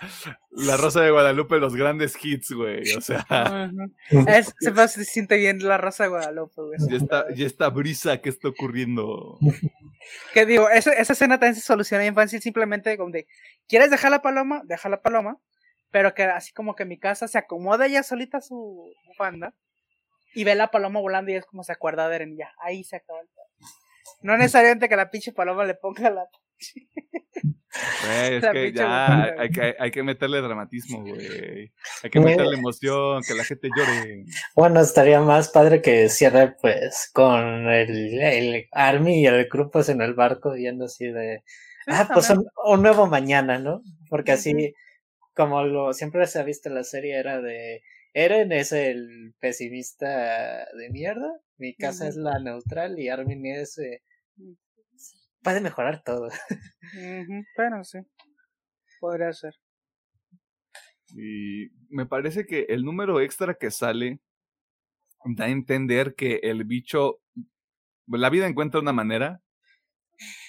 la 0.51 0.77
Rosa 0.77 1.01
de 1.01 1.09
Guadalupe, 1.09 1.57
los 1.57 1.75
grandes 1.75 2.15
hits, 2.23 2.51
güey, 2.51 2.93
o 2.93 3.01
sea. 3.01 3.25
Es- 4.27 4.53
se, 4.59 5.03
siente 5.05 5.37
bien 5.37 5.67
la 5.67 5.79
Rosa 5.79 6.03
de 6.03 6.09
Guadalupe, 6.09 6.53
güey. 6.61 6.77
ya 6.91 6.95
está, 6.97 7.25
ya 7.33 7.45
está 7.47 7.69
brisa, 7.69 8.21
¿qué 8.21 8.29
está 8.29 8.49
ocurriendo? 8.49 9.39
Que 10.33 10.45
digo, 10.45 10.69
esa, 10.69 10.93
esa 10.93 11.13
escena 11.13 11.39
también 11.39 11.55
se 11.55 11.61
soluciona 11.61 12.03
bien 12.03 12.13
fácil, 12.13 12.39
simplemente 12.39 12.95
como 12.99 13.09
de, 13.09 13.25
¿quieres 13.67 13.89
dejar 13.89 14.11
la 14.11 14.21
paloma? 14.21 14.61
Deja 14.65 14.89
la 14.89 15.01
paloma, 15.01 15.37
pero 15.91 16.13
que 16.13 16.23
así 16.23 16.53
como 16.53 16.75
que 16.75 16.85
mi 16.85 16.97
casa 16.97 17.27
se 17.27 17.37
acomoda 17.37 17.85
ella 17.85 18.03
solita 18.03 18.41
su 18.41 18.91
bufanda 19.05 19.53
y 20.33 20.43
ve 20.43 20.55
la 20.55 20.71
paloma 20.71 20.99
volando 20.99 21.31
y 21.31 21.35
es 21.35 21.45
como 21.45 21.63
se 21.63 21.73
acuerda 21.73 22.07
de 22.07 22.15
Eren, 22.15 22.33
y 22.33 22.37
ya, 22.37 22.51
ahí 22.63 22.83
se 22.83 22.95
acaba 22.95 23.19
el. 23.19 23.27
No 24.21 24.37
necesariamente 24.37 24.87
que 24.87 24.95
la 24.95 25.09
pinche 25.09 25.31
paloma 25.33 25.65
le 25.65 25.75
ponga 25.75 26.09
la... 26.09 26.25
Güey, 28.05 28.35
es 28.35 28.43
La 28.43 28.51
que 28.51 28.73
ya 28.73 29.23
hay 29.39 29.49
que, 29.49 29.75
hay 29.79 29.91
que 29.91 30.03
meterle 30.03 30.41
dramatismo, 30.41 31.03
güey. 31.05 31.71
Hay 32.03 32.09
que 32.09 32.19
meterle 32.19 32.57
emoción, 32.57 33.23
que 33.25 33.33
la 33.33 33.45
gente 33.45 33.69
llore. 33.75 34.25
Bueno, 34.55 34.81
estaría 34.81 35.21
más 35.21 35.47
padre 35.47 35.81
que 35.81 36.09
cierre 36.09 36.53
pues 36.61 37.09
con 37.13 37.69
el, 37.69 38.21
el 38.21 38.67
Army 38.73 39.21
y 39.21 39.25
el 39.25 39.47
grupo 39.47 39.79
en 39.87 40.01
el 40.01 40.13
barco 40.13 40.51
viendo 40.51 40.85
así 40.85 41.05
de 41.05 41.43
ah, 41.87 42.09
pues 42.13 42.29
un, 42.29 42.45
un 42.65 42.81
nuevo 42.81 43.07
mañana, 43.07 43.57
¿no? 43.57 43.81
Porque 44.09 44.33
así. 44.33 44.73
Como 45.33 45.63
lo 45.63 45.93
siempre 45.93 46.25
se 46.27 46.39
ha 46.39 46.43
visto 46.43 46.69
en 46.69 46.75
la 46.75 46.83
serie 46.83 47.17
era 47.17 47.41
de 47.41 47.81
Eren 48.13 48.51
es 48.51 48.71
el 48.71 49.33
pesimista 49.39 50.65
de 50.77 50.89
mierda, 50.89 51.39
mi 51.57 51.75
casa 51.75 52.07
es 52.07 52.15
la 52.17 52.39
neutral 52.39 52.99
y 52.99 53.09
Armin 53.09 53.45
es 53.45 53.77
eh, 53.77 54.01
puede 55.41 55.61
mejorar 55.61 56.03
todo. 56.03 56.29
Pero 57.55 57.83
sí, 57.83 57.99
podría 58.99 59.31
ser. 59.33 59.55
Y 61.15 61.69
me 61.89 62.05
parece 62.05 62.45
que 62.45 62.65
el 62.69 62.83
número 62.83 63.19
extra 63.21 63.55
que 63.55 63.71
sale 63.71 64.19
da 65.25 65.45
a 65.45 65.49
entender 65.49 66.15
que 66.15 66.39
el 66.43 66.63
bicho, 66.63 67.21
la 68.07 68.29
vida 68.29 68.47
encuentra 68.47 68.79
una 68.79 68.93
manera 68.93 69.41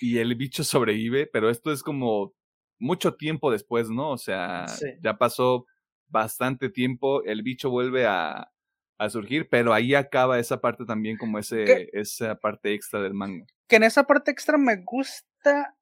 y 0.00 0.18
el 0.18 0.34
bicho 0.34 0.64
sobrevive, 0.64 1.26
pero 1.26 1.50
esto 1.50 1.72
es 1.72 1.82
como 1.82 2.34
mucho 2.82 3.14
tiempo 3.14 3.50
después, 3.50 3.88
¿no? 3.88 4.10
O 4.10 4.18
sea, 4.18 4.66
Sí. 4.68 4.86
ya 5.02 5.16
pasó 5.16 5.66
bastante 6.08 6.68
tiempo, 6.68 7.22
el 7.24 7.42
bicho 7.42 7.70
vuelve 7.70 8.04
a, 8.06 8.50
a 8.98 9.08
surgir, 9.10 9.48
pero 9.48 9.72
ahí 9.72 9.94
acaba 9.94 10.38
esa 10.38 10.60
parte 10.60 10.84
también 10.84 11.16
como 11.16 11.38
ese, 11.38 11.88
esa 11.92 12.34
parte 12.34 12.74
extra 12.74 13.00
del 13.00 13.14
manga. 13.14 13.46
Que 13.68 13.76
en 13.76 13.84
esa 13.84 14.04
parte 14.04 14.30
extra 14.30 14.58
me 14.58 14.76
gusta 14.84 15.74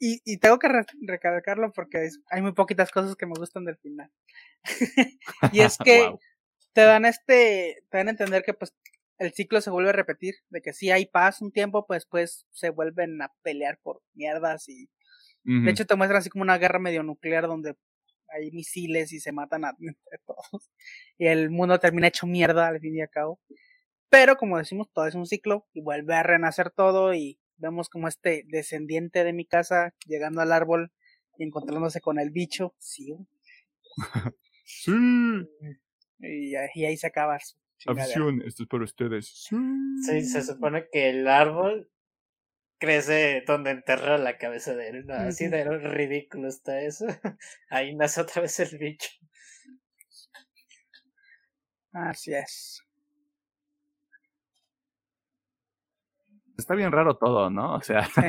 y, 0.00 0.20
y 0.24 0.38
tengo 0.38 0.58
que 0.58 0.68
re- 0.68 0.86
recalcarlo 1.02 1.70
porque 1.72 2.06
es- 2.06 2.20
hay 2.30 2.42
muy 2.42 2.52
poquitas 2.52 2.90
cosas 2.90 3.14
que 3.14 3.26
me 3.26 3.34
gustan 3.38 3.64
del 3.64 3.76
final. 3.76 4.10
y 5.52 5.60
es 5.60 5.76
que 5.84 6.12
te 6.72 6.80
dan 6.80 7.04
este, 7.04 7.84
te 7.90 7.98
dan 7.98 8.08
a 8.08 8.12
entender 8.12 8.42
que 8.42 8.54
pues 8.54 8.74
el 9.18 9.32
ciclo 9.32 9.60
se 9.60 9.70
vuelve 9.70 9.90
a 9.90 9.92
repetir, 9.92 10.34
de 10.50 10.60
que 10.62 10.72
si 10.72 10.90
hay 10.90 11.06
paz 11.06 11.40
un 11.42 11.52
tiempo, 11.52 11.86
pues 11.86 12.06
pues 12.06 12.46
se 12.50 12.70
vuelven 12.70 13.22
a 13.22 13.32
pelear 13.42 13.78
por 13.82 14.02
mierdas 14.14 14.68
y 14.68 14.88
De 15.44 15.70
hecho 15.70 15.86
te 15.86 15.96
muestran 15.96 16.20
así 16.20 16.30
como 16.30 16.42
una 16.42 16.58
guerra 16.58 16.78
medio 16.78 17.02
nuclear 17.02 17.48
donde 17.48 17.74
hay 18.28 18.50
misiles 18.52 19.12
y 19.12 19.20
se 19.20 19.32
matan 19.32 19.64
a, 19.64 19.76
entre 19.80 20.18
todos 20.24 20.70
y 21.18 21.26
el 21.26 21.50
mundo 21.50 21.78
termina 21.78 22.08
hecho 22.08 22.26
mierda 22.26 22.68
al 22.68 22.80
fin 22.80 22.96
y 22.96 23.00
al 23.00 23.10
cabo. 23.10 23.40
Pero 24.08 24.36
como 24.36 24.58
decimos, 24.58 24.88
todo 24.92 25.06
es 25.06 25.14
un 25.14 25.26
ciclo 25.26 25.66
y 25.72 25.80
vuelve 25.80 26.14
a 26.14 26.22
renacer 26.22 26.70
todo 26.70 27.14
y 27.14 27.40
vemos 27.56 27.88
como 27.88 28.08
este 28.08 28.44
descendiente 28.48 29.24
de 29.24 29.32
mi 29.32 29.46
casa 29.46 29.94
llegando 30.06 30.40
al 30.40 30.52
árbol 30.52 30.92
y 31.38 31.44
encontrándose 31.44 32.00
con 32.00 32.18
el 32.18 32.30
bicho, 32.30 32.74
sí, 32.78 33.14
Sí, 34.64 34.92
y, 36.20 36.54
y 36.74 36.84
ahí 36.84 36.96
se 36.96 37.06
acaba 37.06 37.38
su 37.40 37.90
afición, 37.90 38.42
esto 38.42 38.62
es 38.62 38.68
para 38.68 38.84
ustedes. 38.84 39.28
Sí. 39.48 39.56
Sí, 40.06 40.22
se 40.22 40.42
supone 40.42 40.86
que 40.90 41.10
el 41.10 41.28
árbol 41.28 41.90
crece 42.82 43.44
donde 43.46 43.70
enterra 43.70 44.18
la 44.18 44.36
cabeza 44.38 44.74
de 44.74 44.88
él, 44.88 45.06
¿no? 45.06 45.14
Así 45.14 45.46
de 45.46 45.62
ridículo 45.64 46.48
está 46.48 46.80
eso. 46.80 47.06
Ahí 47.70 47.94
nace 47.94 48.20
otra 48.20 48.42
vez 48.42 48.58
el 48.58 48.76
bicho. 48.76 49.08
Así 51.92 52.34
es. 52.34 52.82
Está 56.58 56.74
bien 56.74 56.90
raro 56.90 57.16
todo, 57.16 57.50
¿no? 57.50 57.74
O 57.76 57.80
sea, 57.82 58.04
Sí. 58.04 58.20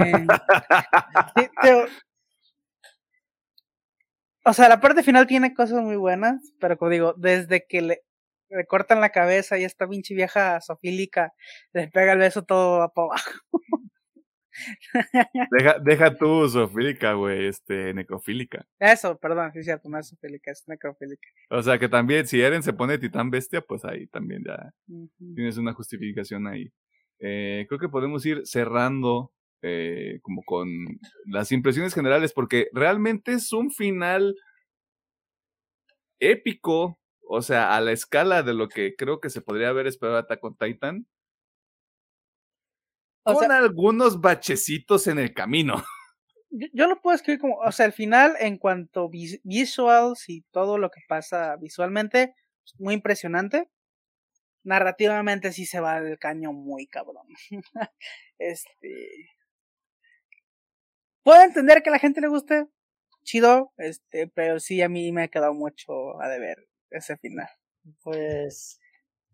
Sí, 1.36 1.50
pero- 1.62 1.88
O 4.46 4.54
sea, 4.54 4.70
la 4.70 4.80
parte 4.80 5.02
final 5.04 5.26
tiene 5.26 5.54
cosas 5.56 5.82
muy 5.82 5.96
buenas, 5.96 6.54
pero 6.60 6.78
como 6.78 6.92
digo, 6.92 7.14
desde 7.18 7.66
que 7.68 7.82
le, 7.82 8.04
le 8.50 8.66
cortan 8.68 9.02
la 9.02 9.10
cabeza 9.10 9.58
y 9.58 9.64
esta 9.64 9.88
pinche 9.88 10.14
vieja 10.14 10.62
sofílica 10.62 11.34
le 11.72 11.88
pega 11.88 12.12
el 12.14 12.20
beso 12.20 12.44
todo 12.44 12.84
a 12.84 12.94
para 12.94 13.06
abajo. 13.08 13.32
Deja, 15.52 15.80
deja 15.80 16.16
tú 16.16 16.48
zoofílica, 16.48 17.14
güey, 17.14 17.48
este, 17.48 17.94
necrofílica. 17.94 18.66
Eso, 18.80 19.18
perdón, 19.18 19.52
sí 19.54 19.60
es 19.60 19.66
cierto, 19.66 19.90
no 19.90 20.00
es 20.00 20.08
sofílica, 20.10 20.52
es 20.52 20.64
necrofílica. 20.68 21.28
O 21.50 21.62
sea 21.62 21.78
que 21.78 21.90
también, 21.90 22.28
si 22.28 22.42
Eren 22.42 22.64
se 22.64 22.74
pone 22.74 22.98
titán 22.98 23.30
bestia, 23.30 23.62
pues 23.62 23.86
ahí 23.86 24.08
también 24.08 24.44
ya 24.46 24.72
tienes 25.36 25.58
una 25.58 25.74
justificación 25.74 26.48
ahí. 26.48 26.72
Eh, 27.20 27.66
creo 27.68 27.80
que 27.80 27.90
podemos 27.90 28.26
ir 28.26 28.42
cerrando 28.46 29.32
eh, 29.62 30.20
como 30.24 30.44
con 30.44 30.68
las 31.26 31.54
impresiones 31.54 31.94
generales, 31.94 32.34
porque 32.34 32.68
realmente 32.74 33.32
es 33.32 33.54
un 33.54 33.72
final 33.72 34.36
épico, 36.20 37.00
o 37.30 37.42
sea, 37.42 37.76
a 37.76 37.82
la 37.82 37.94
escala 37.94 38.44
de 38.44 38.54
lo 38.54 38.68
que 38.68 38.96
creo 38.96 39.22
que 39.22 39.30
se 39.30 39.42
podría 39.42 39.70
haber 39.70 39.88
esperado 39.88 40.18
Attack 40.18 40.44
on 40.44 40.58
Titan, 40.58 41.08
O 43.26 43.34
con 43.34 43.46
sea, 43.46 43.58
algunos 43.58 44.20
bachecitos 44.22 45.08
en 45.08 45.20
el 45.20 45.34
camino. 45.34 45.76
yo, 46.50 46.68
yo 46.74 46.88
lo 46.88 47.02
puedo 47.02 47.16
escribir 47.16 47.40
como, 47.40 47.58
o 47.58 47.72
sea, 47.72 47.86
el 47.86 47.94
final 47.94 48.36
en 48.40 48.58
cuanto 48.58 49.10
vis- 49.10 49.42
visuals 49.44 50.30
y 50.30 50.42
todo 50.52 50.78
lo 50.78 50.90
que 50.92 51.02
pasa 51.08 51.56
visualmente, 51.58 52.36
muy 52.78 52.94
impresionante. 52.96 53.70
Narrativamente 54.64 55.52
sí 55.52 55.66
se 55.66 55.80
va 55.80 56.02
del 56.02 56.18
caño 56.20 56.54
muy 56.54 56.88
cabrón. 56.88 57.28
este. 58.40 59.30
Puedo 61.24 61.42
entender 61.42 61.82
que 61.84 61.90
a 61.90 61.94
la 61.94 62.00
gente 62.00 62.22
le 62.22 62.28
guste, 62.28 62.68
chido, 63.24 63.72
este, 63.78 64.28
pero 64.28 64.60
sí 64.60 64.82
a 64.82 64.90
mí 64.90 65.12
me 65.12 65.24
ha 65.24 65.28
quedado 65.30 65.54
mucho 65.54 66.22
a 66.22 66.28
deber 66.28 66.68
ese 66.92 67.18
final. 67.18 67.48
Pues 68.04 68.80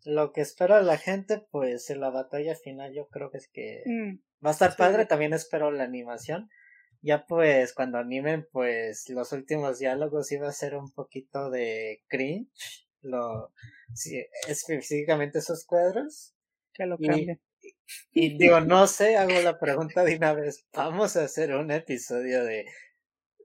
lo 0.10 0.32
que 0.34 0.42
espera 0.42 0.82
la 0.82 0.98
gente, 0.98 1.46
pues 1.52 1.90
en 1.90 2.00
la 2.02 2.10
batalla 2.10 2.56
final 2.56 2.94
yo 2.94 3.08
creo 3.08 3.32
que 3.32 3.38
es 3.38 3.48
que 3.52 3.84
Mm, 3.86 4.20
va 4.46 4.50
a 4.50 4.54
estar 4.54 4.72
Sí. 4.72 4.78
padre, 4.78 5.06
también 5.06 5.34
espero 5.34 5.72
la 5.72 5.84
animación. 5.84 6.50
Ya 7.02 7.26
pues 7.28 7.74
cuando 7.74 7.98
animen 7.98 8.46
pues 8.52 9.08
los 9.10 9.32
últimos 9.32 9.80
diálogos 9.80 10.32
iba 10.32 10.50
a 10.50 10.52
ser 10.54 10.76
un 10.76 10.92
poquito 10.92 11.50
de 11.50 12.04
cringe, 12.08 12.88
lo 13.02 13.54
sí, 13.94 14.22
específicamente 14.48 15.40
esos 15.40 15.66
cuadros. 15.66 16.36
que 16.74 16.86
lo 16.86 16.96
Y- 17.00 17.08
cambie. 17.08 17.40
Y 18.12 18.38
digo, 18.38 18.62
no 18.62 18.88
sé, 18.88 19.18
hago 19.18 19.40
la 19.42 19.60
pregunta 19.60 20.04
de 20.06 20.16
una 20.16 20.34
vez. 20.34 20.66
Vamos 20.74 21.16
a 21.18 21.24
hacer 21.26 21.54
un 21.56 21.72
episodio 21.72 22.44
de 22.46 22.66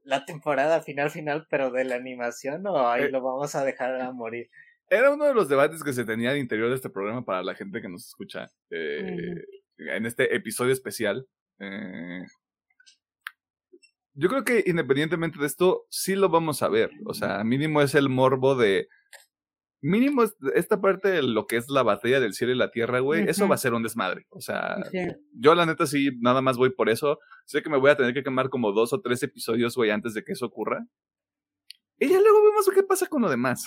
la 0.03 0.23
temporada 0.25 0.81
final 0.81 1.09
final, 1.11 1.47
pero 1.49 1.69
de 1.71 1.83
la 1.83 1.95
animación 1.95 2.65
o 2.67 2.87
ahí 2.89 3.03
Eh. 3.05 3.09
lo 3.09 3.21
vamos 3.21 3.55
a 3.55 3.65
dejar 3.65 3.99
a 4.01 4.11
morir. 4.13 4.49
Era 4.89 5.11
uno 5.11 5.25
de 5.25 5.33
los 5.33 5.49
debates 5.49 5.83
que 5.83 5.93
se 5.93 6.05
tenía 6.05 6.31
al 6.31 6.37
interior 6.37 6.69
de 6.69 6.75
este 6.75 6.89
programa 6.89 7.25
para 7.25 7.43
la 7.43 7.55
gente 7.55 7.81
que 7.81 7.89
nos 7.89 8.05
escucha 8.05 8.51
eh, 8.69 9.35
en 9.77 10.05
este 10.05 10.35
episodio 10.35 10.73
especial. 10.73 11.27
Eh, 11.59 12.23
yo 14.13 14.29
creo 14.29 14.43
que 14.43 14.63
independientemente 14.67 15.39
de 15.39 15.45
esto, 15.47 15.85
sí 15.89 16.15
lo 16.15 16.29
vamos 16.29 16.61
a 16.61 16.69
ver. 16.69 16.91
O 17.05 17.13
sea, 17.13 17.43
mínimo 17.43 17.81
es 17.81 17.95
el 17.95 18.09
morbo 18.09 18.55
de. 18.55 18.87
Mínimo 19.81 20.23
es 20.23 20.35
esta 20.55 20.79
parte 20.81 21.09
de 21.09 21.21
lo 21.21 21.45
que 21.45 21.57
es 21.57 21.69
la 21.69 21.83
batalla 21.83 22.19
del 22.19 22.33
cielo 22.33 22.53
y 22.53 22.57
la 22.57 22.71
tierra, 22.71 22.99
güey. 23.01 23.27
Eso 23.27 23.47
va 23.47 23.55
a 23.55 23.59
ser 23.59 23.73
un 23.73 23.83
desmadre. 23.83 24.25
O 24.29 24.39
sea, 24.41 24.77
Sí. 24.89 24.99
yo 25.33 25.53
la 25.53 25.65
neta 25.65 25.85
sí, 25.85 26.11
nada 26.21 26.41
más 26.41 26.57
voy 26.57 26.71
por 26.71 26.89
eso. 26.89 27.19
Sé 27.45 27.61
que 27.61 27.69
me 27.69 27.77
voy 27.77 27.91
a 27.91 27.97
tener 27.97 28.13
que 28.13 28.23
quemar 28.23 28.49
como 28.49 28.71
dos 28.71 28.93
o 28.93 29.01
tres 29.01 29.21
episodios, 29.21 29.75
güey, 29.75 29.91
antes 29.91 30.13
de 30.13 30.23
que 30.23 30.31
eso 30.31 30.45
ocurra. 30.45 30.87
Y 31.99 32.07
ya 32.09 32.19
luego 32.19 32.43
vemos 32.43 32.69
qué 32.73 32.83
pasa 32.83 33.07
con 33.07 33.21
lo 33.21 33.29
demás. 33.29 33.65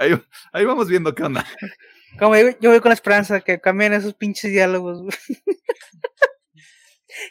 Ahí, 0.00 0.12
ahí 0.52 0.64
vamos 0.64 0.88
viendo 0.88 1.14
qué 1.14 1.22
onda. 1.24 1.46
Como 2.18 2.34
yo, 2.36 2.48
yo 2.60 2.70
voy 2.70 2.80
con 2.80 2.88
la 2.88 2.94
esperanza 2.94 3.40
que 3.40 3.60
cambien 3.60 3.92
esos 3.92 4.14
pinches 4.14 4.50
diálogos. 4.50 5.02
güey. 5.02 5.12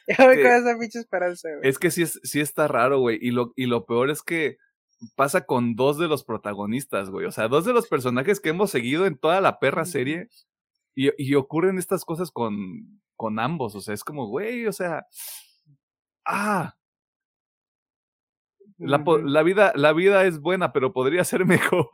yo 0.08 0.26
voy 0.26 0.36
Sí. 0.38 0.42
con 0.44 0.52
esa 0.52 0.78
pinche 0.80 1.00
esperanza, 1.00 1.50
güey. 1.50 1.70
Es 1.70 1.80
que 1.80 1.90
sí, 1.92 2.06
sí 2.06 2.40
está 2.40 2.68
raro, 2.68 3.00
güey. 3.00 3.18
Y 3.22 3.32
lo, 3.32 3.54
y 3.56 3.66
lo 3.66 3.86
peor 3.86 4.10
es 4.10 4.22
que 4.22 4.58
pasa 5.16 5.46
con 5.46 5.76
dos 5.76 5.98
de 5.98 6.08
los 6.08 6.24
protagonistas, 6.24 7.10
güey. 7.10 7.26
O 7.26 7.32
sea, 7.32 7.48
dos 7.48 7.66
de 7.66 7.74
los 7.74 7.88
personajes 7.88 8.40
que 8.40 8.50
hemos 8.50 8.70
seguido 8.72 9.06
en 9.06 9.18
toda 9.18 9.42
la 9.42 9.60
perra 9.60 9.86
serie. 9.86 10.28
Y, 10.96 11.10
y 11.18 11.36
ocurren 11.36 11.78
estas 11.80 12.06
cosas 12.06 12.30
con, 12.32 13.02
con 13.16 13.40
ambos. 13.40 13.76
O 13.76 13.82
sea, 13.82 13.94
es 13.94 14.04
como, 14.04 14.28
güey, 14.28 14.68
o 14.68 14.74
sea. 14.74 15.06
¡Ah! 16.26 16.76
La, 18.80 19.04
la, 19.24 19.44
vida, 19.44 19.74
la 19.76 19.94
vida 19.94 20.24
es 20.26 20.40
buena, 20.40 20.72
pero 20.72 20.94
podría 20.94 21.24
ser 21.24 21.46
mejor. 21.46 21.90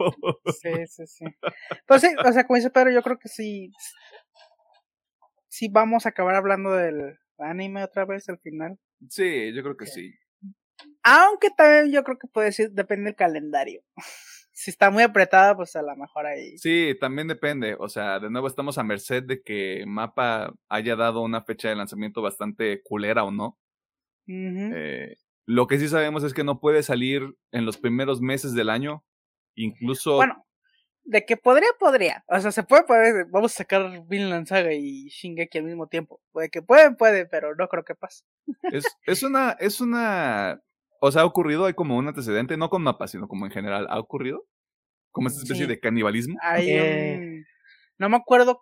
Sí, 0.61 0.71
sí, 0.87 1.07
sí. 1.07 1.25
Pues 1.87 2.01
sí, 2.01 2.09
o 2.23 2.31
sea, 2.31 2.45
como 2.45 2.57
dice 2.57 2.69
Pedro, 2.69 2.91
yo 2.91 3.01
creo 3.01 3.17
que 3.17 3.27
sí. 3.27 3.71
Sí, 5.47 5.67
vamos 5.69 6.05
a 6.05 6.09
acabar 6.09 6.35
hablando 6.35 6.71
del 6.71 7.17
anime 7.39 7.83
otra 7.83 8.05
vez 8.05 8.29
al 8.29 8.39
final. 8.39 8.77
Sí, 9.09 9.53
yo 9.53 9.63
creo 9.63 9.77
que 9.77 9.87
sí. 9.87 10.13
Aunque 11.03 11.49
también 11.49 11.91
yo 11.91 12.03
creo 12.03 12.17
que 12.17 12.27
puede 12.27 12.51
ser, 12.51 12.71
depende 12.71 13.05
del 13.05 13.15
calendario. 13.15 13.81
si 14.55 14.71
está 14.71 14.89
muy 14.89 15.03
apretada, 15.03 15.55
pues 15.55 15.75
a 15.75 15.81
lo 15.81 15.95
mejor 15.97 16.25
ahí. 16.25 16.57
Sí, 16.57 16.95
también 16.99 17.27
depende. 17.27 17.75
O 17.77 17.89
sea, 17.89 18.19
de 18.19 18.29
nuevo 18.29 18.47
estamos 18.47 18.77
a 18.77 18.83
merced 18.83 19.23
de 19.23 19.41
que 19.41 19.83
Mapa 19.85 20.53
haya 20.69 20.95
dado 20.95 21.21
una 21.21 21.41
fecha 21.43 21.69
de 21.69 21.75
lanzamiento 21.75 22.21
bastante 22.21 22.81
culera 22.81 23.25
o 23.25 23.31
no. 23.31 23.57
eh, 24.27 25.17
lo 25.45 25.67
que 25.67 25.79
sí 25.79 25.87
sabemos 25.87 26.23
es 26.23 26.33
que 26.33 26.43
no 26.43 26.59
puede 26.59 26.83
salir 26.83 27.35
en 27.51 27.65
los 27.65 27.77
primeros 27.77 28.21
meses 28.21 28.53
del 28.53 28.69
año. 28.69 29.03
Incluso. 29.55 30.15
Bueno, 30.15 30.45
de 31.03 31.23
que 31.25 31.37
podría, 31.37 31.69
podría. 31.79 32.23
O 32.27 32.39
sea, 32.39 32.51
se 32.51 32.63
puede, 32.63 32.83
puede. 32.83 33.25
Vamos 33.25 33.53
a 33.53 33.57
sacar 33.57 34.05
Vinland 34.07 34.47
Saga 34.47 34.73
y 34.73 35.07
Shingeki 35.07 35.59
al 35.59 35.65
mismo 35.65 35.87
tiempo. 35.87 36.21
Puede 36.31 36.49
que 36.49 36.61
puede, 36.61 36.95
puede, 36.95 37.27
pero 37.27 37.55
no 37.55 37.67
creo 37.67 37.85
que 37.85 37.95
pase. 37.95 38.25
Es, 38.63 38.85
es 39.05 39.23
una, 39.23 39.51
es 39.59 39.81
una. 39.81 40.61
O 40.99 41.11
sea, 41.11 41.21
ha 41.21 41.25
ocurrido, 41.25 41.65
hay 41.65 41.73
como 41.73 41.97
un 41.97 42.07
antecedente, 42.07 42.57
no 42.57 42.69
con 42.69 42.81
mapas, 42.81 43.11
sino 43.11 43.27
como 43.27 43.45
en 43.45 43.51
general, 43.51 43.85
¿ha 43.89 43.99
ocurrido? 43.99 44.45
Como 45.11 45.27
esta 45.27 45.43
especie 45.43 45.67
de 45.67 45.79
canibalismo. 45.79 46.37
Hay 46.41 46.69
eh. 46.69 47.43
No 47.99 48.09
me 48.09 48.17
acuerdo 48.17 48.61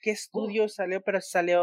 qué 0.00 0.12
estudio 0.12 0.68
salió, 0.68 1.02
pero 1.02 1.20
salió 1.20 1.60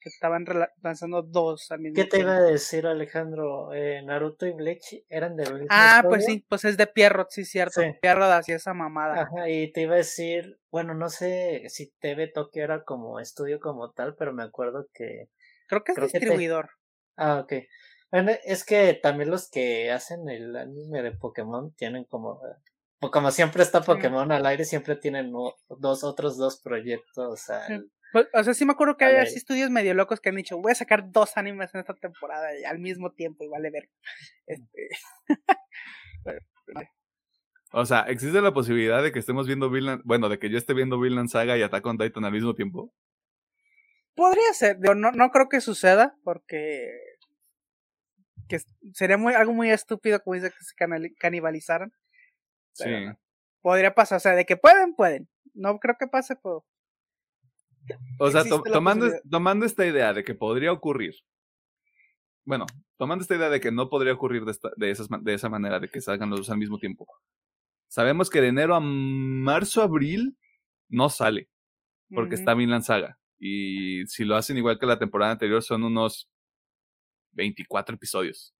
que 0.00 0.08
estaban 0.08 0.44
lanzando 0.82 1.22
dos 1.22 1.70
al 1.70 1.80
mismo 1.80 1.94
¿Qué 1.94 2.04
te 2.04 2.20
iba 2.20 2.36
a 2.36 2.42
decir, 2.42 2.86
Alejandro? 2.86 3.72
Eh, 3.74 4.02
Naruto 4.02 4.46
y 4.46 4.52
Bleach 4.52 5.04
eran 5.08 5.36
de 5.36 5.66
Ah, 5.68 6.02
pues 6.06 6.24
sí, 6.24 6.44
pues 6.48 6.64
es 6.64 6.76
de 6.76 6.86
Pierrot, 6.86 7.30
sí, 7.30 7.44
cierto. 7.44 7.80
Sí. 7.80 7.88
Pierrot 8.00 8.30
hacía 8.30 8.56
esa 8.56 8.74
mamada. 8.74 9.22
Ajá, 9.22 9.48
y 9.48 9.72
te 9.72 9.82
iba 9.82 9.94
a 9.94 9.98
decir, 9.98 10.58
bueno, 10.70 10.94
no 10.94 11.08
sé 11.08 11.64
si 11.68 11.92
TV 11.98 12.28
Tokyo 12.28 12.62
era 12.62 12.84
como 12.84 13.20
estudio 13.20 13.60
como 13.60 13.90
tal, 13.92 14.14
pero 14.16 14.32
me 14.32 14.42
acuerdo 14.42 14.86
que. 14.92 15.28
Creo 15.68 15.82
que 15.84 15.92
es 15.92 16.12
distribuidor. 16.12 16.70
Ah, 17.16 17.40
ok. 17.40 17.52
Bueno, 18.10 18.32
es 18.44 18.64
que 18.64 18.94
también 18.94 19.30
los 19.30 19.50
que 19.50 19.90
hacen 19.90 20.28
el 20.28 20.56
anime 20.56 21.02
de 21.02 21.12
Pokémon 21.12 21.72
tienen 21.74 22.04
como 22.04 22.40
como 23.10 23.30
siempre 23.30 23.62
está 23.62 23.82
Pokémon 23.82 24.30
al 24.32 24.46
aire, 24.46 24.64
siempre 24.64 24.96
tienen 24.96 25.32
dos 25.32 26.04
otros 26.04 26.36
dos 26.36 26.60
proyectos. 26.60 27.44
Pues, 28.16 28.28
o 28.32 28.42
sea, 28.42 28.54
sí 28.54 28.64
me 28.64 28.72
acuerdo 28.72 28.96
que 28.96 29.04
hay 29.04 29.16
así 29.16 29.36
estudios 29.36 29.68
medio 29.68 29.92
locos 29.92 30.20
que 30.20 30.30
han 30.30 30.36
dicho, 30.36 30.56
voy 30.56 30.72
a 30.72 30.74
sacar 30.74 31.12
dos 31.12 31.36
animes 31.36 31.74
en 31.74 31.80
esta 31.80 31.92
temporada 31.92 32.58
y 32.58 32.64
al 32.64 32.78
mismo 32.78 33.12
tiempo 33.12 33.44
y 33.44 33.48
vale 33.48 33.68
ver. 33.68 33.90
Este... 34.46 34.88
o 37.72 37.84
sea, 37.84 38.06
¿existe 38.08 38.40
la 38.40 38.54
posibilidad 38.54 39.02
de 39.02 39.12
que 39.12 39.18
estemos 39.18 39.46
viendo 39.46 39.68
Vinland, 39.68 40.00
bueno, 40.06 40.30
de 40.30 40.38
que 40.38 40.48
yo 40.48 40.56
esté 40.56 40.72
viendo 40.72 40.98
Vinland 40.98 41.28
Saga 41.28 41.58
y 41.58 41.62
Attack 41.62 41.84
on 41.84 41.98
Titan 41.98 42.24
al 42.24 42.32
mismo 42.32 42.54
tiempo? 42.54 42.90
Podría 44.14 44.50
ser, 44.54 44.78
no, 44.80 44.94
no 44.94 45.30
creo 45.30 45.50
que 45.50 45.60
suceda 45.60 46.16
porque 46.24 46.88
que 48.48 48.60
sería 48.94 49.18
muy 49.18 49.34
algo 49.34 49.52
muy 49.52 49.68
estúpido 49.68 50.20
como 50.20 50.36
dice 50.36 50.52
que 50.52 50.64
se 50.64 51.14
canibalizaran. 51.18 51.92
Sí. 52.72 52.88
Podría 53.60 53.94
pasar, 53.94 54.16
o 54.16 54.20
sea, 54.20 54.32
de 54.32 54.46
que 54.46 54.56
pueden, 54.56 54.94
pueden. 54.94 55.28
No 55.52 55.78
creo 55.80 55.96
que 56.00 56.06
pase, 56.06 56.34
pero. 56.36 56.64
O 58.18 58.30
sea, 58.30 58.44
tomando, 58.44 59.10
tomando 59.30 59.66
esta 59.66 59.86
idea 59.86 60.12
de 60.12 60.24
que 60.24 60.34
podría 60.34 60.72
ocurrir. 60.72 61.14
Bueno, 62.44 62.66
tomando 62.96 63.22
esta 63.22 63.36
idea 63.36 63.50
de 63.50 63.60
que 63.60 63.72
no 63.72 63.88
podría 63.88 64.12
ocurrir 64.12 64.44
de, 64.44 64.52
esta, 64.52 64.70
de, 64.76 64.90
esas, 64.90 65.08
de 65.20 65.34
esa 65.34 65.48
manera, 65.48 65.80
de 65.80 65.88
que 65.88 66.00
salgan 66.00 66.30
los 66.30 66.40
dos 66.40 66.50
al 66.50 66.58
mismo 66.58 66.78
tiempo. 66.78 67.06
Sabemos 67.88 68.30
que 68.30 68.40
de 68.40 68.48
enero 68.48 68.74
a 68.74 68.80
marzo, 68.80 69.82
abril, 69.82 70.36
no 70.88 71.08
sale. 71.08 71.48
Porque 72.08 72.36
está 72.36 72.54
Vinland 72.54 72.84
Saga. 72.84 73.18
Y 73.38 74.06
si 74.06 74.24
lo 74.24 74.36
hacen 74.36 74.56
igual 74.56 74.78
que 74.78 74.86
la 74.86 74.98
temporada 74.98 75.32
anterior, 75.32 75.62
son 75.62 75.82
unos 75.82 76.28
24 77.32 77.96
episodios. 77.96 78.54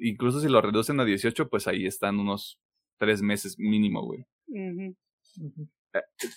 Incluso 0.00 0.40
si 0.40 0.48
lo 0.48 0.60
reducen 0.60 1.00
a 1.00 1.04
18, 1.04 1.48
pues 1.48 1.66
ahí 1.66 1.86
están 1.86 2.18
unos 2.18 2.58
tres 2.98 3.22
meses 3.22 3.58
mínimo, 3.58 4.04
güey. 4.04 4.26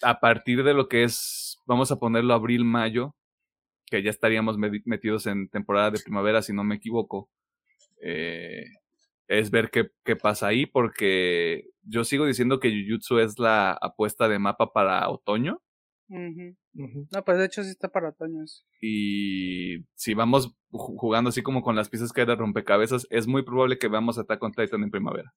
A 0.02 0.20
partir 0.20 0.64
de 0.64 0.74
lo 0.74 0.88
que 0.88 1.04
es, 1.04 1.60
vamos 1.66 1.92
a 1.92 1.98
ponerlo 1.98 2.34
abril, 2.34 2.66
mayo, 2.66 3.16
que 3.88 4.04
ya 4.04 4.10
estaríamos 4.10 4.58
metidos 4.58 5.28
en 5.28 5.50
temporada 5.50 5.92
de 5.92 6.00
primavera, 6.00 6.42
si 6.42 6.54
no 6.54 6.64
me 6.64 6.76
equivoco, 6.76 7.30
eh, 8.02 8.66
es 9.28 9.52
ver 9.52 9.70
qué, 9.70 9.90
qué, 10.04 10.16
pasa 10.16 10.48
ahí, 10.48 10.66
porque 10.66 11.70
yo 11.84 12.04
sigo 12.04 12.26
diciendo 12.26 12.60
que 12.60 12.70
Jujutsu 12.70 13.20
es 13.20 13.40
la 13.40 13.72
apuesta 13.74 14.28
de 14.28 14.40
mapa 14.40 14.74
para 14.74 15.10
otoño. 15.10 15.62
No, 16.14 17.24
pues 17.26 17.38
de 17.38 17.46
hecho 17.46 17.64
sí 17.64 17.70
está 17.70 17.88
para 17.88 18.10
otoño. 18.10 18.44
Y 18.82 19.86
si 19.96 20.14
vamos 20.14 20.54
jugando 20.72 21.30
así 21.30 21.42
como 21.42 21.62
con 21.62 21.76
las 21.76 21.90
piezas 21.90 22.12
que 22.12 22.22
hay 22.22 22.28
de 22.28 22.36
rompecabezas, 22.36 23.08
es 23.10 23.28
muy 23.28 23.44
probable 23.44 23.78
que 23.78 23.88
veamos 23.88 24.18
Attack 24.18 24.44
on 24.44 24.52
Titan 24.52 24.84
en 24.84 24.92
primavera. 24.92 25.34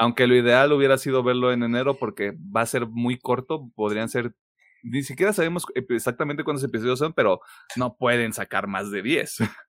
Aunque 0.00 0.26
lo 0.26 0.34
ideal 0.34 0.72
hubiera 0.72 0.96
sido 0.96 1.22
verlo 1.22 1.52
en 1.52 1.62
enero 1.62 1.98
porque 1.98 2.32
va 2.34 2.62
a 2.62 2.66
ser 2.66 2.86
muy 2.86 3.18
corto, 3.18 3.70
podrían 3.74 4.08
ser, 4.08 4.34
ni 4.82 5.02
siquiera 5.02 5.34
sabemos 5.34 5.66
exactamente 5.74 6.42
cuántos 6.42 6.64
episodios 6.64 6.98
son, 6.98 7.12
pero 7.12 7.40
no 7.76 7.96
pueden 7.96 8.32
sacar 8.32 8.66
más 8.66 8.90
de 8.90 9.02
10. 9.02 9.36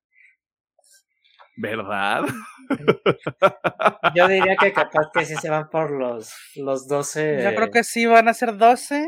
¿Verdad? 1.57 2.23
Yo 4.15 4.29
diría 4.29 4.55
que 4.55 4.71
capaz 4.71 5.09
que 5.13 5.25
sí 5.25 5.35
se 5.35 5.49
van 5.49 5.69
por 5.69 5.91
los, 5.91 6.33
los 6.55 6.87
12. 6.87 7.43
Yo 7.43 7.53
creo 7.53 7.69
que 7.69 7.83
sí 7.83 8.05
van 8.05 8.29
a 8.29 8.33
ser 8.33 8.55
12 8.55 9.05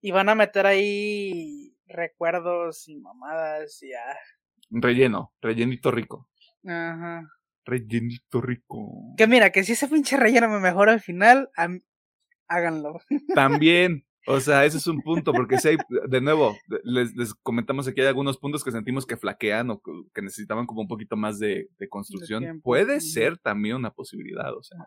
y 0.00 0.10
van 0.10 0.30
a 0.30 0.34
meter 0.34 0.64
ahí 0.64 1.76
recuerdos 1.86 2.88
y 2.88 2.96
mamadas 2.96 3.82
y 3.82 3.90
ya. 3.90 4.16
Relleno, 4.70 5.34
rellenito 5.42 5.90
rico. 5.90 6.30
Ajá 6.66 7.28
rellenito 7.64 8.40
rico. 8.40 9.14
Que 9.16 9.26
mira, 9.26 9.50
que 9.50 9.64
si 9.64 9.72
ese 9.72 9.88
pinche 9.88 10.16
relleno 10.16 10.48
me 10.48 10.60
mejora 10.60 10.92
al 10.92 11.00
final, 11.00 11.50
háganlo. 12.48 13.00
También, 13.34 14.04
o 14.26 14.40
sea, 14.40 14.64
ese 14.64 14.78
es 14.78 14.86
un 14.86 15.00
punto, 15.02 15.32
porque 15.32 15.58
si 15.58 15.68
hay, 15.68 15.76
de 16.08 16.20
nuevo, 16.20 16.56
les, 16.82 17.14
les, 17.14 17.34
comentamos 17.34 17.88
aquí 17.88 18.00
hay 18.00 18.06
algunos 18.06 18.38
puntos 18.38 18.64
que 18.64 18.72
sentimos 18.72 19.06
que 19.06 19.16
flaquean 19.16 19.70
o 19.70 19.82
que 20.12 20.22
necesitaban 20.22 20.66
como 20.66 20.82
un 20.82 20.88
poquito 20.88 21.16
más 21.16 21.38
de, 21.38 21.68
de 21.78 21.88
construcción. 21.88 22.60
Puede 22.62 23.00
ser 23.00 23.38
también 23.38 23.76
una 23.76 23.90
posibilidad, 23.90 24.54
o 24.54 24.62
sea. 24.62 24.78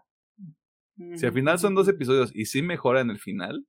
Si 1.16 1.28
al 1.28 1.34
final 1.34 1.60
son 1.60 1.76
dos 1.76 1.88
episodios 1.88 2.32
y 2.34 2.46
sí 2.46 2.64
mejora 2.64 3.02
en 3.02 3.12
el 3.12 3.20
final, 3.20 3.68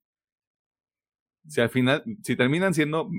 si 1.47 1.61
al 1.61 1.69
final, 1.69 2.03
si 2.23 2.37
terminan 2.37 2.73
siendo, 2.73 3.11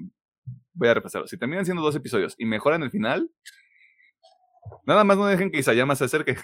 voy 0.73 0.87
a 0.87 0.95
repasarlo, 0.95 1.27
si 1.27 1.37
terminan 1.37 1.65
siendo 1.65 1.83
dos 1.83 1.95
episodios 1.95 2.33
y 2.37 2.45
mejoran 2.45 2.81
el 2.81 2.89
final, 2.89 3.29
Nada 4.85 5.03
más 5.03 5.17
no 5.17 5.25
dejen 5.25 5.51
que 5.51 5.59
Isayama 5.59 5.95
se 5.95 6.05
acerque. 6.05 6.37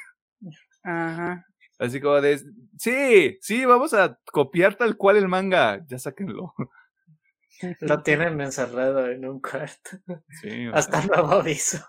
Ajá. 0.84 1.45
Así 1.78 1.99
como 1.99 2.21
de, 2.21 2.39
sí, 2.78 3.38
sí, 3.41 3.65
vamos 3.65 3.93
a 3.93 4.17
copiar 4.32 4.76
tal 4.76 4.95
cual 4.95 5.17
el 5.17 5.28
manga, 5.28 5.86
ya 5.88 5.99
sáquenlo. 5.99 6.53
Lo 7.82 8.03
tienen 8.03 8.39
encerrado 8.41 9.09
en 9.09 9.26
un 9.26 9.39
cuarto. 9.39 9.91
Sí, 10.41 10.67
Hasta 10.73 11.05
nuevo 11.05 11.32
aviso. 11.34 11.86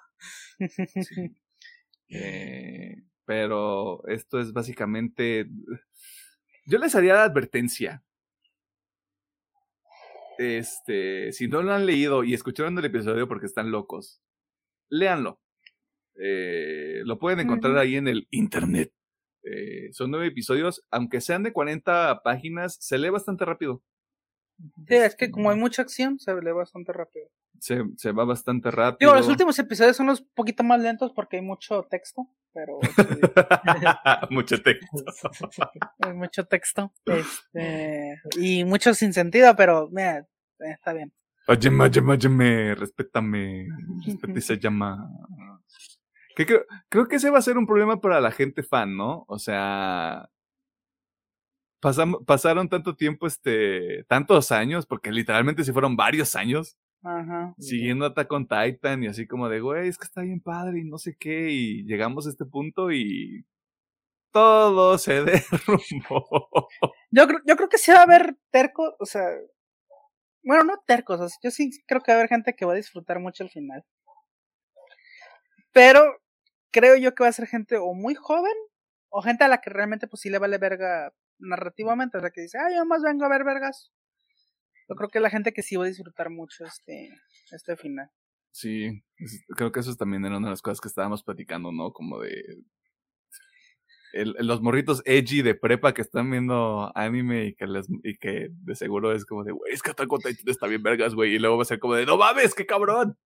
Eh, 2.08 3.02
pero 3.24 4.06
esto 4.06 4.38
es 4.38 4.52
básicamente. 4.52 5.48
Yo 6.66 6.78
les 6.78 6.94
haría 6.94 7.14
la 7.14 7.24
advertencia. 7.24 8.02
Este, 10.38 11.32
si 11.32 11.48
no 11.48 11.62
lo 11.62 11.72
han 11.72 11.86
leído 11.86 12.22
y 12.22 12.34
escucharon 12.34 12.78
el 12.78 12.84
episodio 12.84 13.26
porque 13.26 13.46
están 13.46 13.70
locos, 13.70 14.22
léanlo. 14.88 15.40
Eh, 16.18 17.02
lo 17.04 17.18
pueden 17.18 17.40
encontrar 17.40 17.76
ahí 17.78 17.96
en 17.96 18.08
el 18.08 18.26
internet. 18.30 18.92
Eh, 19.42 19.92
son 19.92 20.10
nueve 20.10 20.26
episodios, 20.26 20.82
aunque 20.90 21.20
sean 21.20 21.42
de 21.42 21.52
40 21.52 22.20
páginas, 22.24 22.76
se 22.80 22.98
lee 22.98 23.10
bastante 23.10 23.44
rápido. 23.44 23.82
Sí, 24.88 24.94
es 24.94 25.14
que 25.14 25.30
como 25.30 25.50
hay 25.50 25.56
mucha 25.56 25.82
acción, 25.82 26.18
se 26.18 26.34
lee 26.34 26.52
bastante 26.52 26.92
rápido. 26.92 27.28
Se, 27.60 27.84
se 27.96 28.12
va 28.12 28.24
bastante 28.24 28.70
rápido. 28.70 29.10
Digo, 29.10 29.14
los 29.14 29.28
últimos 29.28 29.58
episodios 29.58 29.96
son 29.96 30.06
los 30.06 30.22
poquito 30.22 30.64
más 30.64 30.80
lentos 30.80 31.12
porque 31.14 31.36
hay 31.36 31.42
mucho 31.42 31.86
texto, 31.90 32.28
pero... 32.52 32.78
mucho 34.30 34.60
texto. 34.62 34.86
hay 36.00 36.12
mucho 36.14 36.44
texto. 36.46 36.92
Este, 37.04 38.14
y 38.38 38.64
mucho 38.64 38.94
sin 38.94 39.12
sentido, 39.12 39.54
pero 39.56 39.88
mira, 39.90 40.26
está 40.58 40.92
bien. 40.92 41.12
Óyeme, 41.48 41.84
óyeme, 41.84 42.12
óyeme, 42.14 42.74
respétame, 42.74 43.68
respete 44.04 44.40
se 44.40 44.58
llama. 44.58 45.08
Que 46.36 46.46
creo, 46.46 46.64
creo 46.90 47.08
que 47.08 47.16
ese 47.16 47.30
va 47.30 47.38
a 47.38 47.42
ser 47.42 47.58
un 47.58 47.66
problema 47.66 48.00
para 48.00 48.20
la 48.20 48.30
gente 48.30 48.62
fan, 48.62 48.96
¿no? 48.96 49.24
O 49.26 49.38
sea, 49.38 50.28
pasam- 51.82 52.24
pasaron 52.24 52.68
tanto 52.68 52.94
tiempo, 52.94 53.26
este, 53.26 54.04
tantos 54.04 54.52
años, 54.52 54.86
porque 54.86 55.10
literalmente 55.10 55.64
se 55.64 55.72
fueron 55.72 55.96
varios 55.96 56.36
años, 56.36 56.76
Ajá. 57.02 57.54
siguiendo 57.58 58.04
Attack 58.06 58.30
on 58.32 58.46
Titan 58.46 59.02
y 59.02 59.06
así 59.08 59.26
como 59.26 59.48
de, 59.48 59.60
güey, 59.60 59.88
es 59.88 59.96
que 59.98 60.04
está 60.04 60.20
bien 60.22 60.40
padre 60.40 60.80
y 60.80 60.84
no 60.84 60.98
sé 60.98 61.16
qué, 61.18 61.50
y 61.50 61.84
llegamos 61.84 62.26
a 62.26 62.30
este 62.30 62.44
punto 62.44 62.92
y 62.92 63.46
todo 64.30 64.98
se 64.98 65.24
derrumbó. 65.24 66.68
Yo, 67.10 67.26
creo- 67.26 67.40
yo 67.46 67.56
creo 67.56 67.68
que 67.70 67.78
sí 67.78 67.92
va 67.92 68.00
a 68.00 68.02
haber 68.02 68.36
terco, 68.50 68.94
o 68.98 69.06
sea, 69.06 69.26
bueno, 70.44 70.64
no 70.64 70.82
tercos, 70.86 71.18
o 71.20 71.28
sea, 71.28 71.38
yo 71.42 71.50
sí 71.50 71.70
creo 71.86 72.02
que 72.02 72.12
va 72.12 72.16
a 72.16 72.18
haber 72.20 72.28
gente 72.28 72.54
que 72.54 72.66
va 72.66 72.72
a 72.74 72.76
disfrutar 72.76 73.20
mucho 73.20 73.42
el 73.42 73.48
final. 73.50 73.84
Pero 75.72 76.02
creo 76.78 76.96
yo 76.96 77.14
que 77.14 77.22
va 77.22 77.28
a 77.28 77.32
ser 77.32 77.46
gente 77.46 77.76
o 77.78 77.94
muy 77.94 78.14
joven 78.14 78.52
o 79.08 79.22
gente 79.22 79.44
a 79.44 79.48
la 79.48 79.62
que 79.62 79.70
realmente 79.70 80.06
pues 80.08 80.20
sí 80.20 80.28
le 80.30 80.38
vale 80.38 80.58
verga 80.58 81.10
narrativamente, 81.38 82.18
o 82.18 82.20
sea, 82.20 82.30
que 82.30 82.42
dice, 82.42 82.58
ah, 82.58 82.68
yo 82.74 82.84
más 82.84 83.02
vengo 83.02 83.24
a 83.24 83.28
ver 83.30 83.44
vergas. 83.44 83.92
Yo 84.88 84.94
creo 84.94 85.08
que 85.08 85.20
la 85.20 85.30
gente 85.30 85.52
que 85.52 85.62
sí 85.62 85.76
va 85.76 85.84
a 85.84 85.88
disfrutar 85.88 86.28
mucho 86.30 86.64
este, 86.66 87.10
este 87.50 87.76
final. 87.76 88.10
Sí, 88.52 89.02
es- 89.18 89.44
creo 89.56 89.72
que 89.72 89.80
eso 89.80 89.94
también 89.96 90.24
era 90.26 90.36
una 90.36 90.48
de 90.48 90.52
las 90.52 90.62
cosas 90.62 90.80
que 90.80 90.88
estábamos 90.88 91.22
platicando, 91.24 91.72
¿no? 91.72 91.92
Como 91.92 92.20
de 92.20 92.42
el- 94.12 94.34
los 94.40 94.60
morritos 94.62 95.02
edgy 95.04 95.42
de 95.42 95.54
prepa 95.54 95.92
que 95.94 96.02
están 96.02 96.30
viendo 96.30 96.90
anime 96.94 97.46
y 97.46 97.54
que 97.54 97.66
les 97.66 97.86
y 98.02 98.16
que 98.16 98.48
de 98.50 98.74
seguro 98.74 99.12
es 99.12 99.24
como 99.26 99.44
de, 99.44 99.52
güey, 99.52 99.72
es 99.72 99.82
que 99.82 99.90
Attack 99.90 100.12
on 100.12 100.20
Titan 100.20 100.48
está 100.48 100.66
bien 100.66 100.82
vergas, 100.82 101.14
güey, 101.14 101.34
y 101.34 101.38
luego 101.38 101.56
va 101.58 101.62
a 101.62 101.66
ser 101.66 101.78
como 101.78 101.94
de, 101.94 102.06
no 102.06 102.16
mames, 102.16 102.54
qué 102.54 102.64
cabrón. 102.66 103.18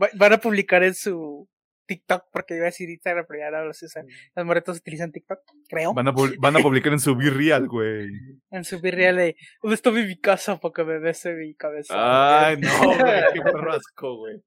Va- 0.00 0.08
van 0.16 0.32
a 0.34 0.38
publicar 0.38 0.82
en 0.82 0.94
su 0.94 1.48
TikTok, 1.88 2.26
porque 2.32 2.54
iba 2.54 2.64
a 2.64 2.66
decir 2.66 2.88
Instagram, 2.88 3.24
pero 3.26 3.40
ya 3.40 3.50
no 3.50 3.64
los 3.64 3.82
usan. 3.82 4.06
Los 4.36 4.46
morretos 4.46 4.78
utilizan 4.78 5.10
TikTok, 5.10 5.40
creo. 5.68 5.92
Van 5.94 6.06
a, 6.06 6.14
pub- 6.14 6.36
van 6.38 6.56
a 6.56 6.60
publicar 6.60 6.92
en 6.92 7.00
su 7.00 7.16
Be 7.16 7.30
Real, 7.30 7.66
güey. 7.66 8.08
En 8.50 8.62
su 8.64 8.80
de, 8.80 9.34
¿dónde 9.62 9.74
está 9.74 9.90
mi 9.90 10.16
casa 10.20 10.60
para 10.60 10.72
que 10.72 10.84
me 10.84 10.98
bese 11.00 11.32
mi 11.34 11.54
cabeza? 11.54 11.94
Ay, 12.46 12.58
no, 12.58 12.68
güey, 12.84 13.22
qué 13.34 13.40
perrasco, 13.40 14.16
güey. 14.18 14.40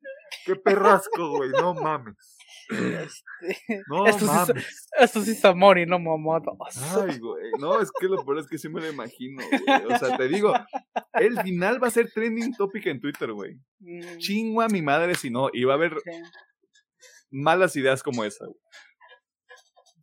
Qué 0.46 0.56
perrasco, 0.56 1.30
güey, 1.38 1.50
no 1.50 1.74
mames. 1.74 2.38
Este, 2.70 3.82
No 3.90 4.06
Esto 4.06 4.20
sí 4.20 4.26
es- 4.26 4.32
mames. 4.32 4.90
Esto 5.00 5.22
sí 5.22 5.32
es 5.32 5.44
amor 5.46 5.78
y 5.80 5.86
no 5.86 6.00
mamadas. 6.00 6.78
Ay, 6.96 7.18
güey. 7.20 7.52
No, 7.60 7.82
es 7.82 7.92
que 8.00 8.08
lo 8.08 8.24
peor 8.24 8.40
es 8.40 8.48
que 8.48 8.58
sí 8.58 8.70
me 8.70 8.80
lo 8.80 8.90
imagino, 8.90 9.42
güey. 9.50 9.86
O 9.94 9.98
sea, 9.98 10.16
te 10.16 10.28
digo, 10.30 10.54
el 11.14 11.38
final 11.42 11.84
va 11.84 11.88
a 11.88 11.92
ser 11.92 12.10
trending 12.12 12.54
topic 12.56 12.86
en 12.88 13.02
Twitter, 13.02 13.32
güey. 13.34 13.56
Mm, 13.80 14.18
Chingo 14.20 14.62
a 14.62 14.68
mi 14.70 14.82
madre 14.82 15.16
si 15.16 15.30
no. 15.30 15.50
Y 15.52 15.64
va 15.66 15.74
a 15.74 15.76
haber 15.76 15.96
sí, 16.04 16.12
malas 17.32 17.76
ideas 17.76 18.04
como 18.04 18.24
esa, 18.24 18.46
güey. 18.46 18.60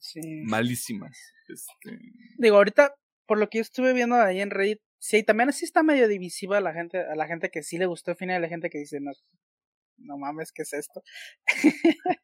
sí. 0.01 0.21
Malísimas. 0.45 1.17
Este, 1.49 1.99
Digo, 2.39 2.57
ahorita, 2.57 2.95
por 3.27 3.39
lo 3.39 3.49
que 3.49 3.59
yo 3.59 3.63
estuve 3.63 3.93
viendo 3.93 4.17
ahí 4.17 4.41
en 4.41 4.51
Reddit, 4.51 4.81
sí, 4.99 5.23
también 5.23 5.49
así 5.49 5.65
está 5.65 5.83
medio 5.83 6.09
divisiva 6.09 6.61
la 6.61 6.73
gente, 6.73 6.99
a 6.99 7.15
la 7.15 7.27
gente 7.27 7.51
que 7.51 7.63
sí 7.63 7.79
le 7.79 7.87
gustó 7.87 8.11
el 8.11 8.17
final 8.17 8.39
y 8.39 8.43
la 8.43 8.49
gente 8.49 8.71
que 8.71 8.79
dice, 8.79 9.01
no, 9.01 9.13
no 9.99 10.19
mames, 10.19 10.53
¿qué 10.53 10.63
es 10.63 10.73
esto? 10.73 11.03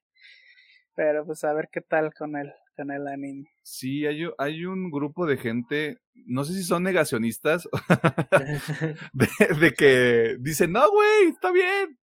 Pero 0.97 1.27
pues 1.27 1.43
a 1.43 1.53
ver 1.53 1.69
qué 1.73 1.81
tal 1.81 2.13
con 2.15 2.37
el, 2.37 2.53
con 2.77 2.93
el 2.93 3.09
anime. 3.09 3.49
sí, 3.65 4.07
hay, 4.07 4.29
hay 4.39 4.65
un 4.65 4.91
grupo 4.93 5.27
de 5.27 5.37
gente, 5.37 5.99
no 6.27 6.45
sé 6.45 6.53
si 6.53 6.63
son 6.63 6.85
negacionistas, 6.85 7.69
de, 9.13 9.29
de 9.61 9.73
que 9.73 10.37
dicen, 10.39 10.71
no, 10.71 10.89
güey, 10.89 11.31
está 11.31 11.51
bien. 11.51 11.99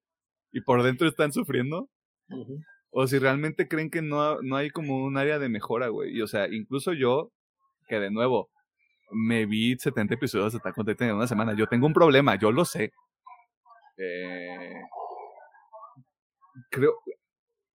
Y 0.51 0.59
por 0.61 0.83
dentro 0.83 1.07
están 1.07 1.31
sufriendo. 1.31 1.89
O 2.91 3.07
si 3.07 3.19
realmente 3.19 3.67
creen 3.67 3.89
que 3.89 4.01
no, 4.01 4.41
no 4.41 4.57
hay 4.57 4.69
como 4.69 5.03
un 5.03 5.17
área 5.17 5.39
de 5.39 5.49
mejora, 5.49 5.87
güey. 5.87 6.15
Y 6.15 6.21
o 6.21 6.27
sea, 6.27 6.47
incluso 6.47 6.93
yo, 6.93 7.31
que 7.87 7.99
de 7.99 8.11
nuevo, 8.11 8.49
me 9.11 9.45
vi 9.45 9.77
70 9.77 10.13
episodios 10.13 10.53
de 10.53 10.59
Attack 10.59 10.77
on 10.77 10.85
Titan 10.85 11.09
en 11.09 11.15
una 11.15 11.27
semana. 11.27 11.55
Yo 11.55 11.67
tengo 11.67 11.87
un 11.87 11.93
problema, 11.93 12.35
yo 12.35 12.51
lo 12.51 12.65
sé. 12.65 12.91
Eh, 13.97 14.81
creo. 16.69 16.93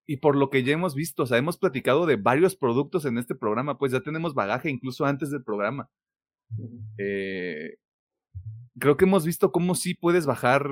Y 0.07 0.19
por 0.19 0.37
lo 0.37 0.51
que 0.51 0.63
ya 0.63 0.73
hemos 0.73 0.95
visto, 0.95 1.25
o 1.25 1.27
sea, 1.27 1.39
hemos 1.39 1.59
platicado 1.59 2.07
de 2.07 2.17
varios 2.17 2.55
productos 2.55 3.05
en 3.07 3.19
este 3.19 3.35
programa, 3.35 3.77
pues 3.79 3.93
ya 3.93 4.01
tenemos 4.01 4.35
bagaje 4.35 4.71
incluso 4.71 5.05
antes 5.05 5.31
del 5.31 5.43
programa. 5.43 5.91
Eh, 6.99 7.77
creo 8.79 8.97
que 8.97 9.05
hemos 9.05 9.27
visto 9.27 9.51
cómo 9.51 9.75
sí 9.75 9.95
puedes 9.95 10.27
bajar 10.27 10.69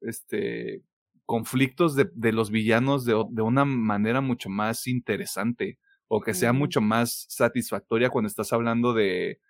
este 0.00 0.82
conflictos 1.26 1.94
de, 1.94 2.08
de 2.14 2.32
los 2.32 2.50
villanos 2.50 3.04
de, 3.04 3.22
de 3.30 3.42
una 3.42 3.64
manera 3.64 4.20
mucho 4.20 4.48
más 4.48 4.86
interesante 4.86 5.78
o 6.08 6.20
que 6.20 6.34
sea 6.34 6.52
mucho 6.52 6.80
más 6.80 7.26
satisfactoria 7.28 8.10
cuando 8.10 8.28
estás 8.28 8.52
hablando 8.52 8.92
de 8.92 9.40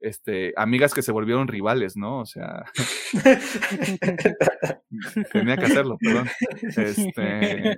este 0.00 0.52
amigas 0.56 0.94
que 0.94 1.02
se 1.02 1.12
volvieron 1.12 1.48
rivales, 1.48 1.96
¿no? 1.96 2.20
O 2.20 2.26
sea, 2.26 2.64
tenía 5.32 5.56
que 5.56 5.64
hacerlo, 5.64 5.96
perdón. 6.00 6.28
Este, 6.76 7.76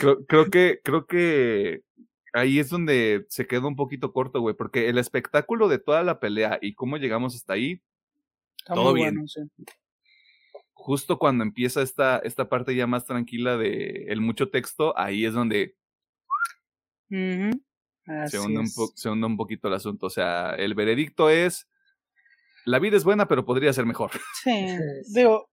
creo, 0.00 0.24
creo 0.26 0.50
que 0.50 0.80
creo 0.82 1.06
que 1.06 1.82
ahí 2.32 2.58
es 2.58 2.68
donde 2.68 3.24
se 3.28 3.46
queda 3.46 3.66
un 3.66 3.76
poquito 3.76 4.12
corto, 4.12 4.40
güey, 4.40 4.56
porque 4.56 4.88
el 4.88 4.98
espectáculo 4.98 5.68
de 5.68 5.78
toda 5.78 6.02
la 6.02 6.20
pelea 6.20 6.58
y 6.60 6.74
cómo 6.74 6.98
llegamos 6.98 7.34
hasta 7.34 7.54
ahí, 7.54 7.80
Está 8.62 8.74
Todo 8.74 8.92
bien. 8.92 9.14
bueno, 9.14 9.26
sí. 9.26 9.40
Justo 10.84 11.18
cuando 11.18 11.44
empieza 11.44 11.80
esta, 11.82 12.18
esta 12.24 12.48
parte 12.48 12.74
ya 12.74 12.86
más 12.86 13.04
tranquila 13.06 13.56
de 13.56 14.06
el 14.08 14.20
mucho 14.20 14.50
texto, 14.50 14.98
ahí 14.98 15.24
es 15.24 15.32
donde 15.32 15.76
se 18.28 18.38
hunde, 18.40 18.60
un 18.60 18.72
po- 18.74 18.92
se 18.96 19.08
hunde 19.08 19.26
un 19.26 19.36
poquito 19.36 19.68
el 19.68 19.74
asunto. 19.74 20.06
O 20.06 20.10
sea, 20.10 20.50
el 20.56 20.74
veredicto 20.74 21.30
es, 21.30 21.68
la 22.64 22.78
vida 22.78 22.96
es 22.96 23.04
buena, 23.04 23.28
pero 23.28 23.44
podría 23.44 23.72
ser 23.72 23.86
mejor. 23.86 24.10
Sí, 24.42 24.68
Sí. 24.68 25.14
digo, 25.14 25.48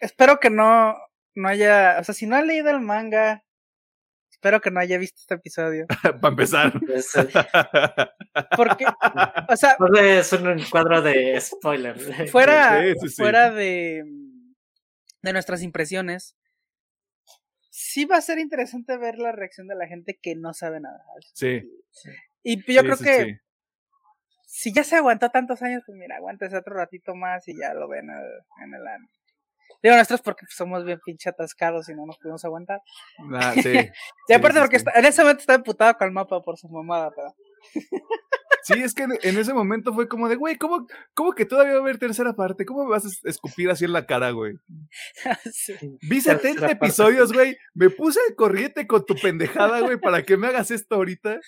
espero 0.00 0.38
que 0.38 0.50
no, 0.50 0.96
no 1.34 1.48
haya, 1.48 1.96
o 2.00 2.04
sea, 2.04 2.14
si 2.14 2.26
no 2.26 2.36
ha 2.36 2.42
leído 2.42 2.70
el 2.70 2.80
manga, 2.80 3.42
espero 4.40 4.62
que 4.62 4.70
no 4.70 4.80
haya 4.80 4.96
visto 4.96 5.20
este 5.20 5.34
episodio. 5.34 5.86
Para 6.22 6.28
empezar. 6.28 6.72
Porque, 8.56 8.86
o 9.48 9.56
sea, 9.56 9.76
es 10.00 10.32
un 10.32 10.64
cuadro 10.70 11.02
de 11.02 11.38
spoiler. 11.38 11.98
fuera, 12.30 12.80
Sí, 12.80 12.94
sí, 13.02 13.08
sí. 13.10 13.14
fuera 13.22 13.50
de, 13.50 14.02
de 15.20 15.32
nuestras 15.34 15.62
impresiones, 15.62 16.36
sí 17.68 18.06
va 18.06 18.16
a 18.16 18.22
ser 18.22 18.38
interesante 18.38 18.96
ver 18.96 19.18
la 19.18 19.32
reacción 19.32 19.68
de 19.68 19.74
la 19.74 19.86
gente 19.86 20.18
que 20.20 20.34
no 20.36 20.54
sabe 20.54 20.80
nada. 20.80 21.04
sí. 21.34 21.60
Y 22.42 22.56
yo 22.72 22.80
sí, 22.80 22.86
creo 22.86 22.96
sí, 22.96 23.04
que 23.04 23.24
sí. 23.24 23.36
si 24.46 24.72
ya 24.72 24.84
se 24.84 24.96
aguantó 24.96 25.28
tantos 25.28 25.60
años, 25.60 25.82
pues 25.84 25.98
mira, 25.98 26.16
aguántese 26.16 26.56
otro 26.56 26.74
ratito 26.74 27.14
más 27.14 27.46
y 27.46 27.58
ya 27.60 27.74
lo 27.74 27.86
ven 27.88 28.08
en 28.08 28.74
el 28.74 28.86
anime. 28.86 29.10
Digo, 29.82 29.96
nosotros 29.96 30.20
porque 30.22 30.46
somos 30.48 30.84
bien 30.84 31.00
pinche 31.04 31.30
atascados 31.30 31.88
y 31.88 31.94
no 31.94 32.04
nos 32.06 32.18
pudimos 32.18 32.44
aguantar. 32.44 32.80
Ah, 33.34 33.54
sí. 33.62 33.72
Y 34.28 34.32
aparte 34.32 34.58
sí, 34.58 34.60
porque 34.60 34.78
sí. 34.78 34.84
está- 34.86 34.98
en 34.98 35.04
ese 35.06 35.22
momento 35.22 35.40
estaba 35.40 35.56
emputado 35.56 35.94
con 35.96 36.06
el 36.08 36.12
mapa 36.12 36.40
por 36.42 36.58
su 36.58 36.68
mamada, 36.68 37.10
pero... 37.14 37.34
Sí, 38.62 38.74
es 38.82 38.92
que 38.94 39.04
en- 39.04 39.38
ese 39.38 39.54
momento 39.54 39.94
fue 39.94 40.06
como 40.06 40.28
de, 40.28 40.36
güey, 40.36 40.56
¿cómo, 40.56 40.86
¿cómo 41.14 41.32
que 41.32 41.46
todavía 41.46 41.72
va 41.72 41.78
a 41.78 41.82
haber 41.82 41.98
tercera 41.98 42.34
parte? 42.34 42.66
¿Cómo 42.66 42.84
me 42.84 42.90
vas 42.90 43.04
a 43.06 43.08
es- 43.08 43.24
escupir 43.24 43.70
así 43.70 43.86
en 43.86 43.92
la 43.94 44.04
cara, 44.06 44.30
güey? 44.32 44.54
Sí. 45.52 45.74
Vi 46.02 46.22
Tercera 46.22 46.38
70 46.38 46.60
parte. 46.60 46.72
episodios, 46.74 47.32
güey. 47.32 47.56
Me 47.74 47.88
puse 47.88 48.20
al 48.28 48.34
corriente 48.34 48.86
con 48.86 49.04
tu 49.06 49.14
pendejada, 49.14 49.80
güey, 49.80 49.98
para 49.98 50.22
que 50.24 50.36
me 50.36 50.48
hagas 50.48 50.70
esto 50.70 50.96
ahorita. 50.96 51.40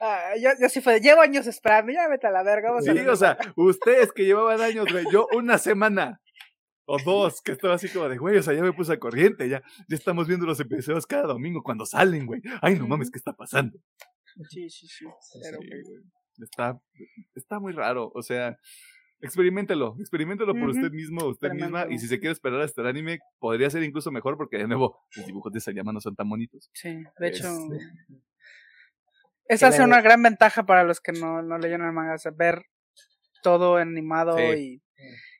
Ah, 0.00 0.32
yo, 0.40 0.50
yo 0.60 0.68
sí 0.68 0.80
fue, 0.80 0.94
de, 0.94 1.00
llevo 1.00 1.20
años 1.20 1.46
esperando, 1.46 1.92
ya 1.92 2.08
vete 2.08 2.26
a 2.26 2.30
la 2.30 2.42
verga. 2.42 2.70
Vamos 2.70 2.88
a 2.88 2.92
Sí, 2.92 2.98
ver 2.98 3.08
o 3.08 3.16
sea, 3.16 3.38
ustedes 3.56 4.10
que 4.12 4.24
llevaban 4.24 4.60
años, 4.60 4.86
güey, 4.90 5.04
yo 5.12 5.28
una 5.34 5.58
semana 5.58 6.20
o 6.86 6.98
dos, 7.02 7.40
que 7.42 7.52
estaba 7.52 7.74
así 7.74 7.88
como 7.88 8.08
de, 8.08 8.18
güey, 8.18 8.36
o 8.36 8.42
sea, 8.42 8.52
ya 8.54 8.62
me 8.62 8.72
puse 8.72 8.92
al 8.92 8.98
corriente, 8.98 9.48
ya, 9.48 9.62
ya 9.88 9.96
estamos 9.96 10.26
viendo 10.28 10.44
los 10.46 10.60
episodios 10.60 11.06
cada 11.06 11.24
domingo 11.26 11.62
cuando 11.62 11.86
salen, 11.86 12.26
güey. 12.26 12.42
Ay, 12.60 12.78
no 12.78 12.86
mames, 12.86 13.10
¿qué 13.10 13.18
está 13.18 13.32
pasando? 13.32 13.78
Sí, 14.50 14.68
sí, 14.68 14.86
sí. 14.88 15.04
Pero, 15.42 15.58
Sí, 15.60 15.68
güey. 15.68 16.02
Está, 16.42 16.80
está 17.34 17.60
muy 17.60 17.72
raro, 17.72 18.10
o 18.12 18.22
sea, 18.22 18.58
experimentelo, 19.20 19.96
experimentelo 20.00 20.52
por 20.52 20.68
usted 20.70 20.90
mismo, 20.90 21.24
usted 21.26 21.52
misma, 21.52 21.86
y 21.88 21.98
si 22.00 22.08
se 22.08 22.18
quiere 22.18 22.32
esperar 22.32 22.60
hasta 22.60 22.82
el 22.82 22.88
anime, 22.88 23.20
podría 23.38 23.70
ser 23.70 23.84
incluso 23.84 24.10
mejor, 24.10 24.36
porque 24.36 24.58
de 24.58 24.66
nuevo, 24.66 24.98
los 25.16 25.26
dibujos 25.26 25.52
de 25.52 25.60
Sayama 25.60 25.92
no 25.92 26.00
son 26.00 26.16
tan 26.16 26.28
bonitos. 26.28 26.68
sí, 26.74 27.02
de 27.18 27.28
hecho... 27.28 27.46
Es- 29.46 29.60
Esa 29.62 29.68
Que 29.70 29.74
es 29.76 29.80
una 29.82 30.00
gran 30.00 30.22
ventaja 30.22 30.64
para 30.64 30.84
los 30.84 31.00
que 31.00 31.12
no, 31.12 31.42
no 31.42 31.58
leyeron 31.58 31.86
el 31.86 31.92
manga, 31.92 32.14
o 32.14 32.18
sea, 32.18 32.32
ver 32.34 32.64
todo 33.42 33.76
animado 33.76 34.36
Sí. 34.38 34.42
y... 34.42 34.82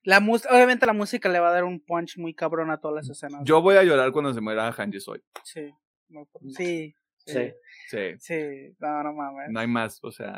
La 0.05 0.19
obviamente 0.19 0.87
la 0.87 0.93
música 0.93 1.29
le 1.29 1.41
va 1.41 1.49
a 1.49 1.53
dar 1.53 1.65
un 1.65 1.81
punch 1.81 2.19
muy 2.19 2.35
cabrón 2.35 2.71
a 2.71 2.79
todas 2.79 2.95
las 3.07 3.11
escenas. 3.11 3.41
Yo 3.45 3.61
voy 3.63 3.77
a 3.77 3.83
llorar 3.83 4.13
cuando 4.13 4.33
se 4.35 4.41
muera 4.41 4.71
Hanji 4.71 5.01
Soy. 5.01 5.23
Sí, 5.45 5.73
muy- 6.09 6.27
sí, 6.55 6.95
sí, 7.27 7.53
Sí. 7.87 7.99
Sí, 8.21 8.77
no, 8.79 9.03
no 9.03 9.13
mames. 9.15 9.51
no 9.51 9.61
hay 9.61 9.67
más, 9.67 9.99
o 10.03 10.13
sea, 10.13 10.37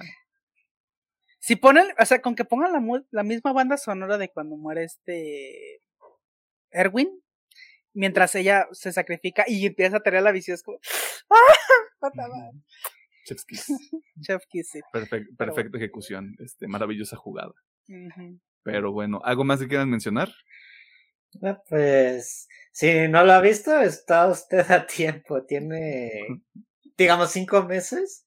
Si 1.41 1.55
ponen, 1.57 1.87
o 1.99 2.05
sea, 2.05 2.21
con 2.23 2.35
que 2.35 2.45
pongan 2.45 2.73
la, 2.73 2.81
mu- 2.81 3.05
la 3.11 3.23
misma 3.23 3.53
banda 3.53 3.77
sonora 3.77 4.19
de 4.19 4.29
cuando 4.31 4.57
muere 4.57 4.85
este 4.85 5.81
Erwin, 6.71 7.09
mientras 7.93 8.35
ella 8.35 8.67
se 8.73 8.93
sacrifica 8.93 9.45
y 9.47 9.64
empieza 9.67 9.99
a 9.99 10.01
tener 10.03 10.23
la 10.23 10.33
visión, 10.33 10.55
es 10.55 10.62
como, 10.62 10.79
¡ah! 11.31 12.51
Chef's 13.25 13.45
Kiss. 13.45 13.67
Chef 14.21 14.43
Kiss, 14.49 14.71
sí. 14.71 14.81
Perfect- 14.93 15.37
perfecta 15.37 15.77
ejecución. 15.79 16.35
Este, 16.39 16.67
maravillosa 16.69 17.17
jugada. 17.17 17.53
Ujú. 17.89 18.41
Pero 18.67 18.91
bueno, 18.91 19.21
¿algo 19.23 19.45
más 19.45 19.61
que 19.61 19.69
quieran 19.69 19.89
mencionar? 19.89 20.29
Pues, 21.69 22.49
si 22.73 23.07
no 23.07 23.25
lo 23.25 23.33
ha 23.33 23.41
visto, 23.41 23.81
está 23.81 24.27
usted 24.27 24.69
a 24.73 24.89
tiempo. 24.89 25.45
Tiene, 25.45 26.11
digamos, 26.99 27.31
cinco 27.31 27.62
meses 27.62 28.27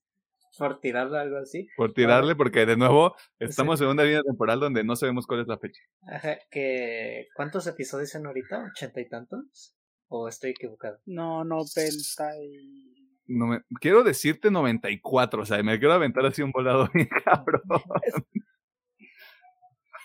por 0.57 0.79
tirarlo 0.79 1.17
algo 1.17 1.37
así. 1.39 1.67
Por 1.75 1.93
tirarle, 1.93 2.35
porque 2.35 2.65
de 2.65 2.77
nuevo 2.77 3.15
estamos 3.37 3.81
en 3.81 3.87
una 3.87 4.03
línea 4.03 4.23
temporal 4.23 4.61
donde 4.61 4.85
no 4.85 4.95
sabemos 4.95 5.27
cuál 5.27 5.41
es 5.41 5.47
la 5.47 5.57
fecha. 5.57 5.81
Ajá, 6.07 6.37
que, 6.49 7.27
¿cuántos 7.35 7.67
episodios 7.67 8.09
son 8.09 8.25
ahorita? 8.25 8.65
¿Ochenta 8.71 9.01
y 9.01 9.09
tantos? 9.09 9.75
¿O 10.07 10.29
estoy 10.29 10.51
equivocado? 10.51 10.99
No, 11.05 11.43
90 11.43 12.43
y... 12.43 12.95
No 13.27 13.45
me, 13.45 13.61
quiero 13.81 14.03
decirte 14.03 14.49
94, 14.49 15.41
o 15.41 15.45
sea, 15.45 15.61
me 15.63 15.77
quiero 15.79 15.93
aventar 15.93 16.25
así 16.25 16.41
un 16.41 16.51
volado 16.51 16.89
bien 16.93 17.09
cabrón. 17.25 17.61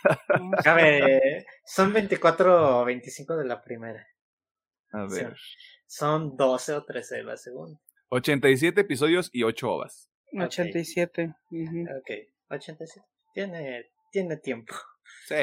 A 0.67 0.75
ver, 0.75 1.45
son 1.65 1.93
24 1.93 2.81
o 2.81 2.85
25 2.85 3.37
de 3.37 3.45
la 3.45 3.63
primera. 3.63 4.07
A 4.93 5.09
Sí. 5.09 5.17
ver. 5.25 5.37
Son 5.87 6.37
12 6.37 6.73
o 6.75 6.85
13 6.85 7.17
de 7.17 7.25
la 7.25 7.37
segunda. 7.37 7.79
87 8.11 8.81
episodios 8.83 9.31
y 9.33 9.43
8 9.43 9.71
ovas. 9.71 10.11
87. 10.33 11.35
ujú. 11.51 11.83
Ok, 11.99 12.11
87. 12.51 13.05
Tiene, 13.35 13.87
tiene 14.11 14.37
tiempo. 14.37 14.75
Sí. 15.27 15.35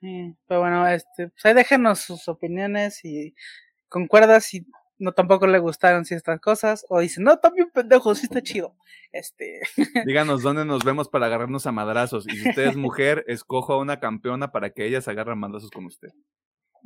Sí, 0.00 0.34
Pero 0.46 0.60
bueno, 0.60 0.86
este, 0.88 1.28
pues 1.28 1.44
ahí 1.44 1.54
déjenos 1.54 2.00
sus 2.00 2.28
opiniones 2.28 3.04
y 3.04 3.34
concuerda 3.88 4.40
si 4.40 4.66
no 4.98 5.12
tampoco 5.12 5.46
le 5.46 5.58
gustaron 5.58 6.04
ciertas 6.04 6.40
cosas 6.40 6.86
o 6.88 7.00
dicen, 7.00 7.24
no, 7.24 7.38
también 7.38 7.70
pendejo, 7.70 8.14
sí 8.14 8.24
está 8.26 8.40
chido. 8.42 8.76
Este, 9.12 9.60
Díganos 10.06 10.42
dónde 10.42 10.64
nos 10.64 10.84
vemos 10.84 11.08
para 11.08 11.26
agarrarnos 11.26 11.66
a 11.66 11.72
madrazos. 11.72 12.26
Y 12.28 12.36
si 12.36 12.48
usted 12.48 12.68
es 12.68 12.76
mujer, 12.76 13.24
escoja 13.28 13.74
a 13.74 13.78
una 13.78 14.00
campeona 14.00 14.52
para 14.52 14.70
que 14.70 14.86
ella 14.86 15.00
se 15.00 15.10
agarre 15.10 15.32
a 15.32 15.36
madrazos 15.36 15.70
con 15.70 15.86
usted. 15.86 16.08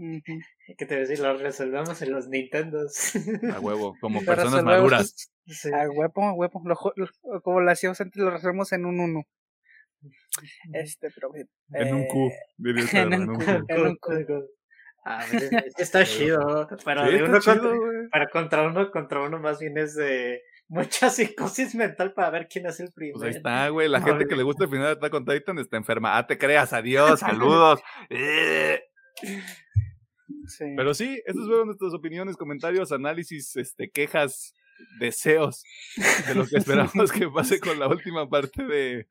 ¿Qué 0.01 0.87
te 0.87 0.87
voy 0.87 0.97
a 0.97 1.01
decir? 1.01 1.19
Lo 1.19 1.37
resolvemos 1.37 2.01
en 2.03 2.13
los 2.13 2.29
Nintendos. 2.29 3.13
A 3.53 3.59
huevo, 3.59 3.97
como 4.01 4.21
personas 4.25 4.63
maduras. 4.65 5.31
Sí. 5.47 5.71
A 5.73 5.89
huevo, 5.91 6.23
a 6.25 6.33
huevo, 6.35 6.63
lo 6.65 6.77
ju- 6.77 6.93
lo- 6.95 7.43
como 7.43 7.61
lo 7.61 7.71
hacíamos 7.71 8.01
antes, 8.01 8.23
lo 8.23 8.31
resolvemos 8.31 8.71
en 8.73 8.87
un 8.87 9.01
uno. 9.01 9.23
Este, 10.73 11.11
pero 11.13 11.33
bien. 11.33 11.49
En 11.73 11.95
un 11.95 12.01
Eh, 12.03 12.09
Q. 12.09 12.31
diría 12.59 13.03
el 13.03 13.13
en 13.13 13.15
un 13.15 13.21
en 13.23 13.31
un 13.31 13.37
Q. 13.39 13.45
Q. 13.45 13.75
en 13.75 13.87
un 13.89 13.97
cu- 13.97 14.49
Ah, 15.11 15.25
está 15.79 16.05
chido. 16.05 16.69
Pero 16.85 17.05
Sí, 17.05 17.11
de 17.11 17.17
está 17.17 17.29
uno 17.31 17.41
chido, 17.41 17.55
contra, 17.61 17.77
güey. 17.77 18.09
para 18.11 18.29
contra 18.29 18.63
uno 18.69 18.91
contra 18.91 19.21
uno 19.23 19.39
más 19.39 19.59
bien 19.61 19.79
es 19.79 19.95
de 19.95 20.43
mucha 20.69 21.09
psicosis 21.11 21.75
mental 21.75 22.13
para 22.13 22.31
ver 22.31 22.49
quién 22.49 22.67
es 22.67 22.79
el 22.81 22.93
primero. 22.93 23.19
Pues 23.19 23.31
ahí 23.31 23.37
está, 23.37 23.69
güey. 23.71 23.89
La 23.89 24.01
No, 24.01 24.05
gente 24.05 24.25
güey. 24.25 24.29
que 24.29 24.37
le 24.37 24.43
gusta 24.43 24.65
el 24.65 24.71
final 24.71 24.87
de 24.87 24.93
Attack 24.93 25.15
on 25.15 25.25
Titan 25.25 25.59
está 25.59 25.77
enferma. 25.79 26.19
Ah, 26.19 26.27
te 26.27 26.37
creas. 26.37 26.73
Adiós. 26.73 27.21
Saludos. 27.21 27.81
Sí. 30.47 30.65
Pero 30.77 30.95
sí, 30.95 31.21
esas 31.27 31.47
fueron 31.47 31.67
nuestras 31.67 31.95
opiniones, 31.95 32.37
comentarios, 32.37 32.93
análisis, 32.93 33.57
este, 33.57 33.91
quejas, 33.91 34.55
deseos 35.01 35.63
de 36.27 36.35
lo 36.35 36.47
que 36.47 36.57
esperamos 36.59 37.11
que 37.13 37.29
pase 37.29 37.61
con 37.61 37.79
la 37.79 37.89
última 37.89 38.29
parte 38.29 38.65
de, 38.65 39.07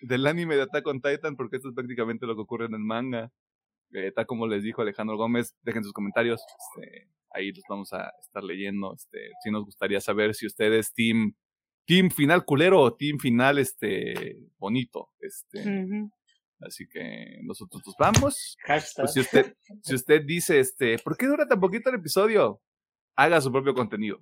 del 0.00 0.26
anime 0.26 0.56
de 0.56 0.62
Attack 0.62 0.86
on 0.86 1.00
Titan, 1.00 1.36
porque 1.36 1.56
esto 1.56 1.68
es 1.68 1.74
prácticamente 1.74 2.26
lo 2.26 2.34
que 2.34 2.42
ocurre 2.42 2.66
en 2.66 2.74
el 2.74 2.80
manga. 2.80 3.30
Eh, 3.92 4.12
tal 4.12 4.26
como 4.26 4.46
les 4.46 4.62
dijo 4.62 4.82
Alejandro 4.82 5.16
Gómez, 5.16 5.56
dejen 5.62 5.84
sus 5.84 5.92
comentarios, 5.92 6.40
este, 6.40 7.08
ahí 7.30 7.52
los 7.52 7.64
vamos 7.68 7.92
a 7.92 8.12
estar 8.20 8.42
leyendo. 8.42 8.94
Este, 8.94 9.30
sí 9.42 9.50
nos 9.50 9.64
gustaría 9.64 10.00
saber 10.00 10.34
si 10.34 10.46
ustedes 10.46 10.92
team, 10.92 11.34
team 11.86 12.10
final 12.10 12.44
culero 12.44 12.80
o 12.80 12.94
team 12.94 13.18
final 13.18 13.58
este 13.58 14.36
bonito. 14.58 15.10
Este, 15.20 15.62
así 16.60 16.86
que 16.88 17.38
nosotros 17.42 17.82
nos 17.86 17.94
vamos. 17.98 18.56
Hashtag. 18.66 19.04
Pues 19.04 19.12
si 19.14 19.20
usted, 19.20 19.56
si 19.82 19.94
usted 19.94 20.22
dice, 20.24 20.58
este, 20.58 20.98
¿por 20.98 21.16
qué 21.16 21.26
dura 21.26 21.46
tan 21.46 21.60
poquito 21.60 21.90
el 21.90 21.96
episodio? 21.96 22.60
Haga 23.14 23.40
su 23.40 23.50
propio 23.50 23.74
contenido. 23.74 24.20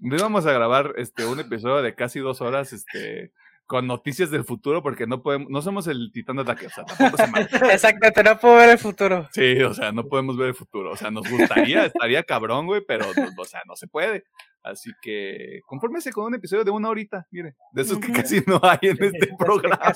No 0.00 0.16
vamos 0.16 0.46
a 0.46 0.52
grabar 0.52 0.94
este 0.96 1.26
un 1.26 1.40
episodio 1.40 1.82
de 1.82 1.94
casi 1.94 2.20
dos 2.20 2.40
horas, 2.40 2.72
este, 2.72 3.32
con 3.70 3.86
noticias 3.86 4.32
del 4.32 4.42
futuro, 4.42 4.82
porque 4.82 5.06
no 5.06 5.22
podemos, 5.22 5.48
no 5.48 5.62
somos 5.62 5.86
el 5.86 6.10
titán 6.12 6.34
de 6.34 6.42
ataque, 6.42 6.66
o 6.66 6.70
sea, 6.70 6.84
tampoco 6.84 7.16
se 7.18 7.30
mal. 7.30 7.48
Exacto, 7.70 8.22
no 8.24 8.36
puedo 8.36 8.56
ver 8.56 8.70
el 8.70 8.78
futuro. 8.78 9.28
Sí, 9.32 9.62
o 9.62 9.72
sea, 9.72 9.92
no 9.92 10.08
podemos 10.08 10.36
ver 10.36 10.48
el 10.48 10.54
futuro. 10.56 10.90
O 10.90 10.96
sea, 10.96 11.12
nos 11.12 11.30
gustaría, 11.30 11.84
estaría 11.86 12.24
cabrón, 12.24 12.66
güey, 12.66 12.82
pero, 12.84 13.06
o 13.08 13.44
sea, 13.44 13.60
no 13.68 13.76
se 13.76 13.86
puede. 13.86 14.24
Así 14.64 14.90
que, 15.00 15.60
confórmese 15.66 16.10
con 16.10 16.24
un 16.24 16.34
episodio 16.34 16.64
de 16.64 16.72
una 16.72 16.88
horita, 16.88 17.28
mire, 17.30 17.54
de 17.70 17.82
esos 17.82 18.00
que 18.00 18.10
casi 18.10 18.42
no 18.44 18.58
hay 18.60 18.78
en 18.82 19.04
este 19.04 19.28
programa. 19.38 19.94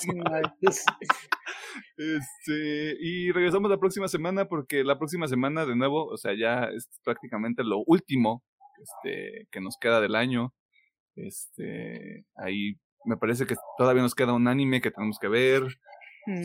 Este, 1.96 2.96
y 3.00 3.32
regresamos 3.32 3.68
la 3.68 3.78
próxima 3.78 4.06
semana 4.06 4.44
porque 4.44 4.84
la 4.84 4.98
próxima 4.98 5.26
semana 5.26 5.66
de 5.66 5.74
nuevo, 5.74 6.06
o 6.06 6.16
sea, 6.16 6.32
ya 6.38 6.68
es 6.72 6.88
prácticamente 7.02 7.64
lo 7.64 7.82
último 7.88 8.44
este, 8.80 9.48
que 9.50 9.60
nos 9.60 9.76
queda 9.80 10.00
del 10.00 10.14
año. 10.14 10.54
Este, 11.16 12.24
ahí 12.36 12.76
me 13.05 13.16
parece 13.16 13.46
que 13.46 13.55
todavía 13.78 14.02
nos 14.02 14.14
queda 14.14 14.32
un 14.32 14.48
anime 14.48 14.80
que 14.80 14.90
tenemos 14.90 15.18
que 15.18 15.28
ver. 15.28 15.62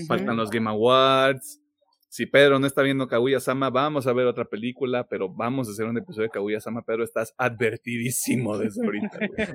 Faltan 0.07 0.35
los 0.37 0.49
Game 0.49 0.69
Awards. 0.69 1.61
Si 2.11 2.25
Pedro 2.25 2.57
no 2.57 2.65
está 2.65 2.81
viendo 2.81 3.07
Kaguya 3.07 3.39
Sama, 3.39 3.69
vamos 3.69 4.07
a 4.07 4.13
ver 4.13 4.25
otra 4.25 4.43
película, 4.45 5.07
pero 5.07 5.29
vamos 5.29 5.67
a 5.67 5.71
hacer 5.71 5.85
un 5.85 5.95
episodio 5.97 6.23
de 6.23 6.31
Kaguya 6.31 6.59
Sama. 6.59 6.81
Pedro, 6.81 7.03
estás 7.03 7.33
advertidísimo 7.37 8.57
desde 8.57 8.83
ahorita. 8.83 9.17
güey. 9.19 9.47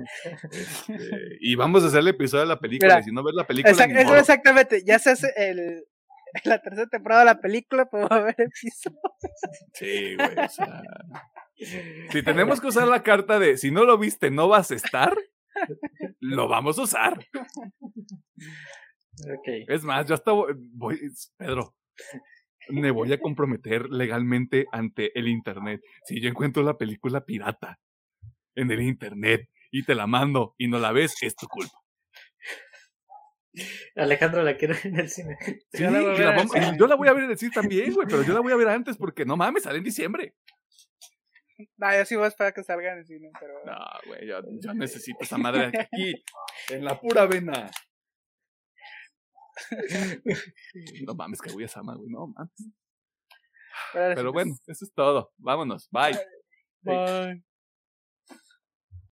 Este, 0.51 1.37
y 1.41 1.55
vamos 1.55 1.83
a 1.83 1.87
hacer 1.87 1.99
el 1.99 2.07
episodio 2.07 2.43
de 2.43 2.47
la 2.47 2.59
película. 2.59 2.93
Mira, 2.95 2.99
y 3.01 3.03
si 3.03 3.11
no 3.11 3.23
ves 3.23 3.35
la 3.35 3.45
película, 3.45 3.73
Exact- 3.73 3.91
ni 3.93 3.99
eso 3.99 4.07
modo. 4.09 4.17
exactamente, 4.19 4.83
ya 4.85 4.99
se 4.99 5.09
hace 5.11 5.33
el, 5.35 5.83
la 6.45 6.61
tercera 6.61 6.87
temporada 6.87 7.21
de 7.21 7.25
la 7.25 7.41
película, 7.41 7.85
pues 7.89 8.03
va 8.03 8.15
a 8.15 8.19
haber 8.19 8.35
episodios. 8.39 9.01
Sí, 9.73 10.15
güey. 10.15 10.45
O 10.45 10.49
sea, 10.49 10.81
si 12.11 12.23
tenemos 12.23 12.61
que 12.61 12.67
usar 12.67 12.87
la 12.87 13.03
carta 13.03 13.37
de 13.37 13.57
si 13.57 13.69
no 13.69 13.83
lo 13.83 13.97
viste, 13.97 14.31
no 14.31 14.47
vas 14.47 14.71
a 14.71 14.75
estar, 14.75 15.13
lo 16.19 16.47
vamos 16.47 16.77
a 16.79 16.83
usar. 16.83 17.25
Es 19.67 19.83
más, 19.83 20.05
yo 20.07 20.13
hasta 20.15 20.31
voy, 20.31 20.53
voy- 20.73 20.99
Pedro, 21.37 21.75
me 22.69 22.91
voy 22.91 23.13
a 23.13 23.19
comprometer 23.19 23.89
legalmente 23.89 24.65
ante 24.71 25.17
el 25.17 25.27
internet. 25.27 25.81
Si 26.05 26.19
yo 26.21 26.29
encuentro 26.29 26.63
la 26.63 26.77
película 26.77 27.23
pirata 27.25 27.79
en 28.55 28.71
el 28.71 28.81
internet 28.81 29.49
y 29.71 29.83
te 29.83 29.95
la 29.95 30.07
mando 30.07 30.55
y 30.57 30.67
no 30.67 30.79
la 30.79 30.91
ves, 30.91 31.15
es 31.21 31.35
tu 31.35 31.47
culpa. 31.47 31.77
Alejandro 33.95 34.43
la 34.43 34.57
quiero 34.57 34.75
en 34.83 34.99
el 34.99 35.09
cine. 35.09 35.37
Sí, 35.71 35.83
la 35.83 35.91
la 35.91 36.35
vamos- 36.35 36.51
yo 36.77 36.87
la 36.87 36.95
voy 36.95 37.07
a 37.07 37.13
ver 37.13 37.23
en 37.25 37.31
el 37.31 37.37
cine 37.37 37.51
también, 37.53 37.93
güey, 37.93 38.07
pero 38.07 38.23
yo 38.23 38.33
la 38.33 38.41
voy 38.41 38.51
a 38.51 38.57
ver 38.57 38.67
antes 38.67 38.97
porque 38.97 39.23
no 39.25 39.37
mames, 39.37 39.63
sale 39.63 39.77
en 39.77 39.83
diciembre. 39.85 40.35
No, 41.77 41.95
yo 41.95 42.05
sí 42.05 42.15
voy 42.15 42.25
a 42.25 42.27
esperar 42.27 42.53
que 42.53 42.63
salga 42.63 42.91
en 42.91 42.99
el 42.99 43.05
cine, 43.05 43.31
pero... 43.39 43.63
No, 43.65 43.77
güey, 44.07 44.27
yo, 44.27 44.41
yo 44.59 44.73
necesito 44.73 45.19
esa 45.21 45.37
madre 45.37 45.71
aquí, 45.79 46.23
en 46.69 46.85
la 46.85 46.99
pura 46.99 47.25
vena. 47.25 47.69
No 51.07 51.15
mames, 51.15 51.41
que 51.41 51.51
voy 51.51 51.63
a 51.63 51.67
Sama, 51.67 51.95
güey, 51.95 52.09
no 52.09 52.27
mames. 52.27 52.51
Pero, 53.93 54.15
Pero 54.15 54.33
bueno, 54.33 54.53
eso 54.67 54.85
es 54.85 54.93
todo. 54.93 55.31
Vámonos, 55.37 55.87
bye. 55.91 56.17
Bye. 56.81 57.41